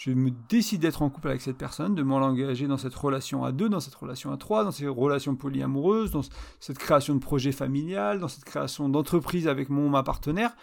je 0.00 0.12
me 0.12 0.30
décide 0.48 0.80
d'être 0.80 1.02
en 1.02 1.10
couple 1.10 1.28
avec 1.28 1.42
cette 1.42 1.58
personne, 1.58 1.94
de 1.94 2.02
m'engager 2.02 2.66
dans 2.66 2.78
cette 2.78 2.94
relation 2.94 3.44
à 3.44 3.52
deux, 3.52 3.68
dans 3.68 3.80
cette 3.80 3.94
relation 3.94 4.32
à 4.32 4.38
trois, 4.38 4.64
dans 4.64 4.70
ces 4.70 4.88
relations 4.88 5.36
polyamoureuses, 5.36 6.10
dans 6.10 6.22
cette 6.58 6.78
création 6.78 7.14
de 7.14 7.20
projet 7.20 7.52
familial, 7.52 8.18
dans 8.18 8.28
cette 8.28 8.44
création 8.44 8.88
d'entreprise 8.88 9.46
avec 9.46 9.68
mon 9.68 9.90
ma 9.90 10.02
partenaire. 10.02 10.56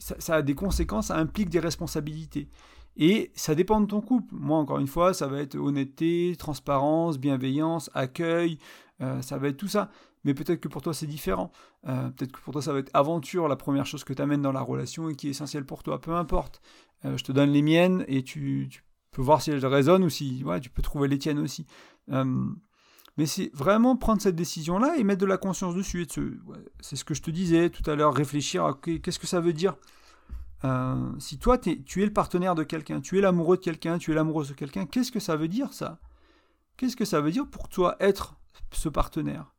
Ça, 0.00 0.34
a 0.34 0.42
des 0.42 0.56
conséquences, 0.56 1.06
ça 1.06 1.16
implique 1.16 1.48
des 1.48 1.60
responsabilités. 1.60 2.48
Et 2.96 3.30
ça 3.36 3.54
dépend 3.54 3.80
de 3.80 3.86
ton 3.86 4.00
couple. 4.00 4.34
Moi, 4.34 4.58
encore 4.58 4.80
une 4.80 4.88
fois, 4.88 5.14
ça 5.14 5.28
va 5.28 5.38
être 5.38 5.54
honnêteté, 5.54 6.34
transparence, 6.36 7.18
bienveillance, 7.18 7.88
accueil, 7.94 8.58
euh, 9.00 9.22
ça 9.22 9.38
va 9.38 9.46
être 9.46 9.58
tout 9.58 9.68
ça. 9.68 9.90
Mais 10.24 10.34
peut-être 10.34 10.60
que 10.60 10.68
pour 10.68 10.82
toi, 10.82 10.92
c'est 10.92 11.06
différent. 11.06 11.50
Euh, 11.88 12.10
peut-être 12.10 12.32
que 12.32 12.40
pour 12.40 12.52
toi, 12.52 12.62
ça 12.62 12.72
va 12.72 12.80
être 12.80 12.90
aventure, 12.94 13.48
la 13.48 13.56
première 13.56 13.86
chose 13.86 14.04
que 14.04 14.12
tu 14.12 14.20
amènes 14.20 14.42
dans 14.42 14.52
la 14.52 14.60
relation 14.60 15.08
et 15.08 15.14
qui 15.14 15.28
est 15.28 15.30
essentielle 15.30 15.64
pour 15.64 15.82
toi. 15.82 16.00
Peu 16.00 16.14
importe. 16.14 16.60
Euh, 17.04 17.16
je 17.16 17.24
te 17.24 17.32
donne 17.32 17.50
les 17.50 17.62
miennes 17.62 18.04
et 18.08 18.22
tu, 18.22 18.68
peux 19.10 19.22
voir 19.22 19.42
si 19.42 19.50
elles 19.50 19.64
résonnent 19.64 20.04
ou 20.04 20.10
si 20.10 20.44
tu 20.62 20.70
peux 20.70 20.82
trouver 20.82 21.08
les 21.08 21.18
tiennes 21.18 21.38
aussi. 21.38 21.66
Euh, 22.10 22.46
mais 23.16 23.26
c'est 23.26 23.50
vraiment 23.54 23.96
prendre 23.96 24.22
cette 24.22 24.36
décision-là 24.36 24.96
et 24.96 25.04
mettre 25.04 25.20
de 25.20 25.26
la 25.26 25.36
conscience 25.36 25.74
dessus. 25.74 26.06
c'est 26.80 26.96
ce 26.96 27.04
que 27.04 27.14
je 27.14 27.22
te 27.22 27.30
disais 27.30 27.70
tout 27.70 27.88
à 27.90 27.94
l'heure, 27.94 28.14
réfléchir 28.14 28.64
à 28.64 28.74
qu'est-ce 28.74 29.18
que 29.18 29.26
ça 29.26 29.40
veut 29.40 29.52
dire. 29.52 29.76
Euh, 30.64 31.10
si 31.18 31.38
toi, 31.38 31.58
tu 31.58 32.02
es 32.02 32.04
le 32.04 32.12
partenaire 32.12 32.54
de 32.54 32.62
quelqu'un, 32.62 33.00
tu 33.00 33.18
es 33.18 33.20
l'amoureux 33.20 33.56
de 33.56 33.62
quelqu'un, 33.62 33.98
tu 33.98 34.12
es 34.12 34.14
l'amoureuse 34.14 34.48
de 34.48 34.54
quelqu'un, 34.54 34.86
qu'est-ce 34.86 35.10
que 35.10 35.20
ça 35.20 35.36
veut 35.36 35.48
dire 35.48 35.72
ça? 35.72 35.98
Qu'est-ce 36.76 36.96
que 36.96 37.04
ça 37.04 37.20
veut 37.20 37.30
dire 37.30 37.46
pour 37.46 37.68
toi 37.68 37.96
être 38.00 38.36
ce 38.72 38.88
partenaire? 38.88 39.52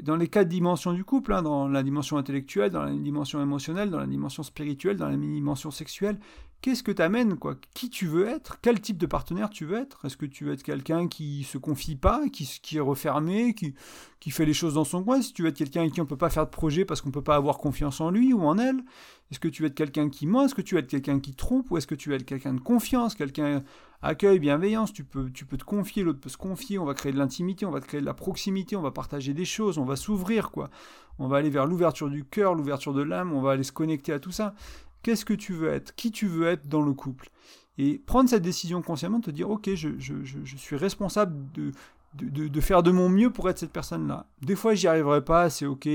Dans 0.00 0.16
les 0.16 0.28
quatre 0.28 0.48
dimensions 0.48 0.92
du 0.92 1.04
couple, 1.04 1.32
hein, 1.32 1.42
dans 1.42 1.68
la 1.68 1.82
dimension 1.82 2.16
intellectuelle, 2.16 2.70
dans 2.70 2.84
la 2.84 2.92
dimension 2.92 3.42
émotionnelle, 3.42 3.90
dans 3.90 4.00
la 4.00 4.06
dimension 4.06 4.42
spirituelle, 4.42 4.96
dans 4.96 5.08
la 5.08 5.16
dimension 5.16 5.70
sexuelle, 5.70 6.18
qu'est-ce 6.62 6.82
que 6.82 6.92
t'amènes 6.92 7.36
quoi? 7.36 7.56
Qui 7.74 7.90
tu 7.90 8.06
veux 8.06 8.26
être? 8.26 8.58
Quel 8.62 8.80
type 8.80 8.96
de 8.96 9.06
partenaire 9.06 9.50
tu 9.50 9.66
veux 9.66 9.76
être? 9.76 10.04
Est-ce 10.06 10.16
que 10.16 10.24
tu 10.26 10.44
veux 10.44 10.52
être 10.54 10.62
quelqu'un 10.62 11.08
qui 11.08 11.42
se 11.42 11.58
confie 11.58 11.96
pas, 11.96 12.28
qui, 12.28 12.46
qui 12.62 12.78
est 12.78 12.80
refermé, 12.80 13.52
qui, 13.52 13.74
qui 14.20 14.30
fait 14.30 14.46
les 14.46 14.54
choses 14.54 14.74
dans 14.74 14.84
son 14.84 15.02
coin? 15.02 15.20
Si 15.20 15.32
tu 15.34 15.42
veux 15.42 15.48
être 15.48 15.58
quelqu'un 15.58 15.80
avec 15.80 15.92
qui 15.92 16.00
on 16.00 16.06
peut 16.06 16.16
pas 16.16 16.30
faire 16.30 16.46
de 16.46 16.50
projet 16.50 16.84
parce 16.84 17.02
qu'on 17.02 17.10
peut 17.10 17.22
pas 17.22 17.36
avoir 17.36 17.58
confiance 17.58 18.00
en 18.00 18.10
lui 18.10 18.32
ou 18.32 18.42
en 18.42 18.56
elle? 18.58 18.82
Est-ce 19.30 19.40
que 19.40 19.48
tu 19.48 19.62
veux 19.62 19.68
être 19.68 19.74
quelqu'un 19.74 20.08
qui 20.08 20.26
ment? 20.26 20.44
Est-ce 20.44 20.54
que 20.54 20.62
tu 20.62 20.74
veux 20.74 20.80
être 20.80 20.88
quelqu'un 20.90 21.20
qui 21.20 21.34
trompe? 21.34 21.70
Ou 21.70 21.76
est-ce 21.76 21.86
que 21.86 21.94
tu 21.94 22.08
veux 22.08 22.14
être 22.14 22.24
quelqu'un 22.24 22.54
de 22.54 22.60
confiance, 22.60 23.14
quelqu'un 23.14 23.62
accueil, 24.02 24.38
bienveillance 24.38 24.92
Tu 24.92 25.04
peux, 25.04 25.30
tu 25.30 25.44
peux 25.44 25.56
te 25.56 25.64
confier, 25.64 26.02
l'autre 26.02 26.20
peut 26.20 26.28
se 26.28 26.36
confier. 26.36 26.78
On 26.78 26.84
va 26.84 26.94
créer 26.94 27.12
de 27.12 27.18
l'intimité, 27.18 27.64
on 27.64 27.70
va 27.70 27.80
créer 27.80 28.00
de 28.00 28.06
la 28.06 28.14
proximité, 28.14 28.76
on 28.76 28.82
va 28.82 28.90
partager 28.90 29.34
des 29.34 29.44
choses, 29.44 29.78
on 29.78 29.84
va 29.84 29.96
s'ouvrir 29.96 30.50
quoi. 30.50 30.70
On 31.18 31.28
va 31.28 31.38
aller 31.38 31.50
vers 31.50 31.66
l'ouverture 31.66 32.10
du 32.10 32.24
cœur, 32.24 32.54
l'ouverture 32.54 32.94
de 32.94 33.02
l'âme, 33.02 33.32
on 33.32 33.40
va 33.40 33.52
aller 33.52 33.62
se 33.62 33.72
connecter 33.72 34.12
à 34.12 34.18
tout 34.18 34.32
ça 34.32 34.54
qu'est-ce 35.02 35.24
que 35.24 35.34
tu 35.34 35.52
veux 35.52 35.72
être, 35.72 35.94
qui 35.94 36.10
tu 36.10 36.26
veux 36.26 36.46
être 36.46 36.68
dans 36.68 36.82
le 36.82 36.92
couple? 36.92 37.30
Et 37.78 37.98
prendre 37.98 38.28
cette 38.28 38.42
décision 38.42 38.82
consciemment, 38.82 39.20
te 39.20 39.30
dire, 39.30 39.50
ok, 39.50 39.74
je, 39.74 39.90
je, 39.98 40.14
je, 40.22 40.56
suis 40.56 40.76
responsable 40.76 41.50
de 41.52 41.72
de, 42.14 42.60
faire 42.60 42.82
de 42.82 42.90
mon 42.90 43.08
mieux 43.08 43.30
pour 43.30 43.48
être 43.48 43.58
cette 43.58 43.72
personne-là. 43.72 44.26
Des 44.42 44.54
fois, 44.54 44.74
j'y 44.74 44.86
arriverai 44.86 45.24
pas, 45.24 45.48
c'est 45.50 45.66
ok, 45.66 45.88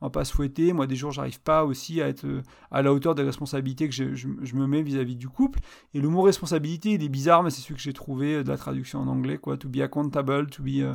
on 0.00 0.06
va 0.06 0.10
pas 0.10 0.24
se 0.24 0.32
fouetter. 0.32 0.72
Moi, 0.72 0.86
des 0.86 0.96
jours, 0.96 1.12
j'arrive 1.12 1.40
pas 1.40 1.64
aussi 1.64 2.02
à 2.02 2.08
être 2.08 2.24
euh, 2.24 2.42
à 2.70 2.82
la 2.82 2.92
hauteur 2.92 3.14
des 3.14 3.22
responsabilités 3.22 3.88
que 3.88 3.94
je, 3.94 4.26
me 4.26 4.66
mets 4.66 4.82
vis-à-vis 4.82 5.16
du 5.16 5.28
couple. 5.28 5.60
Et 5.94 6.00
le 6.00 6.08
mot 6.08 6.22
responsabilité, 6.22 6.92
il 6.92 7.02
est 7.02 7.08
bizarre, 7.08 7.42
mais 7.42 7.50
c'est 7.50 7.60
celui 7.60 7.74
que 7.76 7.80
j'ai 7.80 7.92
trouvé 7.92 8.36
euh, 8.36 8.44
de 8.44 8.48
la 8.48 8.56
traduction 8.56 9.00
en 9.00 9.06
anglais, 9.06 9.38
quoi. 9.38 9.56
To 9.56 9.68
be 9.68 9.78
accountable, 9.78 10.50
to 10.50 10.62
be. 10.62 10.80
Euh, 10.80 10.94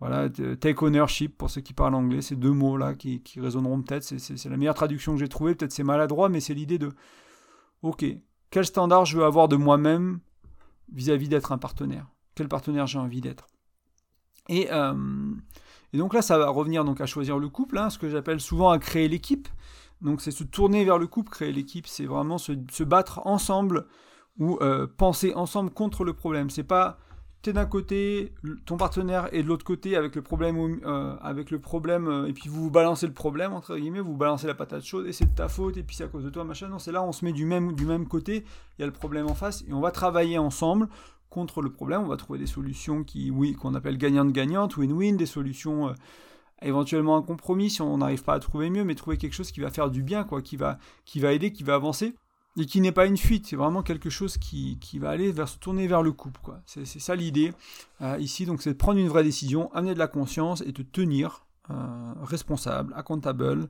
voilà, 0.00 0.28
take 0.30 0.80
ownership 0.84 1.36
pour 1.36 1.50
ceux 1.50 1.60
qui 1.60 1.72
parlent 1.72 1.96
anglais, 1.96 2.22
ces 2.22 2.36
deux 2.36 2.52
mots-là 2.52 2.94
qui, 2.94 3.20
qui 3.20 3.40
résonneront 3.40 3.82
peut-être. 3.82 4.04
C'est 4.04 4.48
la 4.48 4.56
meilleure 4.56 4.76
traduction 4.76 5.14
que 5.14 5.18
j'ai 5.18 5.28
trouvée. 5.28 5.56
Peut-être 5.56 5.72
c'est 5.72 5.82
maladroit, 5.82 6.28
mais 6.28 6.38
c'est 6.38 6.54
l'idée 6.54 6.78
de 6.78 6.92
ok, 7.82 8.04
quel 8.50 8.64
standard 8.64 9.06
je 9.06 9.18
veux 9.18 9.24
avoir 9.24 9.48
de 9.48 9.56
moi-même 9.56 10.20
vis-à-vis 10.92 11.28
d'être 11.28 11.50
un 11.50 11.58
partenaire? 11.58 12.06
Quel 12.36 12.46
partenaire 12.46 12.86
j'ai 12.86 13.00
envie 13.00 13.20
d'être? 13.20 13.48
Euh, 14.50 14.94
et, 15.92 15.98
donc 15.98 16.14
là, 16.14 16.22
ça 16.22 16.38
va 16.38 16.48
revenir 16.48 16.84
donc 16.84 17.00
à 17.00 17.06
choisir 17.06 17.38
le 17.38 17.48
couple, 17.48 17.78
hein, 17.78 17.90
ce 17.90 17.98
que 17.98 18.08
j'appelle 18.08 18.40
souvent 18.40 18.70
à 18.70 18.78
créer 18.78 19.08
l'équipe. 19.08 19.48
Donc 20.00 20.20
c'est 20.20 20.30
se 20.30 20.44
tourner 20.44 20.84
vers 20.84 20.98
le 20.98 21.06
couple, 21.06 21.30
créer 21.30 21.52
l'équipe, 21.52 21.86
c'est 21.86 22.06
vraiment 22.06 22.38
se, 22.38 22.82
battre 22.84 23.20
ensemble 23.26 23.86
ou 24.38 24.58
euh, 24.60 24.86
penser 24.86 25.34
ensemble 25.34 25.70
contre 25.70 26.04
le 26.04 26.12
problème. 26.12 26.50
C'est 26.50 26.62
pas 26.62 26.98
t'es 27.42 27.52
d'un 27.52 27.66
côté, 27.66 28.32
ton 28.66 28.76
partenaire 28.76 29.28
est 29.32 29.42
de 29.44 29.48
l'autre 29.48 29.64
côté 29.64 29.96
avec 29.96 30.16
le 30.16 30.22
problème, 30.22 30.80
euh, 30.84 31.16
avec 31.20 31.52
le 31.52 31.60
problème, 31.60 32.26
et 32.28 32.32
puis 32.32 32.48
vous 32.48 32.64
vous 32.64 32.70
balancez 32.70 33.06
le 33.06 33.12
problème 33.12 33.52
entre 33.52 33.76
guillemets, 33.76 34.00
vous, 34.00 34.16
balancez 34.16 34.48
la 34.48 34.54
patate 34.54 34.84
chaude 34.84 35.06
et 35.06 35.12
c'est 35.12 35.26
de 35.26 35.34
ta 35.34 35.48
faute 35.48 35.76
et 35.76 35.82
puis 35.82 35.94
c'est 35.96 36.04
à 36.04 36.08
cause 36.08 36.24
de 36.24 36.30
toi 36.30 36.44
machin. 36.44 36.68
Non, 36.68 36.78
c'est 36.78 36.92
là 36.92 37.02
on 37.02 37.12
se 37.12 37.24
met 37.24 37.32
du 37.32 37.44
même 37.44 37.74
du 37.74 37.86
même 37.86 38.06
côté, 38.06 38.44
il 38.78 38.82
y 38.82 38.84
a 38.84 38.86
le 38.86 38.92
problème 38.92 39.26
en 39.26 39.34
face 39.34 39.64
et 39.68 39.72
on 39.72 39.80
va 39.80 39.90
travailler 39.90 40.38
ensemble 40.38 40.88
contre 41.30 41.62
le 41.62 41.70
problème. 41.70 42.02
On 42.02 42.08
va 42.08 42.16
trouver 42.16 42.38
des 42.38 42.46
solutions 42.46 43.04
qui, 43.04 43.30
oui, 43.30 43.54
qu'on 43.54 43.74
appelle 43.74 43.98
gagnantes-gagnantes, 43.98 44.76
win-win, 44.76 45.16
des 45.16 45.26
solutions 45.26 45.88
euh, 45.88 45.92
éventuellement 46.62 47.16
un 47.16 47.22
compromis 47.22 47.70
si 47.70 47.82
on 47.82 47.98
n'arrive 47.98 48.22
pas 48.22 48.34
à 48.34 48.38
trouver 48.38 48.70
mieux, 48.70 48.84
mais 48.84 48.94
trouver 48.94 49.16
quelque 49.16 49.34
chose 49.34 49.50
qui 49.50 49.60
va 49.60 49.70
faire 49.70 49.90
du 49.90 50.02
bien, 50.02 50.24
quoi, 50.24 50.42
qui 50.42 50.56
va, 50.56 50.78
qui 51.04 51.20
va 51.20 51.32
aider, 51.32 51.52
qui 51.52 51.62
va 51.62 51.74
avancer 51.74 52.14
et 52.56 52.66
qui 52.66 52.80
n'est 52.80 52.92
pas 52.92 53.06
une 53.06 53.16
fuite. 53.16 53.46
C'est 53.46 53.56
vraiment 53.56 53.82
quelque 53.82 54.10
chose 54.10 54.36
qui, 54.36 54.78
qui, 54.80 54.98
va 54.98 55.10
aller 55.10 55.30
vers 55.30 55.48
se 55.48 55.58
tourner 55.58 55.86
vers 55.86 56.02
le 56.02 56.12
couple, 56.12 56.40
quoi. 56.42 56.60
C'est, 56.66 56.84
ça 56.86 57.14
l'idée 57.14 57.52
euh, 58.00 58.16
ici. 58.18 58.46
Donc, 58.46 58.62
c'est 58.62 58.72
de 58.72 58.76
prendre 58.76 58.98
une 58.98 59.08
vraie 59.08 59.24
décision, 59.24 59.72
amener 59.74 59.94
de 59.94 59.98
la 59.98 60.08
conscience 60.08 60.62
et 60.62 60.72
de 60.72 60.82
tenir 60.82 61.46
euh, 61.70 61.74
responsable, 62.22 62.92
accountable 62.96 63.68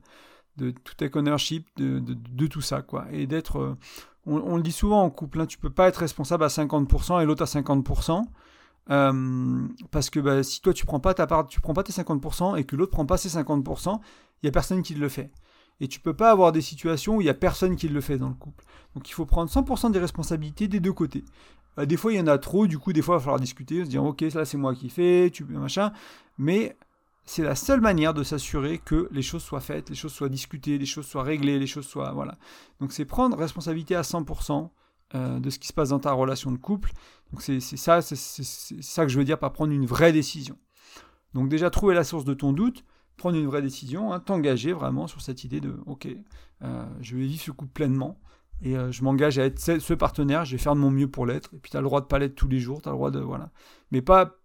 de 0.57 0.71
tout 0.71 0.95
take 0.95 1.17
ownership 1.17 1.67
de, 1.77 1.99
de, 1.99 2.13
de, 2.15 2.47
tout 2.47 2.61
ça, 2.61 2.81
quoi, 2.81 3.05
et 3.11 3.27
d'être 3.27 3.77
on, 4.25 4.57
le 4.57 4.61
dit 4.61 4.71
souvent 4.71 5.03
en 5.03 5.09
couple, 5.09 5.41
hein, 5.41 5.45
tu 5.45 5.57
peux 5.57 5.69
pas 5.69 5.87
être 5.87 5.97
responsable 5.97 6.43
à 6.43 6.47
50% 6.47 7.21
et 7.21 7.25
l'autre 7.25 7.43
à 7.43 7.45
50%. 7.45 8.23
Euh, 8.91 9.67
parce 9.91 10.09
que 10.09 10.19
bah, 10.19 10.41
si 10.41 10.61
toi 10.61 10.73
tu 10.73 10.85
prends 10.85 10.99
pas 10.99 11.13
ta 11.13 11.27
part, 11.27 11.47
tu 11.47 11.61
prends 11.61 11.73
pas 11.73 11.83
tes 11.83 11.93
50% 11.93 12.57
et 12.57 12.63
que 12.63 12.75
l'autre 12.75 12.91
prend 12.91 13.05
pas 13.05 13.17
ses 13.17 13.29
50%, 13.29 13.99
il 14.41 14.45
y 14.45 14.49
a 14.49 14.51
personne 14.51 14.81
qui 14.81 14.95
le 14.95 15.09
fait. 15.09 15.31
Et 15.79 15.87
tu 15.87 15.99
peux 15.99 16.15
pas 16.15 16.31
avoir 16.31 16.51
des 16.51 16.61
situations 16.61 17.17
où 17.17 17.21
il 17.21 17.25
y 17.25 17.29
a 17.29 17.35
personne 17.35 17.75
qui 17.75 17.87
le 17.87 18.01
fait 18.01 18.17
dans 18.17 18.27
le 18.27 18.33
couple. 18.33 18.65
Donc 18.95 19.09
il 19.09 19.13
faut 19.13 19.25
prendre 19.25 19.49
100% 19.49 19.91
des 19.91 19.99
responsabilités 19.99 20.67
des 20.67 20.79
deux 20.79 20.93
côtés. 20.93 21.23
Euh, 21.77 21.85
des 21.85 21.97
fois 21.97 22.11
il 22.13 22.17
y 22.17 22.21
en 22.21 22.27
a 22.27 22.37
trop, 22.37 22.67
du 22.67 22.79
coup 22.79 22.91
des 22.91 23.01
fois 23.01 23.15
il 23.15 23.17
va 23.19 23.23
falloir 23.23 23.39
discuter, 23.39 23.85
se 23.85 23.89
dire 23.89 24.03
ok 24.03 24.25
ça 24.31 24.43
c'est 24.43 24.57
moi 24.57 24.73
qui 24.73 24.89
fais, 24.89 25.29
tu 25.31 25.45
machin. 25.45 25.91
Mais 26.37 26.75
c'est 27.29 27.43
la 27.43 27.53
seule 27.53 27.79
manière 27.79 28.15
de 28.15 28.23
s'assurer 28.23 28.79
que 28.79 29.07
les 29.11 29.21
choses 29.21 29.43
soient 29.43 29.59
faites, 29.59 29.91
les 29.91 29.95
choses 29.95 30.11
soient 30.11 30.29
discutées, 30.29 30.79
les 30.79 30.87
choses 30.87 31.05
soient 31.05 31.21
réglées, 31.21 31.59
les 31.59 31.67
choses 31.67 31.85
soient... 31.85 32.11
Voilà. 32.11 32.39
Donc 32.79 32.91
c'est 32.91 33.05
prendre 33.05 33.37
responsabilité 33.37 33.95
à 33.95 34.01
100% 34.01 34.71
euh, 35.13 35.39
de 35.39 35.49
ce 35.51 35.59
qui 35.59 35.67
se 35.67 35.73
passe 35.73 35.89
dans 35.89 35.99
ta 35.99 36.11
relation 36.11 36.51
de 36.51 36.57
couple. 36.57 36.91
Donc 37.31 37.43
c'est 37.43 37.59
ça, 37.59 38.01
c'est 38.01 38.15
ça 38.15 39.03
que 39.03 39.11
je 39.11 39.19
veux 39.19 39.25
dire 39.25 39.37
par 39.37 39.53
prendre 39.53 39.71
une 39.71 39.85
vraie 39.85 40.11
décision. 40.11 40.57
Donc 41.35 41.49
déjà 41.49 41.69
trouver 41.69 41.93
la 41.93 42.03
source 42.03 42.25
de 42.25 42.33
ton 42.33 42.51
doute, 42.51 42.83
prendre 43.15 43.37
une 43.37 43.45
vraie 43.45 43.61
décision, 43.61 44.11
hein, 44.11 44.19
t'engager 44.19 44.73
vraiment 44.73 45.05
sur 45.05 45.21
cette 45.21 45.43
idée 45.43 45.61
de 45.61 45.79
ok, 45.85 46.07
euh, 46.63 46.85
je 46.99 47.15
vais 47.15 47.27
vivre 47.27 47.43
ce 47.43 47.51
couple 47.51 47.73
pleinement 47.73 48.19
et 48.63 48.75
euh, 48.75 48.91
je 48.91 49.03
m'engage 49.03 49.37
à 49.37 49.45
être 49.45 49.59
ce, 49.59 49.93
partenaire, 49.93 50.45
je 50.45 50.53
vais 50.53 50.57
faire 50.57 50.73
de 50.73 50.79
mon 50.79 50.89
mieux 50.89 51.07
pour 51.07 51.27
l'être. 51.27 51.53
Et 51.53 51.59
puis 51.59 51.69
tu 51.69 51.77
as 51.77 51.81
le 51.81 51.85
droit 51.85 52.01
de 52.01 52.07
pas 52.07 52.17
l'être 52.17 52.33
tous 52.33 52.47
les 52.47 52.59
jours, 52.59 52.81
tu 52.81 52.89
as 52.89 52.91
le 52.91 52.97
droit 52.97 53.11
de 53.11 53.19
voilà, 53.19 53.51
mais 53.91 54.01
pas 54.01 54.39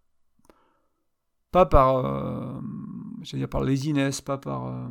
pas 1.54 1.66
par, 1.66 2.04
euh, 2.04 2.60
dire 3.32 3.48
par 3.48 3.62
laziness, 3.62 4.20
pas 4.20 4.38
par, 4.38 4.66
euh, 4.66 4.88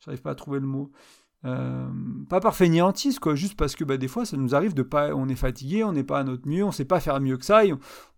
j'arrive 0.00 0.20
pas 0.20 0.32
à 0.32 0.34
trouver 0.34 0.58
le 0.58 0.66
mot, 0.66 0.90
euh, 1.44 1.88
pas 2.28 2.40
par 2.40 2.56
fainéantise, 2.56 3.20
quoi, 3.20 3.36
juste 3.36 3.56
parce 3.56 3.76
que 3.76 3.84
bah, 3.84 3.96
des 3.96 4.08
fois 4.08 4.24
ça 4.24 4.36
nous 4.36 4.56
arrive 4.56 4.74
de 4.74 4.82
pas, 4.82 5.14
on 5.14 5.28
est 5.28 5.36
fatigué, 5.36 5.84
on 5.84 5.92
n'est 5.92 6.02
pas 6.02 6.18
à 6.18 6.24
notre 6.24 6.48
mieux, 6.48 6.64
on 6.64 6.72
sait 6.72 6.84
pas 6.84 6.98
faire 6.98 7.20
mieux 7.20 7.36
que 7.36 7.44
ça, 7.44 7.62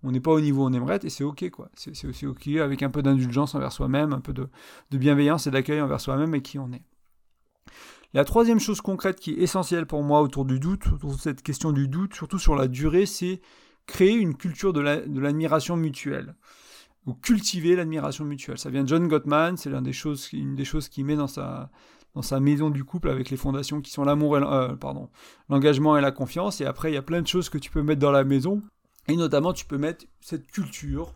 on 0.03 0.13
n'est 0.13 0.21
pas 0.21 0.31
au 0.31 0.41
niveau 0.41 0.63
où 0.63 0.67
on 0.67 0.73
aimerait 0.73 1.01
et 1.03 1.11
c'est 1.11 1.25
ok, 1.25 1.51
quoi. 1.51 1.69
C'est 1.75 2.07
aussi 2.07 2.27
ok 2.27 2.47
avec 2.57 2.83
un 2.83 2.89
peu 2.89 3.03
d'indulgence 3.03 3.55
envers 3.55 3.71
soi-même, 3.71 4.15
un 4.15 4.21
peu 4.21 4.33
de, 4.33 4.49
de 4.91 4.97
bienveillance 4.97 5.47
et 5.47 5.51
d'accueil 5.51 5.83
envers 5.83 6.01
soi-même 6.01 6.35
et 6.35 6.41
qui 6.41 6.59
on 6.59 6.73
est. 6.73 6.85
La 8.15 8.25
troisième 8.25 8.61
chose 8.61 8.81
concrète 8.81 9.21
qui 9.21 9.33
est 9.33 9.43
essentielle 9.43 9.85
pour 9.85 10.03
moi 10.03 10.23
autour 10.23 10.47
du 10.47 10.59
doute, 10.59 10.87
autour 10.91 11.13
de 11.13 11.21
cette 11.21 11.43
question 11.43 11.73
du 11.73 11.87
doute, 11.87 12.15
surtout 12.15 12.39
sur 12.39 12.57
la 12.57 12.67
durée, 12.67 13.05
c'est 13.05 13.43
créer 13.85 14.15
une 14.15 14.37
culture 14.37 14.73
de 14.73 14.81
l'admiration 14.81 15.77
mutuelle 15.77 16.35
cultiver 17.15 17.77
l'admiration 17.77 18.25
mutuelle. 18.25 18.59
Ça 18.59 18.71
vient 18.71 18.83
de 18.83 18.89
John 18.89 19.07
Gottman, 19.09 19.57
c'est 19.57 19.71
l'une 19.71 19.83
des 19.83 19.93
choses, 19.93 20.29
une 20.33 20.57
des 20.57 20.65
choses 20.65 20.89
qu'il 20.89 21.05
met 21.05 21.17
dans 21.17 21.29
sa, 21.29 21.71
dans 22.15 22.23
sa 22.23 22.41
maison 22.41 22.71
du 22.71 22.85
couple 22.85 23.11
avec 23.11 23.31
les 23.31 23.37
fondations 23.37 23.81
qui 23.81 23.91
sont 23.91 24.05
l'amour 24.05 24.39
et 24.39 24.43
euh, 24.43 24.75
pardon, 24.75 25.09
l'engagement 25.49 25.97
et 25.97 26.01
la 26.01 26.11
confiance. 26.11 26.61
Et 26.61 26.67
après, 26.67 26.91
il 26.91 26.95
y 26.95 26.99
a 26.99 27.03
plein 27.03 27.23
de 27.23 27.27
choses 27.27 27.49
que 27.49 27.59
tu 27.59 27.71
peux 27.71 27.83
mettre 27.83 28.01
dans 28.01 28.11
la 28.11 28.25
maison. 28.25 28.63
Et 29.09 29.17
notamment, 29.17 29.53
tu 29.53 29.67
peux 29.67 29.79
mettre 29.79 30.07
cette 30.21 30.51
culture, 30.51 31.15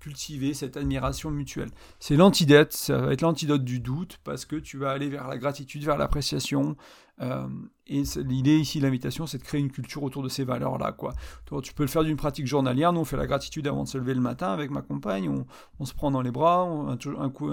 cultiver 0.00 0.54
cette 0.54 0.76
admiration 0.76 1.30
mutuelle. 1.30 1.70
C'est 1.98 2.16
l'antidote, 2.16 2.72
ça 2.72 2.98
va 2.98 3.12
être 3.12 3.22
l'antidote 3.22 3.64
du 3.64 3.80
doute 3.80 4.18
parce 4.24 4.44
que 4.44 4.56
tu 4.56 4.78
vas 4.78 4.90
aller 4.90 5.08
vers 5.08 5.28
la 5.28 5.38
gratitude, 5.38 5.84
vers 5.84 5.98
l'appréciation, 5.98 6.76
euh, 7.20 7.48
et 7.86 8.02
l'idée 8.16 8.58
ici, 8.58 8.80
l'invitation, 8.80 9.26
c'est 9.26 9.38
de 9.38 9.42
créer 9.42 9.60
une 9.60 9.70
culture 9.70 10.02
autour 10.02 10.22
de 10.22 10.28
ces 10.28 10.44
valeurs-là. 10.44 10.92
quoi. 10.92 11.14
Tu 11.62 11.72
peux 11.72 11.82
le 11.82 11.88
faire 11.88 12.04
d'une 12.04 12.16
pratique 12.16 12.46
journalière. 12.46 12.92
Nous, 12.92 13.00
on 13.00 13.04
fait 13.04 13.16
la 13.16 13.26
gratitude 13.26 13.66
avant 13.66 13.84
de 13.84 13.88
se 13.88 13.98
lever 13.98 14.14
le 14.14 14.20
matin 14.20 14.52
avec 14.52 14.70
ma 14.70 14.82
compagne. 14.82 15.44
On, 15.80 15.84
se 15.84 15.94
prend 15.94 16.10
dans 16.10 16.22
les 16.22 16.30
bras. 16.30 16.62
un, 16.62 17.30
coup, 17.30 17.50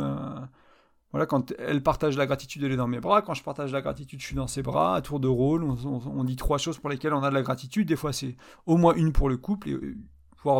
voilà, 1.12 1.26
quand 1.26 1.54
elle 1.60 1.82
partage 1.82 2.18
la 2.18 2.26
gratitude, 2.26 2.64
elle 2.64 2.74
est 2.74 2.78
dans 2.78 2.88
mes 2.88 3.00
bras. 3.00 3.22
Quand 3.22 3.34
je 3.34 3.44
partage 3.44 3.72
la 3.72 3.82
gratitude, 3.82 4.20
je 4.20 4.26
suis 4.26 4.36
dans 4.36 4.48
ses 4.48 4.62
bras. 4.62 4.96
À 4.96 5.02
tour 5.02 5.20
de 5.20 5.28
rôle, 5.28 5.64
on, 5.64 6.24
dit 6.24 6.36
trois 6.36 6.58
choses 6.58 6.78
pour 6.78 6.90
lesquelles 6.90 7.14
on 7.14 7.24
a 7.24 7.30
de 7.30 7.36
la 7.36 7.42
gratitude. 7.42 7.88
Des 7.88 7.96
fois, 7.96 8.14
c'est 8.14 8.36
au 8.66 8.78
moins 8.78 8.94
une 8.96 9.14
pour 9.14 9.30
le 9.30 9.38
couple. 9.38 9.70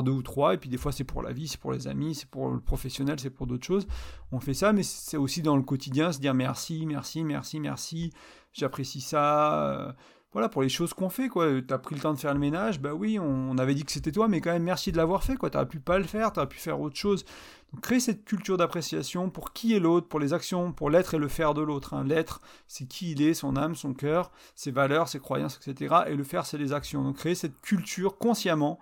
Deux 0.04 0.12
ou 0.12 0.22
trois, 0.22 0.54
et 0.54 0.58
puis 0.58 0.70
des 0.70 0.78
fois 0.78 0.92
c'est 0.92 1.04
pour 1.04 1.22
la 1.22 1.32
vie, 1.32 1.48
c'est 1.48 1.60
pour 1.60 1.72
les 1.72 1.88
amis, 1.88 2.16
c'est 2.16 2.30
pour 2.30 2.50
le 2.50 2.60
professionnel, 2.60 3.20
c'est 3.20 3.30
pour 3.30 3.48
d'autres 3.48 3.66
choses. 3.66 3.88
On 4.32 4.40
fait 4.40 4.54
ça, 4.54 4.74
mais 4.74 4.84
c'est 4.84 5.18
aussi 5.18 5.42
dans 5.42 5.56
le 5.56 5.64
quotidien, 5.64 6.12
se 6.12 6.20
dire 6.20 6.34
merci, 6.34 6.86
merci, 6.86 7.24
merci, 7.24 7.60
merci, 7.60 8.14
j'apprécie 8.54 9.02
ça. 9.02 9.64
Euh, 9.64 9.92
voilà, 10.36 10.50
pour 10.50 10.62
les 10.62 10.68
choses 10.68 10.94
qu'on 10.94 11.08
fait, 11.08 11.30
quoi. 11.30 11.48
T'as 11.66 11.78
pris 11.78 11.96
le 11.96 12.02
temps 12.02 12.14
de 12.14 12.20
faire 12.20 12.34
le 12.34 12.42
ménage, 12.42 12.82
bah 12.82 12.94
oui, 12.94 13.18
on, 13.18 13.58
avait 13.58 13.74
dit 13.74 13.86
que 13.86 13.92
c'était 13.94 14.12
toi, 14.12 14.28
mais 14.28 14.42
quand 14.42 14.52
même 14.52 14.64
merci 14.64 14.92
de 14.92 14.98
l'avoir 14.98 15.24
fait, 15.24 15.38
quoi. 15.38 15.50
T'aurais 15.50 15.66
pu 15.66 15.80
pas 15.80 15.98
le 15.98 16.04
faire, 16.04 16.34
t'aurais 16.34 16.50
pu 16.50 16.58
faire 16.58 16.82
autre 16.82 16.98
chose. 16.98 17.24
Donc 17.72 17.82
créer 17.82 18.02
cette 18.02 18.26
culture 18.26 18.58
d'appréciation 18.58 19.30
pour 19.30 19.54
qui 19.54 19.74
est 19.74 19.80
l'autre, 19.80 20.10
pour 20.10 20.20
les 20.20 20.34
actions, 20.34 20.74
pour 20.74 20.90
l'être 20.90 21.14
et 21.14 21.20
le 21.20 21.30
faire 21.30 21.54
de 21.54 21.62
l'autre. 21.62 21.94
Hein. 21.94 22.04
L'être, 22.04 22.42
c'est 22.68 22.86
qui 22.86 23.12
il 23.12 23.22
est, 23.22 23.34
son 23.34 23.56
âme, 23.56 23.76
son 23.76 23.94
cœur, 23.94 24.30
ses 24.56 24.72
valeurs, 24.72 25.08
ses 25.08 25.20
croyances, 25.20 25.58
etc. 25.66 25.96
Et 26.08 26.16
le 26.16 26.24
faire, 26.26 26.46
c'est 26.46 26.58
les 26.58 26.74
actions. 26.74 27.02
Donc 27.02 27.16
créer 27.16 27.36
cette 27.36 27.62
culture 27.62 28.18
consciemment 28.18 28.78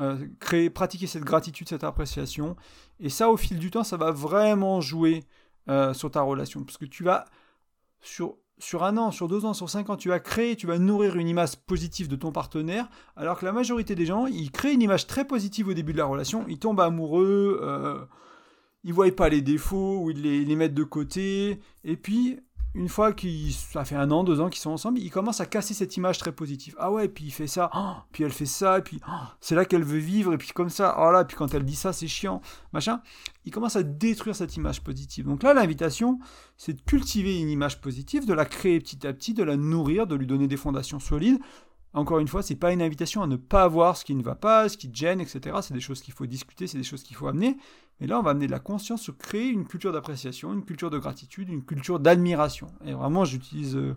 euh, 0.00 0.26
créer, 0.40 0.70
pratiquer 0.70 1.06
cette 1.06 1.24
gratitude, 1.24 1.68
cette 1.68 1.84
appréciation. 1.84 2.56
Et 2.98 3.08
ça, 3.08 3.30
au 3.30 3.36
fil 3.36 3.58
du 3.58 3.70
temps, 3.70 3.84
ça 3.84 3.96
va 3.96 4.10
vraiment 4.10 4.80
jouer 4.80 5.24
euh, 5.68 5.94
sur 5.94 6.10
ta 6.10 6.22
relation. 6.22 6.64
Parce 6.64 6.78
que 6.78 6.84
tu 6.84 7.04
vas, 7.04 7.26
sur, 8.00 8.36
un 8.82 8.96
an, 8.96 9.10
sur 9.10 9.28
deux 9.28 9.44
ans, 9.44 9.54
sur 9.54 9.70
cinq 9.70 9.90
ans, 9.90 9.96
tu 9.96 10.08
vas 10.08 10.20
créer, 10.20 10.56
tu 10.56 10.66
vas 10.66 10.78
nourrir 10.78 11.16
une 11.16 11.28
image 11.28 11.56
positive 11.56 12.08
de 12.08 12.16
ton 12.16 12.32
partenaire, 12.32 12.88
alors 13.16 13.38
que 13.38 13.44
la 13.44 13.52
majorité 13.52 13.94
des 13.94 14.06
gens, 14.06 14.26
ils 14.26 14.50
créent 14.50 14.74
une 14.74 14.82
image 14.82 15.06
très 15.06 15.24
positive 15.24 15.68
au 15.68 15.74
début 15.74 15.92
de 15.92 15.98
la 15.98 16.06
relation, 16.06 16.44
ils 16.48 16.58
tombent 16.58 16.80
amoureux, 16.80 17.60
euh, 17.62 18.04
ils 18.82 18.92
voient 18.92 19.10
pas 19.14 19.28
les 19.28 19.42
défauts, 19.42 20.00
ou 20.00 20.10
ils 20.10 20.22
les 20.22 20.56
mettent 20.56 20.74
de 20.74 20.84
côté, 20.84 21.60
et 21.84 21.96
puis 21.96 22.40
une 22.74 22.88
fois 22.88 23.12
qu'ils, 23.12 23.52
ça 23.52 23.84
fait 23.84 23.94
un 23.94 24.10
an, 24.10 24.24
deux 24.24 24.40
ans 24.40 24.48
qu'ils 24.48 24.60
sont 24.60 24.72
ensemble, 24.72 24.98
ils 24.98 25.10
commencent 25.10 25.40
à 25.40 25.46
casser 25.46 25.74
cette 25.74 25.96
image 25.96 26.18
très 26.18 26.32
positive. 26.32 26.74
Ah 26.78 26.90
ouais, 26.90 27.08
puis 27.08 27.26
il 27.26 27.30
fait 27.30 27.46
ça, 27.46 27.70
oh, 27.74 27.94
puis 28.10 28.24
elle 28.24 28.32
fait 28.32 28.46
ça, 28.46 28.78
et 28.78 28.82
puis 28.82 29.00
oh, 29.08 29.26
c'est 29.40 29.54
là 29.54 29.64
qu'elle 29.64 29.84
veut 29.84 29.98
vivre, 29.98 30.34
et 30.34 30.38
puis 30.38 30.50
comme 30.52 30.70
ça, 30.70 30.96
oh 30.98 31.12
là, 31.12 31.24
puis 31.24 31.36
quand 31.36 31.54
elle 31.54 31.64
dit 31.64 31.76
ça, 31.76 31.92
c'est 31.92 32.08
chiant, 32.08 32.40
machin. 32.72 33.00
Ils 33.44 33.52
commencent 33.52 33.76
à 33.76 33.82
détruire 33.82 34.34
cette 34.34 34.56
image 34.56 34.82
positive. 34.82 35.26
Donc 35.26 35.42
là, 35.42 35.54
l'invitation, 35.54 36.18
c'est 36.56 36.72
de 36.72 36.80
cultiver 36.80 37.38
une 37.38 37.50
image 37.50 37.80
positive, 37.80 38.26
de 38.26 38.34
la 38.34 38.44
créer 38.44 38.80
petit 38.80 39.06
à 39.06 39.12
petit, 39.12 39.34
de 39.34 39.44
la 39.44 39.56
nourrir, 39.56 40.06
de 40.06 40.14
lui 40.16 40.26
donner 40.26 40.48
des 40.48 40.56
fondations 40.56 40.98
solides. 40.98 41.38
Encore 41.94 42.18
une 42.18 42.26
fois, 42.26 42.42
c'est 42.42 42.56
pas 42.56 42.72
une 42.72 42.82
invitation 42.82 43.22
à 43.22 43.28
ne 43.28 43.36
pas 43.36 43.62
avoir 43.62 43.96
ce 43.96 44.04
qui 44.04 44.16
ne 44.16 44.22
va 44.22 44.34
pas, 44.34 44.68
ce 44.68 44.76
qui 44.76 44.90
te 44.90 44.96
gêne, 44.96 45.20
etc. 45.20 45.56
C'est 45.62 45.74
des 45.74 45.80
choses 45.80 46.00
qu'il 46.00 46.12
faut 46.12 46.26
discuter, 46.26 46.66
c'est 46.66 46.76
des 46.76 46.84
choses 46.84 47.04
qu'il 47.04 47.16
faut 47.16 47.28
amener. 47.28 47.56
Et 48.00 48.08
là, 48.08 48.18
on 48.18 48.22
va 48.22 48.32
amener 48.32 48.46
de 48.46 48.52
la 48.52 48.58
conscience 48.58 49.00
sur 49.00 49.16
créer 49.16 49.48
une 49.48 49.64
culture 49.64 49.92
d'appréciation, 49.92 50.52
une 50.52 50.64
culture 50.64 50.90
de 50.90 50.98
gratitude, 50.98 51.48
une 51.48 51.62
culture 51.62 52.00
d'admiration. 52.00 52.66
Et 52.84 52.92
vraiment, 52.92 53.24
j'utilise 53.24 53.76
euh, 53.76 53.96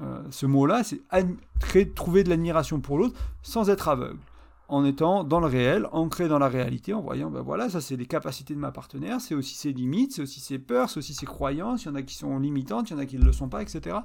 euh, 0.00 0.22
ce 0.30 0.44
mot-là, 0.46 0.82
c'est 0.82 1.94
trouver 1.94 2.24
de 2.24 2.30
l'admiration 2.30 2.80
pour 2.80 2.98
l'autre 2.98 3.18
sans 3.42 3.70
être 3.70 3.88
aveugle. 3.88 4.18
en 4.66 4.84
étant 4.84 5.22
dans 5.22 5.40
le 5.40 5.46
réel, 5.46 5.86
ancré 5.92 6.26
dans 6.26 6.38
la 6.38 6.48
réalité, 6.48 6.94
en 6.94 7.00
voyant, 7.00 7.30
ben 7.30 7.42
voilà, 7.42 7.68
ça 7.68 7.80
c'est 7.80 7.96
les 7.96 8.06
capacités 8.06 8.54
de 8.54 8.58
ma 8.58 8.72
partenaire, 8.72 9.20
c'est 9.20 9.34
aussi 9.34 9.54
ses 9.54 9.72
limites, 9.72 10.14
c'est 10.14 10.22
aussi 10.22 10.40
ses 10.40 10.58
peurs, 10.58 10.88
c'est 10.88 10.98
aussi 10.98 11.14
ses 11.14 11.26
croyances, 11.26 11.84
il 11.84 11.88
y 11.88 11.90
en 11.90 11.94
a 11.94 12.02
qui 12.02 12.14
sont 12.14 12.38
limitantes, 12.38 12.90
il 12.90 12.94
y 12.94 12.96
en 12.96 12.98
a 12.98 13.06
qui 13.06 13.18
ne 13.18 13.24
le 13.24 13.32
sont 13.32 13.48
pas, 13.48 13.62
etc. 13.62 13.98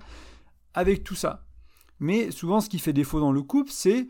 Avec 0.73 1.03
tout 1.03 1.15
ça. 1.15 1.45
Mais 1.99 2.31
souvent, 2.31 2.61
ce 2.61 2.69
qui 2.69 2.79
fait 2.79 2.93
défaut 2.93 3.19
dans 3.19 3.31
le 3.31 3.41
couple, 3.41 3.71
c'est, 3.71 4.07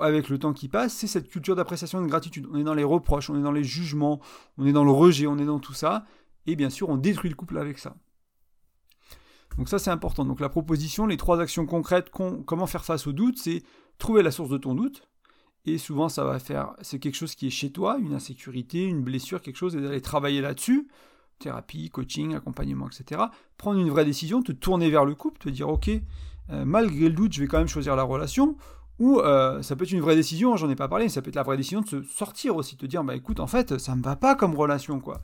avec 0.00 0.28
le 0.28 0.38
temps 0.38 0.52
qui 0.52 0.68
passe, 0.68 0.94
c'est 0.94 1.06
cette 1.06 1.28
culture 1.28 1.56
d'appréciation 1.56 2.00
et 2.00 2.02
de 2.02 2.08
gratitude. 2.08 2.46
On 2.50 2.58
est 2.58 2.64
dans 2.64 2.74
les 2.74 2.84
reproches, 2.84 3.30
on 3.30 3.38
est 3.38 3.42
dans 3.42 3.52
les 3.52 3.64
jugements, 3.64 4.20
on 4.58 4.66
est 4.66 4.72
dans 4.72 4.84
le 4.84 4.90
rejet, 4.90 5.26
on 5.26 5.38
est 5.38 5.44
dans 5.44 5.60
tout 5.60 5.74
ça, 5.74 6.04
et 6.46 6.56
bien 6.56 6.70
sûr, 6.70 6.88
on 6.88 6.96
détruit 6.96 7.30
le 7.30 7.36
couple 7.36 7.58
avec 7.58 7.78
ça. 7.78 7.96
Donc 9.58 9.68
ça, 9.68 9.78
c'est 9.78 9.90
important. 9.90 10.24
Donc 10.24 10.40
la 10.40 10.48
proposition, 10.48 11.06
les 11.06 11.16
trois 11.16 11.40
actions 11.40 11.66
concrètes, 11.66 12.10
comment 12.10 12.66
faire 12.66 12.84
face 12.84 13.06
au 13.06 13.12
doute, 13.12 13.38
c'est 13.38 13.62
trouver 13.98 14.22
la 14.22 14.30
source 14.30 14.50
de 14.50 14.58
ton 14.58 14.74
doute, 14.74 15.08
et 15.64 15.78
souvent, 15.78 16.08
ça 16.08 16.24
va 16.24 16.38
faire, 16.38 16.74
c'est 16.80 16.98
quelque 16.98 17.14
chose 17.14 17.34
qui 17.34 17.46
est 17.46 17.50
chez 17.50 17.70
toi, 17.70 17.98
une 17.98 18.14
insécurité, 18.14 18.84
une 18.84 19.02
blessure, 19.02 19.40
quelque 19.40 19.56
chose, 19.56 19.76
et 19.76 19.80
d'aller 19.80 20.00
travailler 20.00 20.40
là-dessus, 20.40 20.88
thérapie, 21.38 21.88
coaching, 21.88 22.34
accompagnement, 22.34 22.88
etc. 22.88 23.22
Prendre 23.58 23.78
une 23.78 23.90
vraie 23.90 24.04
décision, 24.04 24.42
te 24.42 24.52
tourner 24.52 24.90
vers 24.90 25.04
le 25.04 25.14
couple, 25.14 25.38
te 25.38 25.48
dire, 25.48 25.68
ok, 25.68 25.90
euh, 26.50 26.64
malgré 26.64 27.08
le 27.08 27.14
doute, 27.14 27.32
je 27.32 27.40
vais 27.40 27.46
quand 27.46 27.58
même 27.58 27.68
choisir 27.68 27.96
la 27.96 28.02
relation. 28.02 28.56
Ou 28.98 29.18
euh, 29.20 29.62
ça 29.62 29.74
peut 29.74 29.84
être 29.84 29.92
une 29.92 30.00
vraie 30.00 30.14
décision, 30.14 30.56
j'en 30.56 30.70
ai 30.70 30.76
pas 30.76 30.88
parlé, 30.88 31.08
ça 31.08 31.22
peut 31.22 31.30
être 31.30 31.36
la 31.36 31.42
vraie 31.42 31.56
décision 31.56 31.80
de 31.80 31.88
se 31.88 32.02
sortir 32.02 32.56
aussi, 32.56 32.76
te 32.76 32.86
dire, 32.86 33.02
bah 33.02 33.16
écoute, 33.16 33.40
en 33.40 33.46
fait, 33.46 33.78
ça 33.78 33.96
me 33.96 34.02
va 34.02 34.16
pas 34.16 34.34
comme 34.34 34.54
relation, 34.54 35.00
quoi. 35.00 35.22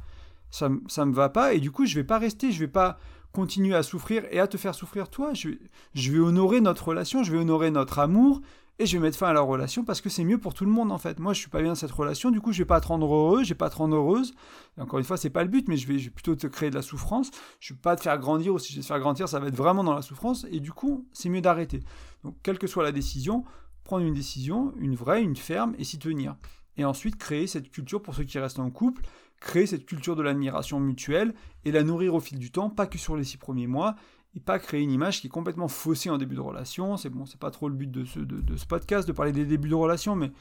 Ça, 0.51 0.71
ça 0.89 1.05
me 1.05 1.13
va 1.13 1.29
pas, 1.29 1.53
et 1.53 1.61
du 1.61 1.71
coup, 1.71 1.85
je 1.85 1.95
vais 1.95 2.05
pas 2.05 2.19
rester, 2.19 2.51
je 2.51 2.59
vais 2.59 2.69
pas 2.69 2.99
continuer 3.33 3.75
à 3.75 3.83
souffrir 3.83 4.25
et 4.31 4.41
à 4.41 4.47
te 4.47 4.57
faire 4.57 4.75
souffrir 4.75 5.11
toi. 5.11 5.33
Je 5.35 6.13
vais 6.13 6.19
honorer 6.19 6.61
notre 6.61 6.89
relation, 6.89 7.23
je 7.23 7.31
vais 7.31 7.39
honorer 7.39 7.71
notre 7.71 7.99
amour, 7.99 8.41
et 8.79 8.87
je 8.87 8.97
vais 8.97 9.03
mettre 9.03 9.19
fin 9.19 9.29
à 9.29 9.33
la 9.33 9.41
relation 9.41 9.85
parce 9.85 10.01
que 10.01 10.09
c'est 10.09 10.25
mieux 10.25 10.39
pour 10.39 10.55
tout 10.55 10.65
le 10.65 10.71
monde 10.71 10.93
en 10.93 10.99
fait. 10.99 11.19
Moi 11.19 11.33
je 11.33 11.41
suis 11.41 11.51
pas 11.51 11.61
bien 11.61 11.71
dans 11.71 11.75
cette 11.75 11.91
relation, 11.91 12.31
du 12.31 12.41
coup 12.41 12.53
je 12.53 12.59
vais 12.59 12.65
pas 12.65 12.81
te 12.81 12.87
rendre 12.87 13.13
heureux, 13.13 13.43
je 13.43 13.49
vais 13.51 13.55
pas 13.55 13.71
te 13.71 13.77
rendre 13.77 13.97
heureuse. 13.97 14.35
Encore 14.79 14.99
une 14.99 15.05
fois, 15.05 15.17
c'est 15.17 15.31
pas 15.31 15.43
le 15.43 15.49
but, 15.49 15.67
mais 15.69 15.77
je 15.77 15.89
vais, 15.89 15.99
plutôt 16.11 16.37
te 16.37 16.47
créer 16.47 16.71
de 16.71 16.77
la 16.77 16.83
souffrance. 16.83 17.31
Je 17.59 17.75
vais 17.75 17.81
pas 17.81 17.97
te 17.97 18.03
faire 18.03 18.17
grandir 18.19 18.55
ou 18.55 18.59
si 18.59 18.73
je 18.73 18.79
vais 18.79 18.83
te 18.83 18.87
faire 18.87 19.01
grandir, 19.01 19.29
ça 19.29 19.41
va 19.41 19.49
être 19.49 19.57
vraiment 19.57 19.83
dans 19.83 19.95
la 19.95 20.03
souffrance 20.03 20.47
et 20.51 20.61
du 20.61 20.73
coup, 20.73 21.09
c'est 21.13 21.29
mieux 21.29 21.41
d'arrêter. 21.41 21.81
Donc 22.23 22.37
quelle 22.43 22.59
que 22.59 22.69
soit 22.69 22.85
la 22.85 22.93
décision, 22.93 23.45
prendre 23.83 24.05
une 24.05 24.15
décision, 24.15 24.73
une 24.79 24.95
vraie, 24.95 25.23
une 25.23 25.37
ferme 25.37 25.75
et 25.79 25.85
s'y 25.85 25.99
tenir. 25.99 26.37
Et 26.77 26.85
ensuite 26.85 27.17
créer 27.17 27.49
cette 27.49 27.71
culture 27.71 28.01
pour 28.01 28.15
ceux 28.15 28.23
qui 28.23 28.39
restent 28.39 28.61
en 28.61 28.71
couple, 28.71 29.03
créer 29.41 29.67
cette 29.67 29.85
culture 29.85 30.15
de 30.15 30.23
l'admiration 30.23 30.79
mutuelle 30.79 31.35
et 31.65 31.73
la 31.73 31.83
nourrir 31.83 32.15
au 32.15 32.21
fil 32.21 32.39
du 32.39 32.53
temps, 32.53 32.71
pas 32.71 32.87
que 32.87 32.99
sur 32.99 33.17
les 33.17 33.25
six 33.25 33.37
premiers 33.37 33.67
mois 33.67 33.97
et 34.35 34.41
pas 34.41 34.59
créer 34.59 34.83
une 34.83 34.91
image 34.91 35.21
qui 35.21 35.27
est 35.27 35.31
complètement 35.31 35.69
faussée 35.69 36.11
en 36.11 36.19
début 36.19 36.37
de 36.37 36.41
relation. 36.41 36.97
C'est 36.97 37.11
bon, 37.11 37.27
c'est 37.27 37.41
pas 37.41 37.51
trop 37.51 37.69
le 37.69 37.75
but 37.75 37.91
de 37.91 38.05
ce, 38.05 38.21
de, 38.21 38.57
ce, 38.57 38.67
podcast 38.67 39.09
de 39.09 39.13
parler 39.13 39.33
des 39.33 39.47
débuts 39.47 39.69
de 39.69 39.75
relation, 39.75 40.17
mais 40.17 40.33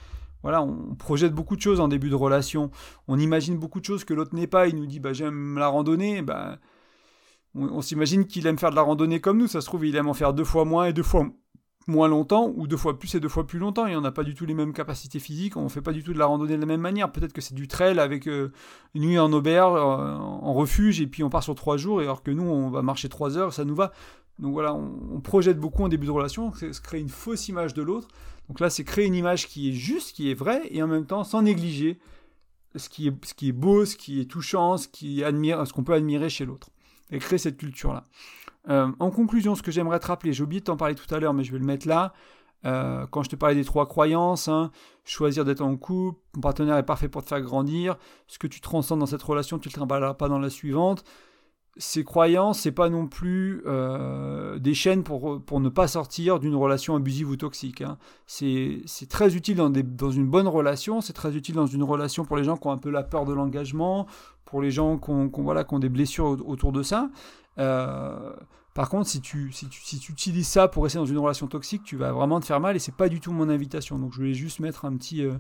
voilà, 0.43 0.61
on 0.61 0.95
projette 0.95 1.33
beaucoup 1.33 1.55
de 1.55 1.61
choses 1.61 1.79
en 1.79 1.87
début 1.87 2.09
de 2.09 2.15
relation. 2.15 2.69
On 3.07 3.17
imagine 3.17 3.57
beaucoup 3.57 3.79
de 3.79 3.85
choses 3.85 4.03
que 4.03 4.13
l'autre 4.13 4.35
n'est 4.35 4.47
pas. 4.47 4.67
Il 4.67 4.75
nous 4.75 4.85
dit, 4.85 4.99
bah 4.99 5.13
j'aime 5.13 5.57
la 5.57 5.67
randonnée, 5.67 6.21
bah 6.21 6.59
on 7.55 7.81
s'imagine 7.81 8.27
qu'il 8.27 8.45
aime 8.45 8.59
faire 8.59 8.69
de 8.69 8.75
la 8.75 8.83
randonnée 8.83 9.19
comme 9.19 9.37
nous. 9.37 9.47
Ça 9.47 9.61
se 9.61 9.65
trouve, 9.65 9.85
il 9.85 9.95
aime 9.95 10.07
en 10.07 10.13
faire 10.13 10.33
deux 10.33 10.43
fois 10.43 10.63
moins 10.63 10.85
et 10.85 10.93
deux 10.93 11.03
fois 11.03 11.27
moins 11.87 12.09
longtemps, 12.09 12.51
ou 12.55 12.67
deux 12.67 12.77
fois 12.77 12.99
plus 12.99 13.15
et 13.15 13.19
deux 13.19 13.29
fois 13.29 13.47
plus 13.47 13.59
longtemps, 13.59 13.87
et 13.87 13.95
on 13.95 14.01
n'a 14.01 14.11
pas 14.11 14.23
du 14.23 14.35
tout 14.35 14.45
les 14.45 14.53
mêmes 14.53 14.73
capacités 14.73 15.19
physiques, 15.19 15.55
on 15.55 15.63
ne 15.63 15.69
fait 15.69 15.81
pas 15.81 15.93
du 15.93 16.03
tout 16.03 16.13
de 16.13 16.19
la 16.19 16.25
randonnée 16.25 16.55
de 16.55 16.59
la 16.59 16.65
même 16.65 16.81
manière. 16.81 17.11
Peut-être 17.11 17.33
que 17.33 17.41
c'est 17.41 17.55
du 17.55 17.67
trail 17.67 17.97
avec 17.99 18.27
euh, 18.27 18.51
une 18.93 19.03
nuit 19.03 19.17
en 19.17 19.31
auberge, 19.31 19.73
euh, 19.75 20.15
en 20.15 20.53
refuge, 20.53 20.99
et 21.01 21.07
puis 21.07 21.23
on 21.23 21.29
part 21.29 21.43
sur 21.43 21.55
trois 21.55 21.77
jours, 21.77 22.01
alors 22.01 22.21
que 22.23 22.31
nous, 22.31 22.43
on 22.43 22.69
va 22.69 22.81
marcher 22.81 23.07
trois 23.09 23.37
heures, 23.37 23.53
ça 23.53 23.63
nous 23.63 23.75
va. 23.75 23.93
Donc 24.39 24.51
voilà, 24.53 24.73
on, 24.73 25.19
projette 25.21 25.59
beaucoup 25.59 25.83
en 25.83 25.87
début 25.87 26.05
de 26.05 26.11
relation, 26.11 26.53
c'est 26.53 26.71
se 26.71 26.81
créer 26.81 27.01
une 27.01 27.09
fausse 27.09 27.47
image 27.47 27.73
de 27.73 27.81
l'autre. 27.81 28.07
Donc 28.49 28.59
là, 28.59 28.69
c'est 28.69 28.83
créer 28.83 29.05
une 29.05 29.15
image 29.15 29.47
qui 29.47 29.69
est 29.69 29.73
juste, 29.73 30.15
qui 30.15 30.29
est 30.29 30.35
vraie, 30.35 30.61
et 30.69 30.83
en 30.83 30.87
même 30.87 31.05
temps 31.05 31.23
sans 31.23 31.41
négliger 31.41 31.97
ce 32.75 32.89
qui 32.89 33.07
est, 33.07 33.25
ce 33.25 33.33
qui 33.33 33.49
est 33.49 33.53
beau, 33.53 33.85
ce 33.85 33.95
qui 33.95 34.19
est 34.19 34.25
touchant, 34.25 34.77
ce 34.77 34.87
qu'on 35.73 35.83
peut 35.83 35.93
admirer 35.93 36.29
chez 36.29 36.45
l'autre. 36.45 36.69
Et 37.09 37.19
créer 37.19 37.39
cette 37.39 37.57
culture-là. 37.57 38.05
Euh, 38.69 38.91
en 38.99 39.11
conclusion, 39.11 39.55
ce 39.55 39.63
que 39.63 39.71
j'aimerais 39.71 39.99
te 39.99 40.07
rappeler, 40.07 40.33
j'ai 40.33 40.43
oublié 40.43 40.59
de 40.59 40.65
t'en 40.65 40.77
parler 40.77 40.95
tout 40.95 41.13
à 41.13 41.19
l'heure, 41.19 41.33
mais 41.33 41.43
je 41.43 41.51
vais 41.51 41.59
le 41.59 41.65
mettre 41.65 41.87
là. 41.87 42.13
Euh, 42.65 43.05
quand 43.11 43.23
je 43.23 43.29
te 43.29 43.35
parlais 43.35 43.55
des 43.55 43.63
trois 43.63 43.87
croyances, 43.87 44.47
hein, 44.47 44.71
choisir 45.05 45.45
d'être 45.45 45.61
en 45.61 45.75
couple, 45.77 46.19
ton 46.33 46.41
partenaire 46.41 46.77
est 46.77 46.85
parfait 46.85 47.07
pour 47.07 47.23
te 47.23 47.29
faire 47.29 47.41
grandir, 47.41 47.97
ce 48.27 48.39
que 48.39 48.47
tu 48.47 48.61
transcends 48.61 48.97
dans 48.97 49.05
cette 49.05 49.21
relation, 49.21 49.59
tu 49.59 49.69
ne 49.69 49.71
le 49.71 49.75
trimbaleras 49.77 50.15
pas 50.15 50.27
dans 50.27 50.39
la 50.39 50.49
suivante. 50.49 51.03
Ces 51.79 52.03
croyances, 52.03 52.61
c'est 52.61 52.71
pas 52.71 52.89
non 52.89 53.05
plus 53.05 53.61
euh, 53.67 54.57
des 54.57 54.73
chaînes 54.73 55.03
pour, 55.03 55.39
pour 55.45 55.59
ne 55.59 55.69
pas 55.69 55.87
sortir 55.87 56.39
d'une 56.39 56.55
relation 56.55 56.95
abusive 56.95 57.29
ou 57.29 57.35
toxique. 57.35 57.81
Hein. 57.81 57.99
C'est 58.25 58.81
très 59.07 59.35
utile 59.35 59.57
dans, 59.57 59.69
des, 59.69 59.83
dans 59.83 60.09
une 60.09 60.27
bonne 60.27 60.47
relation, 60.47 61.01
c'est 61.01 61.13
très 61.13 61.35
utile 61.35 61.53
dans 61.53 61.67
une 61.67 61.83
relation 61.83 62.25
pour 62.25 62.35
les 62.35 62.43
gens 62.43 62.57
qui 62.57 62.65
ont 62.65 62.71
un 62.71 62.79
peu 62.79 62.89
la 62.89 63.03
peur 63.03 63.25
de 63.25 63.33
l'engagement, 63.33 64.07
pour 64.45 64.63
les 64.63 64.71
gens 64.71 64.97
qui 64.97 65.11
ont, 65.11 65.29
voilà, 65.35 65.63
qui 65.63 65.75
ont 65.75 65.79
des 65.79 65.89
blessures 65.89 66.37
autour 66.47 66.71
de 66.71 66.81
ça. 66.81 67.11
Euh, 67.59 68.33
par 68.73 68.89
contre, 68.89 69.09
si 69.09 69.21
tu, 69.21 69.51
si, 69.51 69.67
tu, 69.67 69.81
si 69.81 69.99
tu 69.99 70.11
utilises 70.11 70.47
ça 70.47 70.67
pour 70.67 70.83
rester 70.83 70.99
dans 70.99 71.05
une 71.05 71.17
relation 71.17 71.47
toxique, 71.47 71.83
tu 71.83 71.95
vas 71.95 72.11
vraiment 72.11 72.39
te 72.39 72.45
faire 72.45 72.59
mal 72.59 72.75
et 72.75 72.79
c'est 72.79 72.95
pas 72.95 73.09
du 73.09 73.19
tout 73.19 73.31
mon 73.31 73.49
invitation. 73.49 73.97
Donc 73.97 74.11
je 74.11 74.17
voulais 74.17 74.33
juste 74.35 74.59
mettre 74.59 74.85
un 74.85 74.95
petit, 74.95 75.23
euh, 75.25 75.33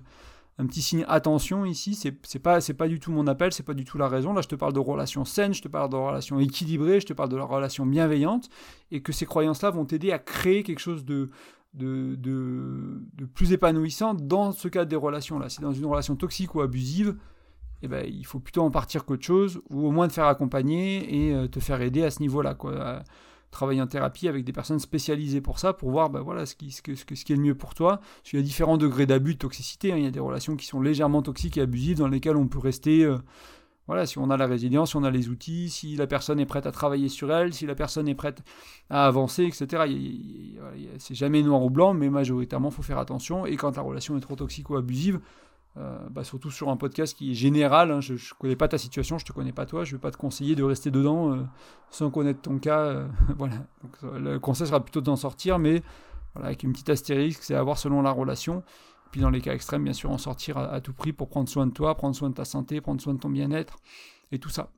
un 0.57 0.65
petit 0.65 0.81
signe 0.81 1.05
attention 1.07 1.65
ici. 1.65 1.93
C'est 1.93 2.39
pas, 2.39 2.59
pas 2.77 2.87
du 2.87 2.99
tout 2.99 3.11
mon 3.11 3.27
appel, 3.27 3.53
c'est 3.53 3.63
pas 3.63 3.75
du 3.75 3.85
tout 3.85 3.97
la 3.97 4.07
raison. 4.07 4.33
Là, 4.33 4.41
je 4.41 4.47
te 4.47 4.55
parle 4.55 4.73
de 4.73 4.79
relations 4.79 5.23
saines, 5.23 5.53
je 5.53 5.61
te 5.61 5.67
parle 5.67 5.91
de 5.91 5.95
relations 5.95 6.39
équilibrées, 6.39 6.99
je 6.99 7.05
te 7.05 7.13
parle 7.13 7.29
de 7.29 7.37
la 7.37 7.43
relation 7.43 7.85
bienveillante 7.85 8.49
et 8.91 9.01
que 9.01 9.11
ces 9.11 9.25
croyances-là 9.25 9.69
vont 9.69 9.85
t'aider 9.85 10.11
à 10.11 10.19
créer 10.19 10.63
quelque 10.63 10.79
chose 10.79 11.05
de, 11.05 11.29
de, 11.75 12.15
de, 12.15 13.03
de, 13.13 13.25
plus 13.25 13.51
épanouissant 13.51 14.15
dans 14.15 14.51
ce 14.51 14.67
cadre 14.67 14.89
des 14.89 14.95
relations-là. 14.95 15.49
C'est 15.49 15.61
dans 15.61 15.73
une 15.73 15.85
relation 15.85 16.15
toxique 16.15 16.55
ou 16.55 16.61
abusive, 16.61 17.15
eh 17.83 17.87
ben, 17.87 18.05
il 18.07 18.25
faut 18.25 18.39
plutôt 18.39 18.63
en 18.63 18.71
partir 18.71 19.05
qu'autre 19.05 19.23
chose, 19.23 19.61
ou 19.69 19.87
au 19.87 19.91
moins 19.91 20.07
te 20.07 20.13
faire 20.13 20.25
accompagner 20.25 21.27
et 21.27 21.33
euh, 21.33 21.47
te 21.47 21.59
faire 21.59 21.81
aider 21.81 22.03
à 22.03 22.11
ce 22.11 22.21
niveau-là. 22.21 22.55
Quoi. 22.55 23.03
travailler 23.51 23.81
en 23.81 23.87
thérapie 23.87 24.27
avec 24.27 24.43
des 24.43 24.53
personnes 24.53 24.79
spécialisées 24.79 25.41
pour 25.41 25.59
ça, 25.59 25.73
pour 25.73 25.91
voir 25.91 26.09
ben, 26.09 26.21
voilà, 26.21 26.45
ce, 26.45 26.55
qui, 26.55 26.67
est 26.67 27.29
le 27.29 27.41
mieux 27.41 27.55
pour 27.55 27.75
toi. 27.75 27.97
Parce 27.97 28.29
qu'il 28.31 28.39
y 28.39 28.41
a 28.41 28.45
différents 28.45 28.77
degrés 28.77 29.05
d'abus, 29.05 29.33
de 29.35 29.39
toxicité. 29.39 29.93
Hein. 29.93 29.97
Il 29.97 30.03
y 30.03 30.07
a 30.07 30.11
des 30.11 30.19
relations 30.19 30.55
qui 30.55 30.65
sont 30.65 30.81
légèrement 30.81 31.21
toxiques 31.21 31.57
et 31.57 31.61
abusives, 31.61 31.97
dans 31.97 32.07
lesquelles 32.07 32.37
on 32.37 32.47
peut 32.47 32.59
rester... 32.59 33.03
Euh, 33.03 33.17
voilà, 33.87 34.05
si 34.05 34.17
on 34.17 34.29
a 34.29 34.35
la 34.35 34.47
résilience, 34.47 34.89
si 34.89 34.95
on 34.97 35.03
a 35.05 35.11
les 35.11 35.29
outils, 35.29 35.69
si 35.69 35.95
la 35.95 36.07
personne 36.07 36.41
est 36.41 36.45
prête 36.45 36.65
à 36.65 36.73
travailler 36.73 37.07
sur 37.07 37.31
elle, 37.31 37.53
si 37.53 37.65
la 37.65 37.73
personne 37.73 38.09
est 38.09 38.15
prête 38.15 38.43
à 38.89 39.05
avancer, 39.05 39.45
etc. 39.45 39.83
C'est 40.99 41.15
jamais 41.15 41.41
noir 41.41 41.63
ou 41.63 41.69
blanc, 41.69 41.93
mais 41.93 42.09
majoritairement, 42.09 42.67
il 42.67 42.75
faut 42.75 42.81
faire 42.81 42.99
attention. 42.99 43.45
Et 43.45 43.55
quand 43.55 43.77
la 43.77 43.81
relation 43.81 44.17
est 44.17 44.19
trop 44.19 44.35
toxique 44.35 44.69
ou 44.69 44.75
abusive, 44.75 45.21
euh, 45.79 45.97
bah, 46.09 46.23
surtout 46.23 46.49
sur 46.49 46.69
un 46.69 46.77
podcast 46.77 47.15
qui 47.15 47.31
est 47.31 47.33
général. 47.35 47.91
Hein, 47.91 48.01
je 48.01 48.13
ne 48.13 48.39
connais 48.39 48.55
pas 48.55 48.67
ta 48.67 48.77
situation, 48.77 49.17
je 49.19 49.23
ne 49.25 49.27
te 49.27 49.33
connais 49.33 49.51
pas 49.51 49.65
toi, 49.65 49.83
je 49.83 49.91
ne 49.91 49.97
vais 49.97 50.01
pas 50.01 50.11
te 50.11 50.17
conseiller 50.17 50.55
de 50.55 50.63
rester 50.63 50.89
dedans 50.89 51.33
euh, 51.33 51.43
sans 51.91 52.09
connaître 52.09 52.41
ton 52.41 52.57
cas. 52.57 52.79
Euh, 52.79 53.07
voilà. 53.37 53.57
le 54.03 54.39
conseil 54.39 54.67
sera 54.67 54.79
plutôt 54.83 55.01
d'en 55.01 55.15
sortir, 55.15 55.59
mais 55.59 55.83
voilà, 56.33 56.47
avec 56.47 56.63
une 56.63 56.71
petite 56.71 56.89
astérisque, 56.89 57.43
c'est 57.43 57.53
à 57.53 57.61
voir 57.61 57.77
selon 57.77 58.01
la 58.01 58.11
relation. 58.11 58.63
Puis 59.11 59.21
dans 59.21 59.29
les 59.29 59.39
cas 59.39 59.53
extrêmes, 59.53 59.83
bien 59.83 59.93
sûr, 59.93 60.09
en 60.09 60.17
sortir 60.17 60.57
à, 60.57 60.81
tout 60.81 60.93
prix 60.93 61.13
pour 61.13 61.29
prendre 61.29 61.47
soin 61.47 61.67
de 61.67 61.71
toi, 61.71 61.95
prendre 61.95 62.15
soin 62.15 62.29
de 62.29 62.35
ta 62.35 62.45
santé, 62.45 62.81
prendre 62.81 62.99
soin 62.99 63.13
de 63.13 63.19
ton 63.19 63.29
bien-être 63.29 63.75
et 64.31 64.39
tout 64.39 64.49
ça. 64.49 64.71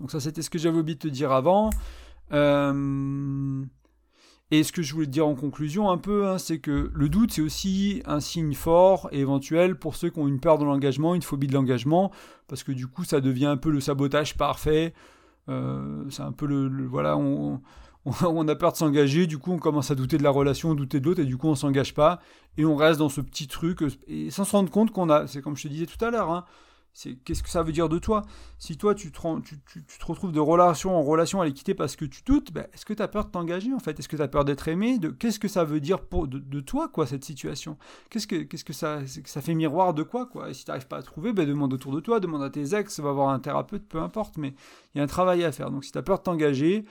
Donc 0.00 0.10
ça, 0.10 0.20
c'était 0.20 0.42
ce 0.42 0.50
que 0.50 0.58
j'avais 0.58 0.78
oublié 0.78 0.94
de 0.94 1.00
te 1.00 1.08
dire 1.08 1.32
avant. 1.32 1.70
Et 4.50 4.62
ce 4.62 4.72
que 4.72 4.80
je 4.80 4.94
voulais 4.94 5.06
te 5.06 5.10
dire 5.10 5.26
en 5.26 5.34
conclusion 5.34 5.90
un 5.90 5.98
peu, 5.98 6.26
hein, 6.26 6.38
c'est 6.38 6.58
que 6.58 6.90
le 6.94 7.08
doute, 7.08 7.32
c'est 7.32 7.42
aussi 7.42 8.02
un 8.06 8.20
signe 8.20 8.54
fort 8.54 9.08
et 9.12 9.20
éventuel 9.20 9.78
pour 9.78 9.94
ceux 9.94 10.08
qui 10.08 10.18
ont 10.18 10.26
une 10.26 10.40
peur 10.40 10.58
de 10.58 10.64
l'engagement, 10.64 11.14
une 11.14 11.22
phobie 11.22 11.46
de 11.46 11.52
l'engagement, 11.52 12.10
parce 12.46 12.62
que 12.62 12.72
du 12.72 12.86
coup, 12.86 13.04
ça 13.04 13.20
devient 13.20 13.46
un 13.46 13.58
peu 13.58 13.70
le 13.70 13.80
sabotage 13.80 14.36
parfait. 14.36 14.94
Euh, 15.50 16.04
c'est 16.08 16.22
un 16.22 16.32
peu 16.32 16.46
le, 16.46 16.86
voilà, 16.86 17.18
on, 17.18 17.60
on, 18.22 18.48
a 18.48 18.56
peur 18.56 18.72
de 18.72 18.78
s'engager, 18.78 19.26
du 19.26 19.36
coup, 19.36 19.52
on 19.52 19.58
commence 19.58 19.90
à 19.90 19.94
douter 19.94 20.16
de 20.16 20.22
la 20.22 20.30
relation, 20.30 20.74
douter 20.74 21.00
de 21.00 21.04
l'autre, 21.04 21.20
et 21.20 21.26
du 21.26 21.36
coup, 21.36 21.48
on 21.48 21.54
s'engage 21.54 21.92
pas, 21.92 22.20
et 22.56 22.64
on 22.64 22.74
reste 22.76 22.98
dans 23.00 23.10
ce 23.10 23.20
petit 23.20 23.48
truc, 23.48 23.80
et 24.06 24.30
sans 24.30 24.44
se 24.44 24.52
rendre 24.52 24.70
compte 24.70 24.92
qu'on 24.92 25.10
a, 25.10 25.26
c'est 25.26 25.42
comme 25.42 25.56
je 25.56 25.64
te 25.64 25.68
disais 25.68 25.86
tout 25.86 26.02
à 26.02 26.10
l'heure, 26.10 26.30
hein, 26.30 26.44
c'est 26.98 27.14
qu'est-ce 27.14 27.44
que 27.44 27.48
ça 27.48 27.62
veut 27.62 27.70
dire 27.70 27.88
de 27.88 28.00
toi? 28.00 28.22
Si 28.58 28.76
toi 28.76 28.92
tu 28.92 29.12
te, 29.12 29.20
retrouves 30.04 30.32
de 30.32 30.40
relation 30.40 30.96
en 30.96 31.02
relation 31.04 31.40
à 31.40 31.44
l'équité 31.44 31.72
parce 31.72 31.94
que 31.94 32.04
tu 32.04 32.22
doutes, 32.26 32.52
ben, 32.52 32.66
est-ce 32.72 32.84
que 32.84 32.92
tu 32.92 33.00
as 33.00 33.06
peur 33.06 33.24
de 33.24 33.30
t'engager 33.30 33.72
en 33.72 33.78
fait? 33.78 34.00
Est-ce 34.00 34.08
que 34.08 34.16
tu 34.16 34.22
as 34.22 34.26
peur 34.26 34.44
d'être 34.44 34.66
aimé? 34.66 34.98
De, 34.98 35.10
Qu'est-ce 35.10 35.38
que 35.38 35.46
ça 35.46 35.62
veut 35.62 35.78
dire 35.78 36.00
pour, 36.00 36.26
de, 36.26 36.60
toi 36.60 36.88
quoi 36.88 37.06
cette 37.06 37.24
situation? 37.24 37.78
Qu'est-ce 38.10 38.26
que, 38.26 38.42
qu'est-ce 38.42 38.64
que 38.64 38.72
ça, 38.72 39.02
ça 39.06 39.40
fait 39.40 39.54
miroir 39.54 39.94
de 39.94 40.02
quoi 40.02 40.26
quoi? 40.26 40.50
Et 40.50 40.54
si 40.54 40.64
tu 40.64 40.72
n'arrives 40.72 40.88
pas 40.88 40.96
à 40.96 41.02
trouver, 41.02 41.32
ben, 41.32 41.46
demande 41.46 41.72
autour 41.72 41.92
de 41.92 42.00
toi, 42.00 42.18
demande 42.18 42.42
à 42.42 42.50
tes 42.50 42.74
ex, 42.74 42.98
va 42.98 43.12
voir 43.12 43.28
un 43.28 43.38
thérapeute, 43.38 43.86
peu 43.88 44.00
importe, 44.00 44.36
mais 44.36 44.54
il 44.94 44.98
y 44.98 45.00
a 45.00 45.04
un 45.04 45.06
travail 45.06 45.44
à 45.44 45.52
faire. 45.52 45.70
Donc 45.70 45.84
si 45.84 45.92
tu 45.92 45.98
as 45.98 46.02
peur 46.02 46.18
de 46.18 46.24
t'engager, 46.24 46.84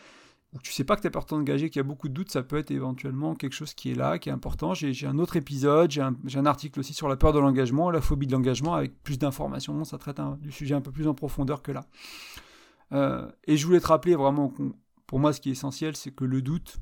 ou 0.53 0.59
tu 0.59 0.71
sais 0.71 0.83
pas 0.83 0.95
que 0.95 1.01
tu 1.01 1.07
es 1.07 1.09
important 1.09 1.37
d'engager, 1.37 1.69
qu'il 1.69 1.79
y 1.79 1.81
a 1.81 1.83
beaucoup 1.83 2.07
de 2.07 2.13
doutes, 2.13 2.31
ça 2.31 2.41
peut 2.41 2.57
être 2.57 2.71
éventuellement 2.71 3.35
quelque 3.35 3.53
chose 3.53 3.73
qui 3.73 3.91
est 3.91 3.95
là, 3.95 4.17
qui 4.17 4.29
est 4.29 4.31
important. 4.31 4.73
J'ai 4.73 5.05
un 5.05 5.19
autre 5.19 5.35
épisode, 5.35 5.91
j'ai 5.91 6.01
un, 6.01 6.45
article 6.45 6.79
aussi 6.79 6.93
sur 6.93 7.09
la 7.09 7.17
peur 7.17 7.33
de 7.33 7.39
l'engagement, 7.39 7.91
la 7.91 8.01
phobie 8.01 8.27
de 8.27 8.31
l'engagement, 8.31 8.73
avec 8.73 9.01
plus 9.03 9.19
d'informations. 9.19 9.83
Ça 9.83 9.97
traite 9.97 10.21
du 10.39 10.51
sujet 10.51 10.75
un 10.75 10.81
peu 10.81 10.91
plus 10.91 11.07
en 11.07 11.13
profondeur 11.13 11.61
que 11.61 11.73
là. 11.73 11.85
Euh, 12.93 13.29
et 13.45 13.57
je 13.57 13.65
voulais 13.65 13.81
te 13.81 13.87
rappeler 13.87 14.15
vraiment, 14.15 14.53
pour 15.05 15.19
moi, 15.19 15.33
ce 15.33 15.41
qui 15.41 15.49
est 15.49 15.51
essentiel, 15.51 15.97
c'est 15.97 16.11
que 16.11 16.23
le 16.23 16.41
doute, 16.41 16.77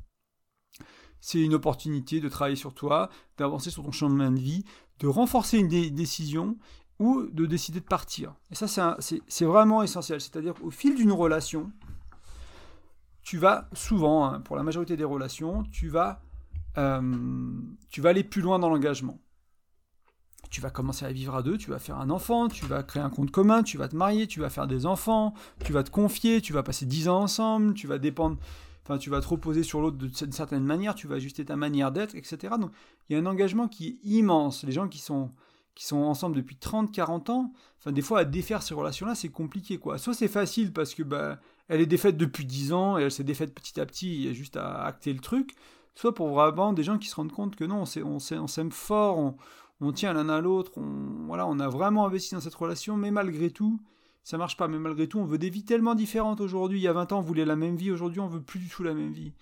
c'est 1.20 1.42
une 1.42 1.56
opportunité 1.56 2.20
de 2.20 2.30
travailler 2.30 2.56
sur 2.56 2.76
toi, 2.76 3.10
d'avancer 3.38 3.72
sur 3.72 3.84
ton 3.84 3.92
chemin 3.92 4.32
de 4.32 4.40
vie, 4.40 4.64
de 5.00 5.08
renforcer 5.08 5.58
une 5.58 5.68
décision 5.68 6.56
ou 7.00 7.24
de 7.24 7.48
décider 7.48 7.80
de 7.80 7.86
partir. 7.86 8.36
Et 8.52 8.56
ça, 8.56 8.98
c'est 9.00 9.46
vraiment 9.46 9.82
essentiel. 9.82 10.22
C'est-à-dire 10.22 10.54
qu'au 10.54 10.70
fil 10.70 10.96
d'une 10.96 11.12
relation, 11.12 11.72
tu 13.26 13.40
vas 13.40 13.68
souvent, 13.74 14.24
hein, 14.24 14.40
pour 14.40 14.56
la 14.56 14.62
majorité 14.62 14.96
des 14.96 15.04
relations, 15.04 15.64
tu 15.72 15.90
vas, 15.90 16.22
euh, 16.78 17.02
tu 17.90 18.00
vas 18.00 18.10
aller 18.10 18.24
plus 18.24 18.44
loin 18.44 18.60
dans 18.60 18.70
l'engagement. 18.70 19.20
Tu 20.52 20.62
vas 20.62 20.70
commencer 20.70 21.06
à 21.06 21.12
vivre 21.12 21.34
à 21.34 21.42
deux, 21.42 21.58
tu 21.58 21.72
vas 21.72 21.80
faire 21.80 21.98
un 21.98 22.12
enfant, 22.12 22.48
tu 22.50 22.68
vas 22.68 22.84
créer 22.84 23.02
un 23.02 23.10
compte 23.10 23.32
commun, 23.32 23.64
tu 23.64 23.80
vas 23.80 23.88
te 23.88 23.96
marier, 23.96 24.28
tu 24.28 24.40
vas 24.40 24.52
faire 24.52 24.68
des 24.68 24.86
enfants, 24.86 25.34
tu 25.66 25.74
vas 25.74 25.82
te 25.82 25.90
confier, 25.90 26.40
tu 26.40 26.54
vas 26.54 26.62
passer 26.62 26.86
dix 26.86 27.10
ans 27.10 27.22
ensemble, 27.22 27.74
tu 27.74 27.88
vas 27.88 27.98
dépendre, 27.98 28.38
enfin 28.84 29.00
tu 29.00 29.10
vas 29.10 29.22
te 29.22 29.28
reposer 29.28 29.64
sur 29.64 29.82
l'autre 29.82 29.98
d'une 29.98 30.32
certaine 30.32 30.64
manière, 30.64 30.94
tu 30.94 31.08
vas 31.08 31.16
ajuster 31.16 31.44
ta 31.46 31.56
manière 31.56 31.92
d'être, 31.92 32.14
etc. 32.14 32.54
Donc 32.60 32.72
il 33.10 33.14
y 33.14 33.20
a 33.20 33.24
un 33.24 33.26
engagement 33.26 33.68
qui 33.68 33.88
est 33.88 34.08
immense. 34.08 34.64
Les 34.64 34.72
gens 34.72 34.88
qui 34.88 35.00
sont 35.00 35.32
qui 35.74 35.86
sont 35.86 35.98
ensemble 35.98 36.38
depuis 36.38 36.56
30, 36.56 36.92
40 36.92 37.30
ans, 37.30 37.54
enfin, 37.80 37.92
des 37.92 38.02
fois, 38.02 38.20
à 38.20 38.26
défaire 38.26 38.64
ces 38.64 38.74
relations-là, 38.74 39.14
c'est 39.14 39.30
compliqué, 39.30 39.78
quoi. 39.78 39.98
Soit 39.98 40.14
c'est 40.14 40.30
facile 40.30 40.72
parce 40.72 40.96
que, 40.96 41.04
bah, 41.04 41.38
elle 41.68 41.82
est 41.82 41.86
défaite 41.86 42.18
depuis 42.18 42.46
10 42.46 42.74
ans 42.74 42.98
et 42.98 43.04
elle 43.04 43.12
s'est 43.12 43.24
défaite 43.24 43.54
petit 43.54 43.80
à 43.80 43.86
petit, 43.86 44.14
il 44.16 44.22
y 44.24 44.30
a 44.30 44.34
juste 44.34 44.58
à 44.58 44.84
acter 44.84 45.14
le 45.14 45.20
truc. 45.20 45.56
Soit 45.96 46.14
pour 46.14 46.30
vraiment 46.30 46.74
des 46.74 46.84
gens 46.84 46.98
qui 46.98 47.08
se 47.08 47.16
rendent 47.16 47.32
compte 47.32 47.56
que 47.56 47.64
non, 47.64 47.84
on 48.04 48.48
s'aime 48.48 48.72
fort, 48.72 49.36
on, 49.80 49.92
tient 49.94 50.14
l'un 50.14 50.30
à 50.30 50.42
l'autre, 50.42 50.72
on, 50.78 51.26
voilà, 51.28 51.48
on 51.48 51.60
a 51.60 51.70
vraiment 51.70 52.06
investi 52.06 52.36
dans 52.36 52.42
cette 52.42 52.56
relation, 52.56 52.98
mais 52.98 53.12
malgré 53.12 53.50
tout, 53.50 53.80
ça 54.24 54.38
marche 54.38 54.58
pas. 54.58 54.68
Mais 54.68 54.80
malgré 54.80 55.08
tout, 55.08 55.20
on 55.20 55.26
veut 55.26 55.38
des 55.38 55.50
vies 55.50 55.64
tellement 55.64 55.96
différentes 55.96 56.42
aujourd'hui. 56.42 56.80
Il 56.80 56.84
y 56.84 56.88
a 56.88 56.94
20 56.94 57.14
ans, 57.14 57.20
on 57.20 57.22
voulait 57.22 57.46
la 57.46 57.56
même 57.56 57.78
vie. 57.78 57.92
Aujourd'hui, 57.92 58.20
on 58.20 58.28
veut 58.28 58.42
plus 58.42 58.60
du 58.60 58.68
tout 58.68 58.84
la 58.84 58.94
même 58.94 59.14
vie. 59.14 59.34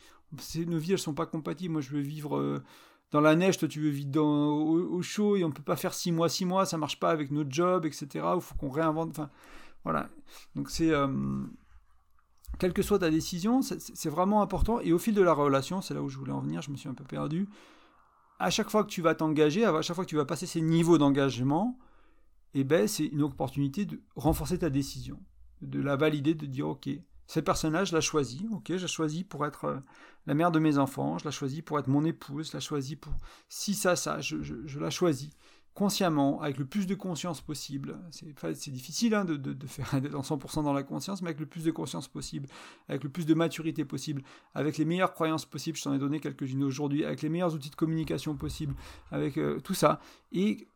Nos 0.68 0.78
vies, 0.78 0.94
elles 0.94 1.00
sont 1.00 1.14
pas 1.14 1.26
compatibles. 1.26 1.74
Moi, 1.74 1.82
je 1.82 1.92
veux 1.92 2.02
vivre 2.02 2.38
euh, 2.38 2.64
dans 3.14 3.22
la 3.22 3.36
neige, 3.36 3.60
toi 3.60 3.68
tu 3.68 3.80
veux 3.80 3.90
vivre 3.90 4.22
au, 4.22 5.02
chaud 5.04 5.36
et 5.36 5.44
on 5.44 5.52
peut 5.52 5.62
pas 5.64 5.76
faire 5.76 5.94
six 5.94 6.12
mois, 6.12 6.30
six 6.30 6.46
mois, 6.46 6.66
ça 6.66 6.78
marche 6.78 7.00
pas 7.00 7.12
avec 7.12 7.30
notre 7.32 7.52
job, 7.52 7.86
etc. 7.86 8.08
Il 8.14 8.42
faut 8.42 8.56
qu'on 8.56 8.70
réinvente. 8.70 9.12
Enfin, 9.12 9.30
voilà. 9.84 10.10
Donc 10.56 10.72
c'est 10.72 10.90
euh, 10.90 11.08
quelle 12.64 12.72
que 12.72 12.82
soit 12.82 13.00
ta 13.00 13.10
décision, 13.10 13.60
c'est 13.62 14.08
vraiment 14.08 14.42
important. 14.42 14.80
Et 14.80 14.94
au 14.94 14.98
fil 14.98 15.14
de 15.14 15.22
la 15.22 15.34
relation, 15.34 15.82
c'est 15.82 15.94
là 15.94 16.02
où 16.02 16.08
je 16.08 16.18
voulais 16.18 16.32
en 16.32 16.40
venir, 16.40 16.62
je 16.62 16.72
me 16.72 16.78
suis 16.78 16.88
un 16.88 16.94
peu 16.94 17.04
perdu. 17.04 17.50
À 18.40 18.50
chaque 18.50 18.70
fois 18.70 18.86
que 18.86 18.90
tu 18.90 19.02
vas 19.02 19.16
t'engager, 19.16 19.66
à 19.66 19.82
chaque 19.82 19.98
fois 19.98 20.06
que 20.06 20.10
tu 20.10 20.16
vas 20.16 20.24
passer 20.24 20.46
ces 20.46 20.62
niveaux 20.62 20.98
d'engagement, 20.98 21.78
eh 22.54 22.64
ben, 22.64 22.88
c'est 22.88 23.08
une 23.08 23.22
opportunité 23.22 23.84
de 23.84 24.02
renforcer 24.16 24.60
ta 24.60 24.70
décision, 24.70 25.20
de 25.62 25.82
la 25.82 25.98
valider, 25.98 26.36
de 26.36 26.46
dire 26.46 26.70
ok, 26.70 26.88
ce 27.28 27.42
personnage, 27.42 27.90
je 27.90 27.98
l'ai 27.98 28.02
choisi, 28.02 28.48
ok, 28.54 28.78
j'ai 28.78 28.88
choisi 28.88 29.26
pour 29.26 29.46
être 29.46 29.66
euh, 29.66 29.80
la 30.26 30.34
mère 30.34 30.52
de 30.52 30.60
mes 30.60 30.78
enfants, 30.78 31.18
je 31.18 31.26
l'ai 31.26 31.32
choisi 31.32 31.62
pour 31.62 31.78
être 31.80 31.90
mon 31.90 32.06
épouse, 32.06 32.52
je 32.52 32.54
l'ai 32.56 32.62
choisi 32.62 32.96
pour 32.96 33.12
si 33.50 33.74
ça, 33.74 33.98
ça, 33.98 34.22
je, 34.22 34.42
je, 34.42 34.80
l'ai 34.80 34.92
choisi 34.92 35.32
consciemment, 35.74 36.42
avec 36.42 36.58
le 36.58 36.66
plus 36.66 36.86
de 36.86 36.96
conscience 36.96 37.42
possible. 37.42 37.98
C'est 38.12 38.72
difficile 38.72 39.16
hein, 39.16 39.26
de, 39.26 39.36
de, 39.36 39.68
faire 39.68 40.00
d'être 40.02 40.16
en 40.16 40.22
100% 40.22 40.64
dans 40.64 40.74
la 40.74 40.84
conscience, 40.84 41.22
mais 41.22 41.30
avec 41.30 41.40
le 41.40 41.46
plus 41.46 41.64
de 41.64 41.72
conscience 41.72 42.08
possible, 42.08 42.48
avec 42.88 43.04
le 43.04 43.10
plus 43.10 43.26
de 43.26 43.34
maturité 43.34 43.84
possible, 43.84 44.22
avec 44.54 44.78
les 44.78 44.86
meilleures 44.86 45.14
croyances 45.14 45.46
possibles, 45.46 45.78
je 45.78 45.84
t'en 45.84 45.94
ai 45.94 46.00
donné 46.00 46.20
quelques-unes 46.20 46.64
aujourd'hui, 46.64 47.06
avec 47.06 47.22
les 47.22 47.30
meilleurs 47.30 47.54
outils 47.54 47.72
de 47.72 47.76
communication 47.76 48.36
possibles, 48.36 48.76
avec 49.12 49.38
euh, 49.38 49.60
tout 49.62 49.74
ça. 49.74 50.00
Et 50.32 50.68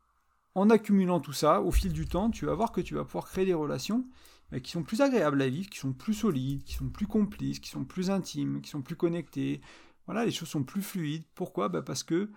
en 0.56 0.70
accumulant 0.70 1.20
tout 1.20 1.34
ça, 1.34 1.62
au 1.62 1.72
fil 1.72 1.94
du 1.94 2.08
temps, 2.08 2.32
tu 2.32 2.46
vas 2.46 2.56
voir 2.56 2.72
que 2.72 2.82
tu 2.82 2.96
vas 2.96 3.04
pouvoir 3.04 3.26
créer 3.26 3.46
des 3.46 3.54
relations 3.54 4.06
mais 4.52 4.62
qui 4.62 4.72
sont 4.72 4.84
plus 4.84 5.02
agréables 5.02 5.42
à 5.42 5.50
vivre, 5.50 5.70
qui 5.70 5.78
sont 5.78 5.92
plus 5.92 6.14
solides, 6.14 6.64
qui 6.64 6.74
sont 6.74 6.88
plus 6.88 7.08
complices, 7.08 7.60
qui 7.60 7.70
sont 7.70 7.84
plus 7.84 8.10
intimes, 8.10 8.62
qui 8.62 8.70
sont 8.70 8.82
plus 8.82 8.96
connectés. 8.96 9.62
Voilà, 10.06 10.24
les 10.24 10.32
choses 10.32 10.48
sont 10.48 10.64
plus 10.64 10.82
fluides. 10.82 11.26
Pourquoi? 11.36 11.68
Bah 11.68 11.82
Parce 11.82 12.04
que 12.04 12.30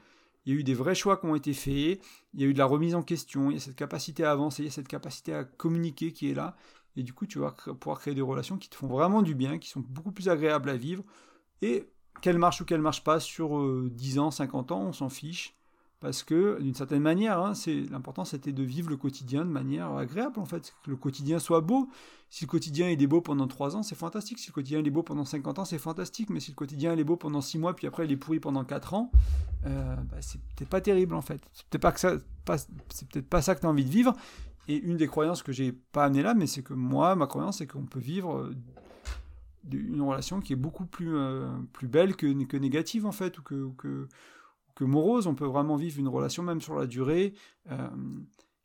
il 0.45 0.53
y 0.53 0.57
a 0.57 0.61
eu 0.61 0.65
des 0.65 0.75
vrais 0.75 0.95
choix 0.95 1.17
qui 1.17 1.27
ont 1.27 1.35
été 1.35 1.53
faits, 1.53 2.01
il 2.35 2.41
y 2.41 2.45
a 2.45 2.47
eu 2.47 2.53
de 2.53 2.59
la 2.59 2.65
remise 2.65 2.95
en 2.95 3.03
question, 3.03 3.51
il 3.51 3.55
y 3.55 3.57
a 3.57 3.61
cette 3.61 3.77
capacité 3.77 4.25
à 4.25 4.33
avancer, 4.33 4.63
il 4.63 4.67
y 4.67 4.69
a 4.69 4.73
cette 4.73 4.89
capacité 4.89 5.35
à 5.35 5.45
communiquer 5.45 6.13
qui 6.13 6.31
est 6.31 6.35
là. 6.35 6.57
Et 6.97 7.03
du 7.03 7.13
coup, 7.13 7.27
tu 7.27 7.39
vas 7.39 7.53
pouvoir 7.53 8.01
créer 8.01 8.15
des 8.15 8.21
relations 8.21 8.59
qui 8.59 8.69
te 8.69 8.75
font 8.75 8.89
vraiment 8.89 9.23
du 9.23 9.35
bien, 9.35 9.59
qui 9.59 9.69
sont 9.69 9.81
beaucoup 9.81 10.13
plus 10.13 10.29
agréables 10.29 10.71
à 10.71 10.77
vivre. 10.77 11.05
Et 11.63 11.89
qu'elles 12.21 12.39
marchent 12.39 12.63
ou 12.63 12.65
qu'elles 12.65 12.79
ne 12.79 12.83
marchent 12.83 13.05
pas 13.05 13.21
sur 13.21 13.51
10 13.91 14.19
euh, 14.19 14.21
ans, 14.21 14.31
50 14.31 14.73
ans, 14.73 14.83
on 14.83 14.93
s'en 14.93 15.09
fiche 15.09 15.55
parce 16.01 16.23
que 16.23 16.61
d'une 16.61 16.75
certaine 16.75 17.03
manière, 17.03 17.39
hein, 17.39 17.53
l'important 17.91 18.25
c'était 18.25 18.53
de 18.53 18.63
vivre 18.63 18.89
le 18.89 18.97
quotidien 18.97 19.45
de 19.45 19.51
manière 19.51 19.93
agréable 19.93 20.41
en 20.41 20.47
fait, 20.47 20.75
que 20.83 20.91
le 20.91 20.97
quotidien 20.97 21.39
soit 21.39 21.61
beau. 21.61 21.89
Si 22.31 22.45
le 22.45 22.49
quotidien 22.49 22.89
est 22.89 23.07
beau 23.07 23.21
pendant 23.21 23.47
3 23.47 23.77
ans, 23.77 23.83
c'est 23.83 23.97
fantastique. 23.97 24.39
Si 24.39 24.49
le 24.49 24.53
quotidien 24.53 24.83
est 24.83 24.91
beau 24.91 25.03
pendant 25.03 25.25
50 25.25 25.59
ans, 25.59 25.65
c'est 25.65 25.79
fantastique. 25.79 26.31
Mais 26.31 26.39
si 26.41 26.53
le 26.53 26.55
quotidien 26.55 26.97
est 26.97 27.05
beau 27.05 27.17
pendant 27.17 27.41
6 27.41 27.59
mois, 27.59 27.75
puis 27.75 27.87
après 27.87 28.07
il 28.07 28.13
est 28.13 28.17
pourri 28.17 28.41
pendant 28.41 28.65
4 28.65 28.95
ans, 28.95 29.11
euh, 29.67 29.97
bah, 29.97 30.17
c'est 30.21 30.41
peut-être 30.41 30.71
pas 30.71 30.81
terrible 30.81 31.15
en 31.15 31.23
fait. 31.23 31.43
C'est 31.53 31.69
peut-être 31.69 31.83
pas, 33.29 33.43
ça, 33.43 33.55
que 33.55 33.61
tu 33.61 33.67
as 33.67 33.69
envie 33.69 33.85
de 33.85 33.91
vivre. 33.91 34.15
Et 34.69 34.77
une 34.77 34.97
des 34.97 35.09
croyances 35.09 35.43
que 35.43 35.53
j'ai 35.53 35.73
pas 35.73 36.05
amené 36.05 36.23
là, 36.23 36.33
mais 36.35 36.47
c'est 36.47 36.63
que 36.63 36.73
moi, 36.73 37.17
ma 37.17 37.27
croyance, 37.27 37.59
c'est 37.59 37.67
qu'on 37.67 37.87
peut 37.87 37.99
vivre 37.99 38.37
euh, 38.37 38.55
une 39.73 40.01
relation 40.01 40.41
qui 40.41 40.53
est 40.53 40.57
beaucoup 40.57 40.87
plus, 40.87 41.17
euh, 41.17 41.51
plus 41.73 41.89
belle 41.89 42.15
que, 42.15 42.45
que 42.45 42.57
négative 42.57 43.05
en 43.05 43.13
fait, 43.13 43.39
ou 43.39 43.43
que 43.43 44.09
morose, 44.85 45.27
on 45.27 45.35
peut 45.35 45.47
vraiment 45.47 45.77
vivre 45.77 45.99
une 45.99 46.09
relation 46.09 46.43
même 46.43 46.61
sur 46.61 46.75
la 46.75 46.87
durée 46.87 47.35
euh, 47.71 47.89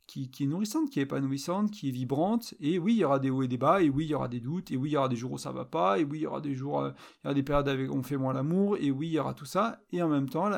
qui, 0.06 0.30
est 0.40 0.46
nourrissante, 0.46 0.90
qui 0.90 1.00
est 1.00 1.04
épanouissante, 1.04 1.70
qui 1.70 1.88
est 1.88 1.92
vibrante. 1.92 2.54
Et 2.60 2.78
oui, 2.78 2.94
il 2.94 2.98
y 2.98 3.04
aura 3.04 3.18
des 3.18 3.30
hauts 3.30 3.42
et 3.42 3.48
des 3.48 3.58
bas, 3.58 3.82
et 3.82 3.90
oui, 3.90 4.04
il 4.04 4.10
y 4.10 4.14
aura 4.14 4.28
des 4.28 4.40
doutes, 4.40 4.70
et 4.70 4.76
oui, 4.76 4.90
il 4.90 4.92
y 4.92 4.96
aura 4.96 5.08
des 5.08 5.16
jours 5.16 5.32
où 5.32 5.38
ça 5.38 5.52
va 5.52 5.64
pas, 5.64 5.98
et 5.98 6.04
oui, 6.04 6.18
il 6.18 6.22
y 6.22 6.26
aura 6.26 6.40
des 6.40 6.54
jours, 6.54 6.80
euh, 6.80 6.90
il 6.90 7.24
y 7.24 7.26
aura 7.26 7.34
des 7.34 7.42
périodes 7.42 7.68
avec 7.68 7.90
on 7.92 8.02
fait 8.02 8.16
moins 8.16 8.32
l'amour, 8.32 8.76
et 8.78 8.90
oui, 8.90 9.08
il 9.08 9.12
y 9.12 9.18
aura 9.18 9.34
tout 9.34 9.44
ça. 9.44 9.80
Et 9.92 10.02
en 10.02 10.08
même 10.08 10.28
temps, 10.28 10.50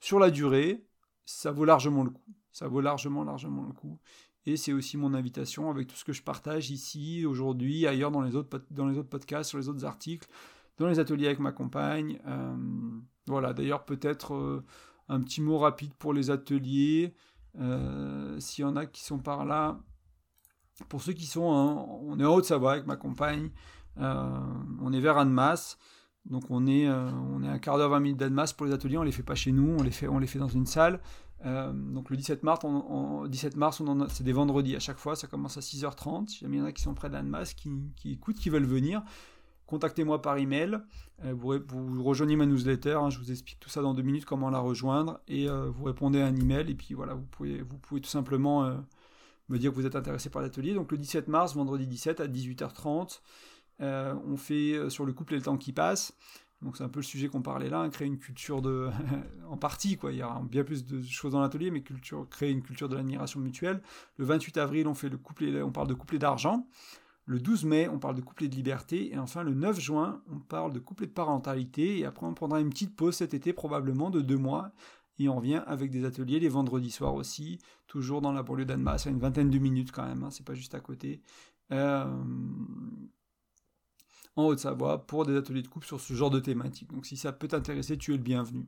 sur 0.00 0.18
la 0.18 0.30
durée, 0.30 0.84
ça 1.24 1.52
vaut 1.52 1.64
largement 1.64 2.04
le 2.04 2.10
coup. 2.10 2.34
Ça 2.52 2.68
vaut 2.68 2.80
largement, 2.80 3.24
largement 3.24 3.64
le 3.64 3.72
coup. 3.72 3.98
Et 4.46 4.56
c'est 4.56 4.72
aussi 4.72 4.96
mon 4.96 5.14
invitation 5.14 5.70
avec 5.70 5.86
tout 5.86 5.96
ce 5.96 6.04
que 6.04 6.12
je 6.12 6.22
partage 6.22 6.70
ici, 6.70 7.24
aujourd'hui, 7.24 7.86
ailleurs 7.86 8.10
dans 8.10 8.20
les 8.20 8.36
autres, 8.36 8.62
dans 8.70 8.86
les 8.86 8.98
autres 8.98 9.08
podcasts, 9.08 9.48
sur 9.48 9.58
les 9.58 9.68
autres 9.68 9.84
articles, 9.84 10.28
dans 10.78 10.88
les 10.88 10.98
ateliers 10.98 11.26
avec 11.26 11.38
ma 11.38 11.52
compagne. 11.52 12.18
Euh, 12.26 12.56
voilà, 13.26 13.52
d'ailleurs 13.52 13.84
peut-être 13.84 14.34
euh, 14.34 14.64
un 15.08 15.20
petit 15.20 15.40
mot 15.40 15.58
rapide 15.58 15.94
pour 15.94 16.12
les 16.12 16.30
ateliers, 16.30 17.14
euh, 17.60 18.38
s'il 18.40 18.62
y 18.62 18.66
en 18.66 18.76
a 18.76 18.86
qui 18.86 19.02
sont 19.02 19.18
par 19.18 19.44
là. 19.44 19.80
Pour 20.88 21.02
ceux 21.02 21.12
qui 21.12 21.26
sont, 21.26 21.42
on 21.42 22.18
est 22.18 22.24
en 22.24 22.34
Haute-Savoie 22.34 22.72
avec 22.72 22.86
ma 22.86 22.96
compagne, 22.96 23.50
on 23.96 24.92
est 24.92 24.98
vers 24.98 25.18
Annemasse. 25.18 25.78
Donc 26.24 26.50
on 26.50 26.66
est, 26.66 26.88
on 26.90 27.44
est 27.44 27.48
un 27.48 27.60
quart 27.60 27.76
d'heure, 27.78 27.90
20 27.90 28.00
minutes 28.00 28.18
d'Annemasse 28.18 28.52
pour 28.52 28.66
les 28.66 28.72
ateliers, 28.72 28.98
on 28.98 29.04
les 29.04 29.12
fait 29.12 29.22
pas 29.22 29.36
chez 29.36 29.52
nous, 29.52 29.76
on 29.78 29.84
les 29.84 29.92
fait, 29.92 30.08
on 30.08 30.18
les 30.18 30.26
fait 30.26 30.40
dans 30.40 30.48
une 30.48 30.66
salle. 30.66 31.00
donc 31.44 32.10
le 32.10 32.16
17 32.16 32.42
mars, 32.42 32.64
on, 32.64 33.28
17 33.28 33.56
mars 33.56 33.80
c'est 34.08 34.24
des 34.24 34.32
vendredis 34.32 34.74
à 34.74 34.80
chaque 34.80 34.98
fois, 34.98 35.14
ça 35.14 35.28
commence 35.28 35.56
à 35.58 35.60
6h30. 35.60 36.26
Si 36.26 36.40
jamais 36.40 36.56
il 36.56 36.60
y 36.60 36.62
en 36.62 36.66
a 36.66 36.72
qui 36.72 36.82
sont 36.82 36.94
près 36.94 37.08
d'Annemasse, 37.08 37.54
qui, 37.54 37.70
qui 37.94 38.10
écoutent, 38.10 38.38
qui 38.38 38.50
veulent 38.50 38.64
venir, 38.64 39.04
contactez-moi 39.66 40.22
par 40.22 40.36
email. 40.38 40.78
Euh, 41.24 41.34
vous, 41.34 41.58
vous, 41.68 42.02
rejoignez 42.02 42.36
ma 42.36 42.46
newsletter. 42.46 42.94
Hein, 42.94 43.10
je 43.10 43.18
vous 43.18 43.30
explique 43.30 43.60
tout 43.60 43.68
ça 43.68 43.82
dans 43.82 43.94
deux 43.94 44.02
minutes, 44.02 44.24
comment 44.24 44.50
la 44.50 44.58
rejoindre. 44.58 45.20
Et 45.28 45.48
euh, 45.48 45.70
vous 45.70 45.84
répondez 45.84 46.20
à 46.20 46.26
un 46.26 46.36
email. 46.36 46.70
Et 46.70 46.74
puis 46.74 46.94
voilà, 46.94 47.14
vous 47.14 47.26
pouvez, 47.26 47.64
tout 48.00 48.08
simplement 48.08 48.64
euh, 48.64 48.74
me 49.48 49.58
dire 49.58 49.70
que 49.70 49.76
vous 49.76 49.86
êtes 49.86 49.96
intéressé 49.96 50.30
par 50.30 50.42
l'atelier. 50.42 50.74
Donc 50.74 50.92
le 50.92 50.98
17 50.98 51.28
mars, 51.28 51.54
vendredi 51.54 51.86
17 51.86 52.20
à 52.20 52.26
18h30, 52.26 53.20
on 53.80 54.36
fait 54.36 54.88
sur 54.88 55.04
le 55.04 55.12
couple 55.12 55.34
et 55.34 55.36
le 55.36 55.42
temps 55.42 55.56
qui 55.56 55.72
passe. 55.72 56.14
Donc 56.62 56.78
c'est 56.78 56.84
un 56.84 56.88
peu 56.88 57.00
le 57.00 57.04
sujet 57.04 57.28
qu'on 57.28 57.42
parlait 57.42 57.68
là, 57.68 57.80
hein, 57.80 57.90
créer 57.90 58.06
une 58.06 58.18
culture 58.18 58.62
de, 58.62 58.88
en 59.50 59.58
partie 59.58 59.98
quoi. 59.98 60.12
Il 60.12 60.18
y 60.18 60.22
aura 60.22 60.40
bien 60.40 60.64
plus 60.64 60.86
de 60.86 61.02
choses 61.02 61.32
dans 61.32 61.40
l'atelier, 61.40 61.70
mais 61.70 61.82
culture, 61.82 62.26
créer 62.30 62.50
une 62.50 62.62
culture 62.62 62.88
de 62.88 62.96
l'admiration 62.96 63.38
mutuelle. 63.38 63.82
Le 64.16 64.24
28 64.24 64.56
avril, 64.56 64.88
on 64.88 64.94
fait 64.94 65.10
le 65.10 65.18
couple, 65.18 65.44
on 65.62 65.72
parle 65.72 65.88
de 65.88 65.94
couple 65.94 66.14
et 66.16 66.18
d'argent. 66.18 66.66
Le 67.26 67.40
12 67.40 67.64
mai, 67.64 67.88
on 67.88 67.98
parle 67.98 68.16
de 68.16 68.20
couplet 68.20 68.48
de 68.48 68.54
liberté. 68.54 69.12
Et 69.12 69.18
enfin, 69.18 69.42
le 69.42 69.54
9 69.54 69.80
juin, 69.80 70.22
on 70.30 70.38
parle 70.38 70.72
de 70.72 70.78
couplet 70.78 71.06
de 71.06 71.12
parentalité. 71.12 71.98
Et 71.98 72.04
après, 72.04 72.26
on 72.26 72.34
prendra 72.34 72.60
une 72.60 72.70
petite 72.70 72.94
pause 72.94 73.16
cet 73.16 73.34
été, 73.34 73.52
probablement 73.52 74.10
de 74.10 74.20
deux 74.20 74.36
mois. 74.36 74.72
Et 75.18 75.28
on 75.28 75.36
revient 75.36 75.62
avec 75.66 75.90
des 75.90 76.04
ateliers 76.04 76.40
les 76.40 76.48
vendredis 76.48 76.90
soirs 76.90 77.14
aussi, 77.14 77.58
toujours 77.86 78.20
dans 78.20 78.32
la 78.32 78.42
banlieue 78.42 78.64
d'Annemasse, 78.64 79.06
à 79.06 79.10
une 79.10 79.20
vingtaine 79.20 79.48
de 79.48 79.58
minutes 79.58 79.92
quand 79.92 80.04
même, 80.04 80.24
hein, 80.24 80.30
c'est 80.30 80.44
pas 80.44 80.54
juste 80.54 80.74
à 80.74 80.80
côté. 80.80 81.22
Euh, 81.70 82.04
en 84.36 84.44
Haute-Savoie, 84.44 85.06
pour 85.06 85.24
des 85.24 85.36
ateliers 85.36 85.62
de 85.62 85.68
couple 85.68 85.86
sur 85.86 86.00
ce 86.00 86.14
genre 86.14 86.30
de 86.30 86.40
thématique. 86.40 86.92
Donc 86.92 87.06
si 87.06 87.16
ça 87.16 87.32
peut 87.32 87.46
t'intéresser, 87.46 87.96
tu 87.96 88.12
es 88.12 88.16
le 88.16 88.22
bienvenu 88.22 88.66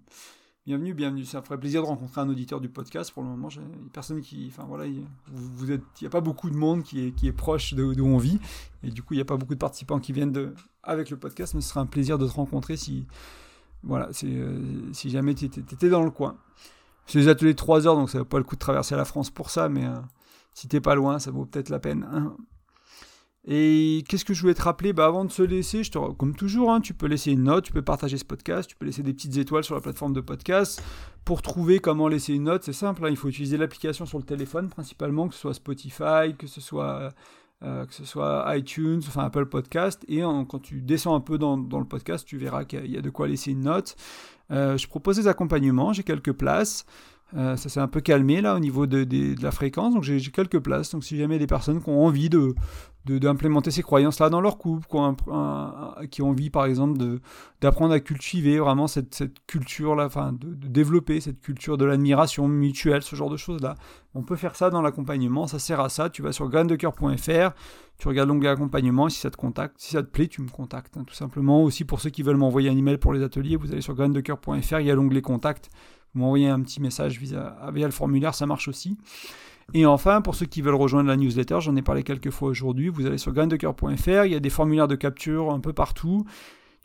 bienvenue, 0.67 0.95
bienvenue. 0.95 1.25
Ça 1.25 1.43
ferait 1.43 1.59
plaisir 1.59 1.83
de 1.83 1.87
rencontrer 1.87 2.21
un 2.21 2.29
auditeur 2.29 2.61
du 2.61 2.69
podcast. 2.69 3.13
Pour 3.13 3.23
le 3.23 3.29
moment, 3.29 3.49
personne 3.93 4.21
qui, 4.21 4.49
enfin 4.51 4.65
voilà, 4.65 4.87
il, 4.87 5.05
vous, 5.33 5.67
n'y 5.67 6.07
a 6.07 6.11
pas 6.11 6.21
beaucoup 6.21 6.51
de 6.51 6.57
monde 6.57 6.83
qui 6.83 7.07
est, 7.07 7.13
qui 7.13 7.29
est 7.29 7.33
proche 7.33 7.75
d'où 7.75 7.95
de, 7.95 8.03
on 8.03 8.19
vit, 8.19 8.41
et 8.83 8.91
du 8.91 9.03
coup, 9.03 9.15
il 9.15 9.19
n'y 9.19 9.23
a 9.23 9.27
pas 9.27 9.37
beaucoup 9.37 9.55
de 9.55 9.61
participants 9.61 10.01
qui 10.01 10.13
viennent 10.13 10.33
de, 10.33 10.55
avec 10.83 11.11
le 11.11 11.17
podcast. 11.17 11.55
Mais 11.55 11.61
ce 11.61 11.69
serait 11.69 11.81
un 11.81 11.87
plaisir 11.87 12.19
de 12.19 12.27
te 12.27 12.33
rencontrer 12.33 12.77
si, 12.77 13.07
voilà, 13.85 14.09
euh, 14.25 14.93
si 14.93 15.11
jamais 15.11 15.35
tu 15.35 15.45
étais, 15.45 15.89
dans 15.89 16.03
le 16.03 16.11
coin. 16.11 16.37
C'est 17.07 17.21
des 17.21 17.29
ateliers 17.29 17.53
de 17.53 17.59
3 17.59 17.87
heures, 17.87 17.95
donc 17.95 18.11
ça 18.11 18.19
vaut 18.19 18.25
pas 18.25 18.39
le 18.39 18.45
coup 18.45 18.57
de 18.57 18.61
traverser 18.61 18.97
la 18.97 19.05
France 19.05 19.31
pour 19.31 19.51
ça, 19.51 19.69
mais 19.69 19.87
euh, 19.87 19.95
si 20.53 20.67
t'es 20.67 20.81
pas 20.81 20.97
loin, 20.97 21.21
ça 21.21 21.31
vaut 21.31 21.47
peut-être 21.47 21.69
la 21.69 21.79
peine. 21.79 22.05
Hein. 22.11 22.37
Et 23.49 24.03
qu'est-ce 24.09 24.25
que 24.25 24.35
je 24.35 24.41
voulais 24.41 24.55
te 24.55 24.63
rappeler? 24.63 24.93
Bah, 24.93 25.07
Avant 25.07 25.25
de 25.25 25.31
se 25.31 25.43
laisser, 25.43 25.85
je 25.85 25.93
te, 25.93 25.99
comme 26.15 26.35
toujours, 26.35 26.73
hein, 26.73 26.81
tu 26.81 26.95
peux 26.95 27.07
laisser 27.07 27.31
une 27.31 27.45
note, 27.45 27.65
tu 27.65 27.73
peux 27.73 27.83
partager 27.83 28.19
ce 28.19 28.25
podcast, 28.25 28.69
tu 28.69 28.75
peux 28.75 28.87
laisser 28.87 29.05
des 29.05 29.13
petites 29.13 29.37
étoiles 29.37 29.63
sur 29.63 29.77
la 29.77 29.81
plateforme 29.81 30.13
de 30.13 30.21
podcast. 30.21 30.83
Pour 31.25 31.43
trouver 31.43 31.79
comment 31.79 32.09
laisser 32.09 32.35
une 32.35 32.45
note, 32.45 32.65
c'est 32.65 32.73
simple, 32.73 33.05
hein, 33.05 33.09
il 33.09 33.17
faut 33.17 33.29
utiliser 33.29 33.57
l'application 33.57 34.05
sur 34.05 34.19
le 34.19 34.25
téléphone 34.25 34.69
principalement, 34.69 35.29
que 35.29 35.35
ce 35.35 35.41
soit 35.41 35.55
Spotify, 35.55 36.35
que 36.37 36.49
ce 36.49 36.61
soit, 36.61 37.13
euh, 37.63 37.87
que 37.87 37.95
ce 37.95 38.05
soit 38.05 38.45
iTunes, 38.57 39.01
enfin 39.07 39.25
Apple 39.25 39.47
Podcast. 39.47 40.05
Et 40.09 40.23
quand 40.23 40.61
tu 40.61 40.81
descends 40.81 41.15
un 41.15 41.21
peu 41.21 41.39
dans, 41.39 41.57
le 41.57 41.85
podcast, 41.85 42.27
tu 42.27 42.39
verras 42.39 42.65
qu'il 42.65 42.87
y, 42.87 42.99
a 42.99 43.01
de 43.01 43.11
quoi 43.11 43.29
laisser 43.29 43.53
une 43.53 43.63
note. 43.63 43.95
Euh, 44.51 44.77
je 44.77 44.89
propose 44.89 45.17
des 45.17 45.29
accompagnements, 45.29 45.93
j'ai 45.93 46.03
quelques 46.03 46.33
places. 46.33 46.85
Euh, 47.35 47.57
ça 47.57 47.69
s'est 47.69 47.81
un 47.81 47.89
peu 47.89 48.01
calmé 48.01 48.41
là 48.41 48.55
au 48.55 48.61
niveau 48.61 48.87
de, 48.87 49.35
la 49.43 49.51
fréquence, 49.51 49.95
donc 49.95 50.05
j'ai 50.05 50.21
quelques 50.31 50.61
places. 50.61 50.91
Donc 50.91 51.05
si 51.05 51.17
jamais 51.17 51.39
des 51.39 51.49
personnes 51.49 51.83
qui 51.83 51.89
ont 51.89 52.05
envie 52.05 52.31
de 52.31 52.55
d'implémenter 53.05 53.71
ces 53.71 53.83
croyances-là 53.83 54.31
dans 54.31 54.41
leur 54.41 54.59
couple, 54.59 54.89
qui 56.11 56.23
ont, 56.23 56.29
envie 56.29 56.51
par 56.51 56.67
exemple 56.67 56.99
d'apprendre 57.61 57.95
à 57.95 58.01
cultiver 58.01 58.59
vraiment 58.59 58.89
cette, 58.89 59.15
cette 59.15 59.47
culture-là, 59.47 60.07
enfin 60.07 60.33
de, 60.33 60.55
développer 60.55 61.21
cette 61.21 61.41
culture 61.41 61.79
de 61.79 61.85
l'admiration 61.85 62.49
mutuelle, 62.49 63.03
ce 63.03 63.15
genre 63.15 63.31
de 63.31 63.37
choses-là. 63.37 63.77
On 64.15 64.23
peut 64.23 64.35
faire 64.35 64.57
ça 64.57 64.71
dans 64.71 64.83
l'accompagnement, 64.83 65.47
ça 65.47 65.61
sert 65.61 65.79
à 65.79 65.89
ça. 65.89 66.11
Tu 66.11 66.23
vas 66.23 66.33
sur 66.33 66.49
graindecoeur.fr, 66.49 67.55
tu 67.99 68.09
regardes 68.09 68.29
l'onglet 68.29 68.49
accompagnement, 68.49 69.09
si 69.09 69.21
ça 69.21 69.31
te 69.31 69.37
contacte, 69.37 69.77
si 69.79 69.93
ça 69.93 70.03
te 70.03 70.09
plaît, 70.09 70.27
tu 70.27 70.43
me 70.43 70.49
contactes. 70.49 70.97
Hein, 70.97 71.05
tout 71.07 71.15
simplement, 71.15 71.63
aussi 71.63 71.85
pour 71.85 72.01
ceux 72.01 72.11
qui 72.11 72.25
veulent 72.25 72.37
m'envoyer 72.37 72.71
un 72.71 72.77
email 72.77 72.99
pour 72.99 73.13
les 73.13 73.23
ateliers, 73.23 73.55
vous 73.55 73.71
allez 73.71 73.83
sur 73.83 73.95
graindecoeur.fr, 73.95 74.81
il 74.81 74.87
y 74.87 74.91
a 74.91 74.95
l'onglet 74.97 75.23
contact 75.23 75.71
m'envoyer 76.19 76.49
un 76.49 76.61
petit 76.61 76.81
message 76.81 77.19
via, 77.19 77.57
via 77.73 77.87
le 77.87 77.93
formulaire, 77.93 78.35
ça 78.35 78.47
marche 78.47 78.69
aussi. 78.69 78.97
Et 79.75 79.85
enfin, 79.85 80.21
pour 80.21 80.35
ceux 80.35 80.47
qui 80.47 80.63
veulent 80.63 80.75
rejoindre 80.75 81.09
la 81.09 81.17
newsletter, 81.17 81.59
j'en 81.61 81.75
ai 81.77 81.83
parlé 81.83 82.03
quelques 82.03 82.31
fois 82.31 82.49
aujourd'hui, 82.49 82.89
vous 82.89 83.07
allez 83.07 83.19
sur 83.19 83.33
graindecoeur.fr, 83.33 84.25
il 84.25 84.33
y 84.33 84.37
a 84.37 84.41
des 84.41 84.51
formulaires 84.51 84.89
de 84.89 84.95
capture 84.95 85.51
un 85.51 85.61
peu 85.61 85.73
partout. 85.73 86.25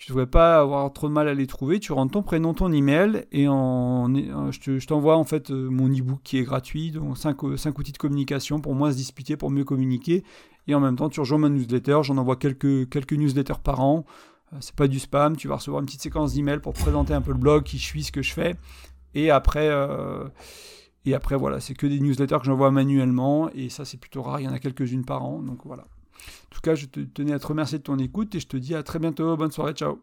Tu 0.01 0.11
ne 0.11 0.15
devrais 0.15 0.31
pas 0.31 0.59
avoir 0.59 0.91
trop 0.93 1.07
de 1.07 1.13
mal 1.13 1.27
à 1.27 1.35
les 1.35 1.45
trouver. 1.45 1.79
Tu 1.79 1.91
rentres 1.91 2.13
ton 2.13 2.23
prénom, 2.23 2.55
ton 2.55 2.71
email, 2.71 3.27
et 3.31 3.43
je 3.43 4.85
t'envoie 4.87 5.15
en 5.15 5.23
fait 5.23 5.51
euh, 5.51 5.69
mon 5.69 5.89
e-book 5.89 6.21
qui 6.23 6.39
est 6.39 6.43
gratuit, 6.43 6.89
donc 6.89 7.19
5, 7.19 7.37
5 7.55 7.77
outils 7.77 7.91
de 7.91 7.99
communication 7.99 8.59
pour 8.59 8.73
moins 8.73 8.91
se 8.91 8.97
disputer, 8.97 9.37
pour 9.37 9.51
mieux 9.51 9.63
communiquer. 9.63 10.23
Et 10.67 10.73
en 10.73 10.79
même 10.79 10.95
temps, 10.95 11.07
tu 11.07 11.19
rejoins 11.19 11.37
ma 11.37 11.49
newsletter, 11.49 11.99
j'en 12.01 12.17
envoie 12.17 12.35
quelques, 12.35 13.11
newsletters 13.11 13.59
par 13.63 13.81
an. 13.81 14.05
Euh, 14.53 14.57
c'est 14.59 14.75
pas 14.75 14.87
du 14.87 14.97
spam, 14.97 15.37
tu 15.37 15.47
vas 15.47 15.57
recevoir 15.57 15.81
une 15.81 15.85
petite 15.85 16.01
séquence 16.01 16.33
d'emails 16.33 16.61
pour 16.61 16.73
te 16.73 16.79
présenter 16.79 17.13
un 17.13 17.21
peu 17.21 17.31
le 17.31 17.37
blog, 17.37 17.61
qui 17.61 17.77
je 17.77 17.85
suis, 17.85 18.01
ce 18.01 18.11
que 18.11 18.23
je 18.23 18.33
fais. 18.33 18.55
Et 19.13 19.29
après, 19.29 19.67
euh, 19.69 20.27
et 21.05 21.13
après 21.13 21.35
voilà, 21.35 21.59
c'est 21.59 21.73
que 21.73 21.87
des 21.87 21.99
newsletters 21.99 22.39
que 22.39 22.45
j'envoie 22.45 22.71
manuellement, 22.71 23.49
et 23.53 23.69
ça 23.69 23.85
c'est 23.85 23.97
plutôt 23.97 24.21
rare, 24.21 24.39
il 24.39 24.43
y 24.43 24.47
en 24.47 24.53
a 24.53 24.59
quelques-unes 24.59 25.05
par 25.05 25.23
an, 25.25 25.41
donc 25.41 25.59
voilà. 25.65 25.83
En 25.83 26.55
tout 26.55 26.61
cas, 26.61 26.75
je 26.75 26.85
te 26.85 26.99
tenais 26.99 27.33
à 27.33 27.39
te 27.39 27.47
remercier 27.47 27.79
de 27.79 27.83
ton 27.83 27.97
écoute, 27.97 28.35
et 28.35 28.39
je 28.39 28.47
te 28.47 28.57
dis 28.57 28.75
à 28.75 28.83
très 28.83 28.99
bientôt, 28.99 29.35
bonne 29.37 29.51
soirée, 29.51 29.73
ciao 29.73 30.01